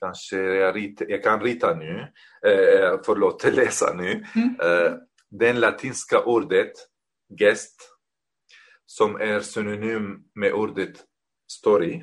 kanske 0.00 0.36
jag, 0.36 0.76
rita, 0.76 1.04
jag 1.08 1.22
kan 1.22 1.40
rita 1.40 1.74
nu, 1.74 2.06
eh, 2.46 3.00
förlåt, 3.06 3.44
läsa 3.52 3.94
nu, 3.94 4.24
mm. 4.34 4.56
eh, 4.62 4.92
den 5.30 5.60
latinska 5.60 6.22
ordet 6.24 6.72
gest 7.38 7.90
som 8.90 9.16
är 9.16 9.40
synonym 9.40 10.24
med 10.34 10.52
ordet 10.52 11.04
story, 11.50 12.02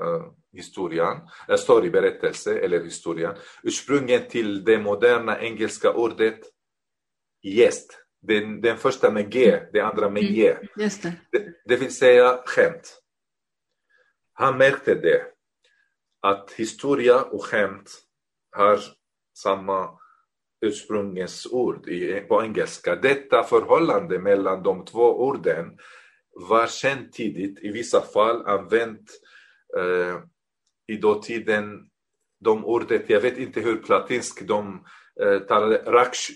uh, 0.00 0.32
historien, 0.52 1.16
uh, 1.50 1.56
story, 1.56 1.90
berättelse 1.90 2.58
eller 2.58 2.84
historien, 2.84 3.36
ursprungligen 3.62 4.28
till 4.28 4.64
det 4.64 4.78
moderna 4.78 5.40
engelska 5.40 5.92
ordet 5.92 6.40
gäst. 7.42 7.98
Den, 8.22 8.60
den 8.60 8.78
första 8.78 9.10
med 9.10 9.32
G, 9.32 9.60
det 9.72 9.80
andra 9.80 10.10
med 10.10 10.22
J. 10.22 10.50
Mm, 10.50 10.68
det. 10.76 11.12
Det, 11.32 11.54
det 11.64 11.76
vill 11.76 11.94
säga 11.94 12.42
skämt. 12.46 13.00
han 14.32 14.58
märkte 14.58 14.94
det, 14.94 15.26
att 16.20 16.52
historia 16.52 17.22
och 17.22 17.44
skämt 17.44 17.90
har 18.56 18.80
samma 19.38 19.98
ursprungsord 20.64 21.88
på 22.28 22.42
engelska. 22.42 22.96
Detta 22.96 23.42
förhållande 23.42 24.18
mellan 24.18 24.62
de 24.62 24.84
två 24.84 25.26
orden 25.26 25.78
var 26.48 26.66
känt 26.66 27.12
tidigt, 27.12 27.58
i 27.62 27.72
vissa 27.72 28.00
fall 28.00 28.46
använt 28.46 29.10
eh, 29.78 30.20
i 30.86 30.96
dåtiden 30.96 31.90
de 32.40 32.64
ordet, 32.64 33.10
jag 33.10 33.20
vet 33.20 33.38
inte 33.38 33.60
hur 33.60 33.82
latinsk 33.88 34.46
de 34.46 34.86
eh, 35.22 35.38
talade, 35.38 35.78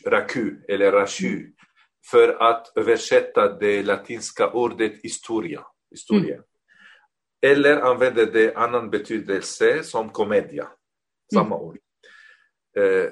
raku 0.06 0.56
eller 0.68 0.92
rashu, 0.92 1.52
för 2.10 2.28
att 2.28 2.72
översätta 2.76 3.58
det 3.58 3.82
latinska 3.82 4.50
ordet 4.50 4.92
historia. 5.02 5.66
historia. 5.90 6.34
Mm. 6.34 6.44
Eller 7.42 7.76
använde 7.76 8.26
det 8.26 8.56
annan 8.56 8.90
betydelse 8.90 9.84
som 9.84 10.10
kommedia, 10.10 10.68
samma 11.34 11.56
mm. 11.56 11.66
ord. 11.66 11.78
Eh, 12.76 13.10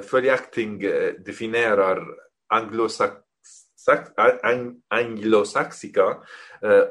följaktligen 0.00 0.84
eh, 0.84 1.14
definierar 1.14 2.06
anglosaxiska 4.88 6.16
eh, 6.62 6.84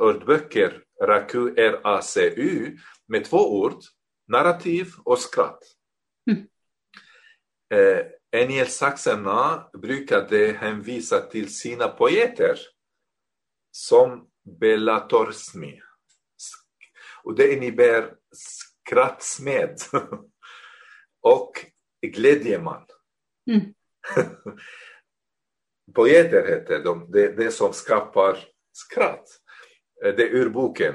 ordböcker 0.00 0.82
RACU, 1.02 1.54
R-A-C-U, 1.56 2.76
med 3.08 3.24
två 3.24 3.60
ord, 3.60 3.82
narrativ 4.28 4.86
och 5.04 5.18
skratt. 5.18 5.62
Mm. 6.30 6.46
Eh, 7.74 8.06
Engelsaxarna 8.32 9.68
brukade 9.72 10.52
hänvisa 10.52 11.20
till 11.20 11.54
sina 11.54 11.88
poeter 11.88 12.58
som 13.70 14.28
bellatorsmi. 14.60 15.80
Och 17.22 17.34
det 17.34 17.52
innebär 17.52 18.14
skrattsmed 18.32 19.78
och 21.20 21.66
glädjeman. 22.06 22.82
Mm. 23.50 23.74
Poeter 25.94 26.46
heter 26.48 26.84
de, 26.84 27.10
det, 27.10 27.28
det 27.36 27.50
som 27.50 27.72
skapar 27.72 28.38
skratt. 28.72 29.28
Eh, 30.04 30.14
det 30.14 30.22
är 30.22 30.34
ur 30.34 30.48
boken. 30.48 30.94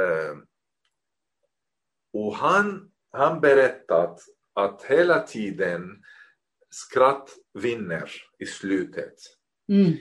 Eh, 0.00 0.36
och 2.12 2.34
han, 2.34 2.90
han 3.12 3.40
berättat 3.40 4.20
att 4.54 4.82
hela 4.82 5.22
tiden 5.22 6.02
skratt 6.70 7.30
vinner 7.54 8.10
i 8.38 8.46
slutet. 8.46 9.14
Mm. 9.68 9.92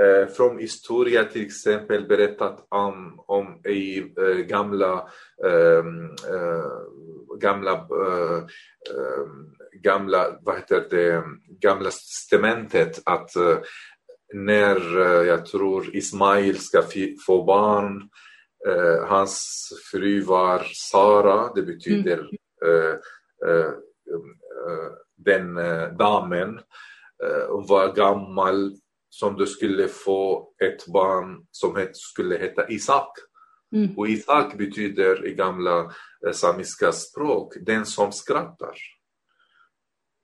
Eh, 0.00 0.28
från 0.28 0.58
historia 0.58 1.24
till 1.24 1.46
exempel 1.46 2.06
berättat 2.06 2.66
om, 2.68 3.24
om 3.26 3.60
i 3.66 3.98
eh, 3.98 4.36
gamla, 4.36 5.08
eh, 5.44 5.84
gamla, 7.38 7.88
gamla, 9.84 10.38
vad 10.40 10.56
heter 10.56 10.86
det, 10.90 11.24
gamla 11.60 11.90
testamentet 11.90 13.02
att 13.04 13.36
eh, 13.36 13.58
när 14.34 15.00
eh, 15.00 15.26
jag 15.26 15.46
tror 15.46 15.96
Ismail 15.96 16.58
ska 16.58 16.82
få 17.26 17.44
barn 17.44 18.08
hans 19.08 19.68
fru 19.90 20.20
var 20.20 20.66
Sara, 20.90 21.52
det 21.54 21.62
betyder 21.62 22.18
mm. 22.18 23.74
den 25.16 25.54
damen. 25.98 26.60
Hon 27.48 27.66
var 27.66 27.94
gammal 27.94 28.72
som 29.10 29.36
du 29.36 29.46
skulle 29.46 29.88
få 29.88 30.48
ett 30.64 30.86
barn 30.86 31.46
som 31.50 31.86
skulle 31.92 32.38
heta 32.38 32.68
Isak. 32.68 33.12
Mm. 33.74 33.90
Och 33.96 34.08
Isak 34.08 34.58
betyder 34.58 35.26
i 35.26 35.34
gamla 35.34 35.80
eh, 36.26 36.32
samiska 36.32 36.92
språk 36.92 37.54
den 37.66 37.86
som 37.86 38.12
skrattar. 38.12 38.74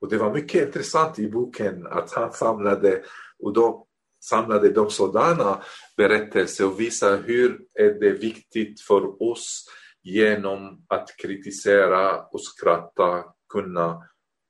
Och 0.00 0.08
det 0.08 0.18
var 0.18 0.34
mycket 0.34 0.66
intressant 0.66 1.18
i 1.18 1.28
boken 1.28 1.86
att 1.86 2.12
han 2.12 2.32
samlade, 2.32 3.02
och 3.38 3.52
då 3.52 3.86
samlade 4.24 4.70
de 4.70 4.90
sådana 4.90 5.62
berättelser 5.96 6.66
och 6.66 6.80
visade 6.80 7.16
hur 7.16 7.60
är 7.74 8.00
det 8.00 8.10
viktigt 8.10 8.80
för 8.80 9.22
oss 9.22 9.64
genom 10.02 10.84
att 10.88 11.16
kritisera 11.16 12.22
och 12.22 12.42
skratta 12.42 13.24
kunna 13.52 14.02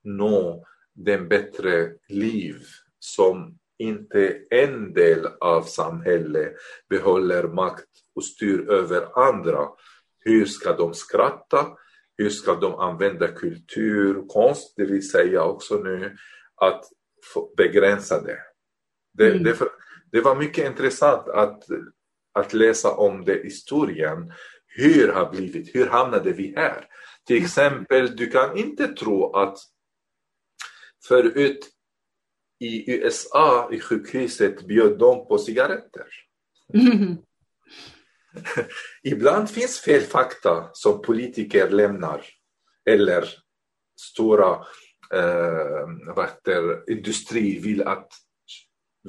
nå 0.04 0.66
den 0.94 1.28
bättre 1.28 1.92
liv 2.08 2.56
som 2.98 3.58
inte 3.78 4.42
en 4.50 4.92
del 4.92 5.26
av 5.40 5.62
samhället 5.62 6.52
behåller 6.88 7.42
makt 7.48 7.88
och 8.14 8.24
styr 8.24 8.70
över 8.70 9.28
andra. 9.28 9.68
Hur 10.18 10.46
ska 10.46 10.76
de 10.76 10.94
skratta? 10.94 11.66
Hur 12.20 12.30
ska 12.30 12.54
de 12.54 12.74
använda 12.74 13.28
kultur, 13.28 14.24
konst, 14.28 14.74
det 14.76 14.84
vill 14.84 15.10
säga 15.10 15.44
också 15.44 15.76
nu, 15.76 16.16
att 16.56 16.84
begränsa 17.56 18.20
det? 18.20 18.38
Det, 19.12 19.30
mm. 19.30 19.42
det, 19.42 19.58
det, 20.12 20.20
var 20.20 20.36
mycket 20.36 20.66
intressant 20.66 21.28
att, 21.28 21.64
att 22.32 22.52
läsa 22.52 22.94
om 22.94 23.24
det 23.24 23.44
historien. 23.44 24.32
Hur 24.66 25.08
har 25.12 25.30
blivit, 25.30 25.74
hur 25.74 25.86
hamnade 25.86 26.32
vi 26.32 26.54
här? 26.56 26.86
Till 27.26 27.36
mm. 27.36 27.44
exempel, 27.44 28.16
du 28.16 28.30
kan 28.30 28.56
inte 28.56 28.88
tro 28.88 29.32
att 29.36 29.58
förut 31.08 31.68
i 32.58 32.92
USA, 32.92 33.72
i 33.72 33.80
sjukhuset, 33.80 34.66
bjöd 34.66 34.98
de 34.98 35.28
på 35.28 35.38
cigaretter. 35.38 36.06
Mm. 36.74 37.16
Ibland 39.02 39.50
finns 39.50 39.80
fel 39.80 40.02
fakta 40.02 40.68
som 40.72 41.02
politiker 41.02 41.70
lämnar 41.70 42.24
eller 42.90 43.28
stora 44.00 44.52
eh, 45.14 45.88
industri 46.88 47.58
vill 47.58 47.82
att 47.82 48.08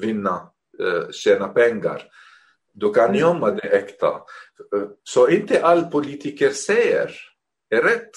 vinna, 0.02 0.52
eh, 0.80 1.12
tjäna 1.12 1.48
pengar. 1.48 2.04
Då 2.74 2.94
kan 2.94 3.06
mm. 3.06 3.20
gömma 3.20 3.52
det 3.52 3.78
äkta. 3.78 4.22
Så 5.04 5.30
inte 5.30 5.64
all 5.64 5.86
politiker 5.86 6.50
säger 6.50 7.16
är 7.70 7.82
rätt. 7.82 8.12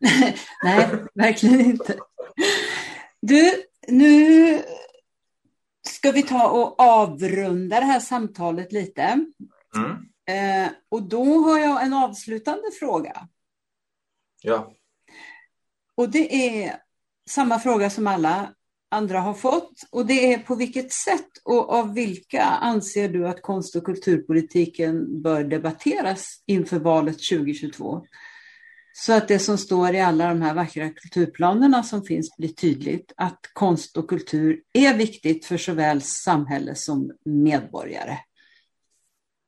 Nej, 0.62 0.88
verkligen 1.14 1.60
inte. 1.60 1.98
Du, 3.20 3.52
nu 3.88 4.62
ska 5.88 6.12
vi 6.12 6.22
ta 6.22 6.50
och 6.50 6.80
avrunda 6.80 7.80
det 7.80 7.86
här 7.86 8.00
samtalet 8.00 8.72
lite. 8.72 9.02
Mm. 9.76 9.96
Eh, 10.28 10.70
och 10.88 11.02
då 11.02 11.24
har 11.24 11.58
jag 11.58 11.82
en 11.82 11.92
avslutande 11.92 12.70
fråga. 12.78 13.28
Ja. 14.42 14.74
Och 15.94 16.10
det 16.10 16.56
är 16.56 16.76
samma 17.30 17.58
fråga 17.58 17.90
som 17.90 18.06
alla 18.06 18.54
andra 18.90 19.20
har 19.20 19.34
fått. 19.34 19.72
Och 19.90 20.06
det 20.06 20.32
är 20.32 20.38
på 20.38 20.54
vilket 20.54 20.92
sätt 20.92 21.30
och 21.44 21.72
av 21.72 21.94
vilka 21.94 22.42
anser 22.42 23.08
du 23.08 23.28
att 23.28 23.42
konst 23.42 23.76
och 23.76 23.84
kulturpolitiken 23.84 25.22
bör 25.22 25.44
debatteras 25.44 26.42
inför 26.46 26.78
valet 26.78 27.18
2022? 27.30 28.06
Så 28.92 29.12
att 29.12 29.28
det 29.28 29.38
som 29.38 29.58
står 29.58 29.94
i 29.94 30.00
alla 30.00 30.28
de 30.28 30.42
här 30.42 30.54
vackra 30.54 30.90
kulturplanerna 30.90 31.82
som 31.82 32.04
finns 32.04 32.36
blir 32.36 32.48
tydligt 32.48 33.12
att 33.16 33.40
konst 33.52 33.96
och 33.96 34.08
kultur 34.08 34.60
är 34.72 34.96
viktigt 34.96 35.44
för 35.44 35.56
såväl 35.56 36.02
samhälle 36.02 36.74
som 36.74 37.12
medborgare. 37.24 38.18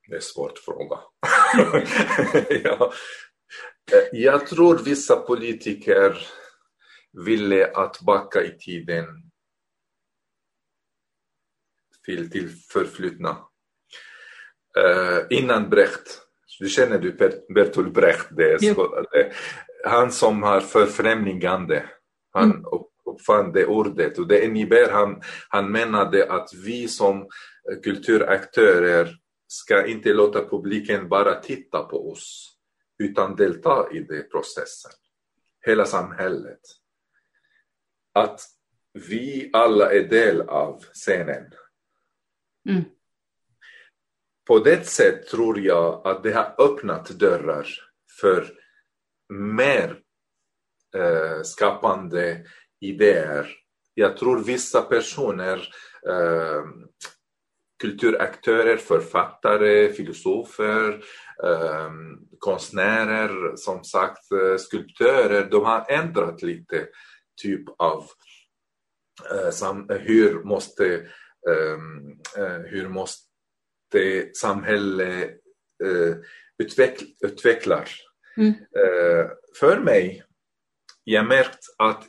Det 0.07 0.13
är 0.13 0.17
en 0.17 0.23
svår 0.23 0.53
fråga. 0.65 0.99
ja. 2.65 2.93
Jag 4.13 4.47
tror 4.47 4.79
vissa 4.79 5.17
politiker 5.17 6.29
ville 7.27 7.71
att 7.71 8.01
backa 8.01 8.43
i 8.43 8.59
tiden 8.59 9.07
till, 12.05 12.31
till 12.31 12.49
förflutna. 12.73 13.31
Uh, 14.79 15.27
innan 15.31 15.71
Brecht 15.71 16.25
du 16.59 16.69
känner 16.69 16.99
du 16.99 17.13
Bertolt 17.55 17.95
Brecht, 17.95 18.27
det, 18.31 18.59
det, 19.13 19.33
han 19.85 20.13
som 20.13 20.43
har 20.43 20.61
förfrämlingande, 20.61 21.85
han 22.33 22.51
mm. 22.51 22.65
uppfann 23.05 23.53
det 23.53 23.67
ordet 23.67 24.19
och 24.19 24.27
det 24.29 24.45
innebär 24.45 24.91
han, 24.91 25.23
han 25.49 25.73
menade 25.73 26.33
att 26.33 26.49
vi 26.65 26.89
som 26.89 27.29
kulturaktörer 27.85 29.17
ska 29.47 29.87
inte 29.87 30.13
låta 30.13 30.49
publiken 30.49 31.09
bara 31.09 31.41
titta 31.41 31.83
på 31.83 32.11
oss 32.11 32.57
utan 32.99 33.37
delta 33.37 33.89
i 33.93 34.01
den 34.01 34.29
processen. 34.31 34.93
Hela 35.67 35.85
samhället. 35.85 36.61
Att 38.13 38.41
vi 38.93 39.51
alla 39.53 39.93
är 39.93 40.09
del 40.09 40.41
av 40.41 40.85
scenen. 40.93 41.53
Mm 42.69 42.85
på 44.47 44.59
det 44.59 44.87
sättet 44.87 45.27
tror 45.29 45.61
jag 45.61 46.07
att 46.07 46.23
det 46.23 46.33
har 46.33 46.55
öppnat 46.59 47.09
dörrar 47.09 47.69
för 48.21 48.53
mer 49.29 49.99
eh, 50.97 51.43
skapande 51.43 52.47
idéer. 52.81 53.51
Jag 53.95 54.17
tror 54.17 54.45
vissa 54.45 54.83
personer 54.83 55.69
eh, 56.09 56.65
kulturaktörer, 57.83 58.77
författare, 58.77 59.93
filosofer, 59.93 61.05
eh, 61.45 61.91
konstnärer, 62.39 63.57
som 63.57 63.85
sagt 63.85 64.33
eh, 64.33 64.57
skulptörer, 64.57 65.49
de 65.51 65.65
har 65.65 65.87
ändrat 65.89 66.43
lite 66.43 66.87
typ 67.43 67.65
av 67.79 68.05
eh, 69.31 69.51
sam, 69.51 69.89
hur 69.89 70.43
måste 70.43 70.95
ehm, 71.51 72.19
eh, 72.37 72.61
hur 72.65 72.89
måste 72.89 74.35
samhället 74.35 75.31
eh, 75.85 76.17
utveckl, 76.59 77.05
utvecklar. 77.21 77.89
Mm. 78.37 78.49
Eh, 78.51 79.31
för 79.61 79.81
mig, 79.81 80.23
jag 81.05 81.27
märkt 81.27 81.59
att 81.79 82.05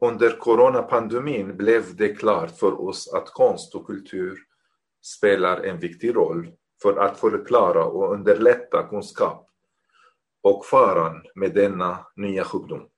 under 0.00 0.38
coronapandemin 0.38 1.56
blev 1.56 1.96
det 1.96 2.14
klart 2.14 2.58
för 2.58 2.80
oss 2.80 3.12
att 3.14 3.28
konst 3.32 3.74
och 3.74 3.86
kultur 3.86 4.38
spelar 5.16 5.60
en 5.60 5.78
viktig 5.78 6.16
roll 6.16 6.50
för 6.82 6.96
att 6.96 7.18
förklara 7.18 7.84
och 7.84 8.12
underlätta 8.12 8.88
kunskap 8.88 9.48
och 10.42 10.66
faran 10.66 11.22
med 11.34 11.54
denna 11.54 12.06
nya 12.16 12.44
sjukdom. 12.44 12.88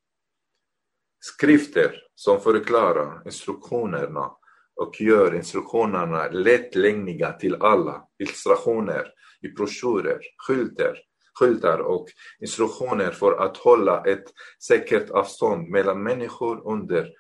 Skrifter 1.20 2.02
som 2.14 2.40
förklarar 2.40 3.22
instruktionerna 3.24 4.32
och 4.76 5.00
gör 5.00 5.34
instruktionerna 5.34 6.28
lättillgängliga 6.28 7.32
till 7.32 7.56
alla, 7.61 8.04
illustrationer 8.18 9.12
i 9.40 9.48
broschyrer, 9.48 10.20
skyltar, 10.46 10.98
skyltar 11.38 11.78
och 11.78 12.06
instruktioner 12.40 13.11
för 13.11 13.32
att 13.32 13.56
hålla 13.56 14.04
ett 14.04 14.24
säkert 14.62 15.11
avstånd 15.11 15.68
mellan 15.68 16.02
människor 16.02 16.72
under 16.72 17.12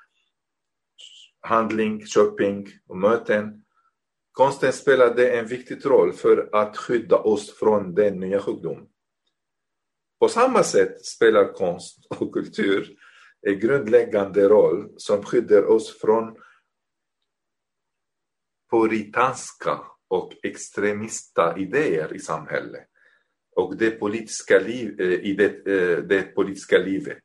handling, 1.40 2.06
shopping 2.06 2.66
och 2.88 2.96
möten. 2.96 3.64
Konsten 4.40 4.72
spelade 4.72 5.38
en 5.38 5.46
viktig 5.46 5.86
roll 5.86 6.12
för 6.12 6.48
att 6.52 6.76
skydda 6.76 7.18
oss 7.18 7.58
från 7.58 7.94
den 7.94 8.20
nya 8.20 8.40
sjukdomen. 8.40 8.86
På 10.20 10.28
samma 10.28 10.62
sätt 10.62 11.04
spelar 11.04 11.52
konst 11.52 12.06
och 12.10 12.32
kultur 12.32 12.96
en 13.40 13.58
grundläggande 13.58 14.48
roll 14.48 14.94
som 14.96 15.22
skyddar 15.22 15.64
oss 15.64 16.00
från 16.00 16.36
puritanska 18.70 19.80
och 20.08 20.32
extremista 20.42 21.58
idéer 21.58 22.14
i 22.14 22.18
samhället 22.18 22.86
och 23.56 23.76
det 23.76 23.90
politiska 23.90 24.58
liv, 24.58 25.00
eh, 25.00 25.06
i 25.06 25.32
det, 25.32 25.66
eh, 25.66 25.98
det 25.98 26.22
politiska 26.22 26.78
livet. 26.78 27.22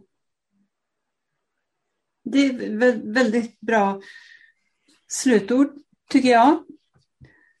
Det 2.24 2.38
är 2.38 3.12
väldigt 3.14 3.60
bra 3.60 4.00
slutord, 5.08 5.70
tycker 6.10 6.28
jag. 6.28 6.64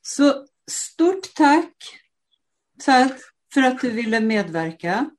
Så 0.02 0.46
stort 0.70 1.34
tack 1.34 1.74
för 3.54 3.62
att 3.62 3.80
du 3.80 3.90
ville 3.90 4.20
medverka. 4.20 5.10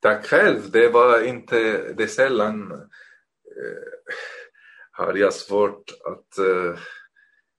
Tack 0.00 0.26
själv. 0.26 0.70
Det 0.70 0.88
var 0.88 1.24
inte 1.24 1.92
det 1.92 2.08
sällan 2.08 2.72
eh, 2.72 4.12
har 4.90 5.14
jag 5.14 5.34
svårt 5.34 5.90
att, 6.04 6.38
eh, 6.38 6.78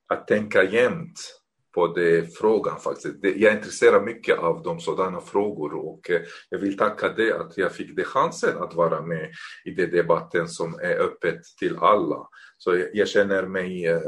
att 0.08 0.28
tänka 0.28 0.64
jämt 0.64 1.42
på 1.78 1.88
den 1.88 2.28
frågan 2.28 2.80
faktiskt. 2.80 3.16
Jag 3.22 3.54
intresserar 3.54 4.02
mycket 4.02 4.38
av 4.38 4.64
de 4.64 4.80
sådana 4.80 5.22
frågor 5.22 5.74
och 5.74 6.10
eh, 6.10 6.22
jag 6.50 6.60
vill 6.60 6.78
tacka 6.78 7.10
dig 7.10 7.32
att 7.32 7.58
jag 7.58 7.72
fick 7.72 7.96
det 7.96 8.04
chansen 8.04 8.58
att 8.58 8.74
vara 8.74 9.02
med 9.02 9.30
i 9.66 9.72
den 9.72 9.92
debatten 9.92 10.48
som 10.48 10.74
är 10.74 11.00
öppet 11.00 11.42
till 11.60 11.78
alla. 11.78 12.28
Så 12.58 12.84
jag, 12.94 13.08
känner 13.08 13.48
mig 13.48 13.86
eh, 13.86 14.02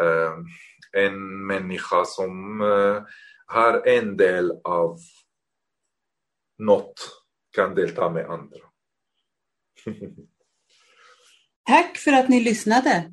eh, 0.00 0.32
en 0.92 1.46
människa 1.46 2.04
som 2.04 2.60
har 3.46 3.86
en 3.86 4.16
del 4.16 4.52
av 4.64 4.98
något, 6.58 6.94
kan 7.56 7.74
delta 7.74 8.10
med 8.10 8.26
andra. 8.26 8.60
Tack 11.66 11.96
för 11.96 12.12
att 12.12 12.28
ni 12.28 12.40
lyssnade. 12.40 13.12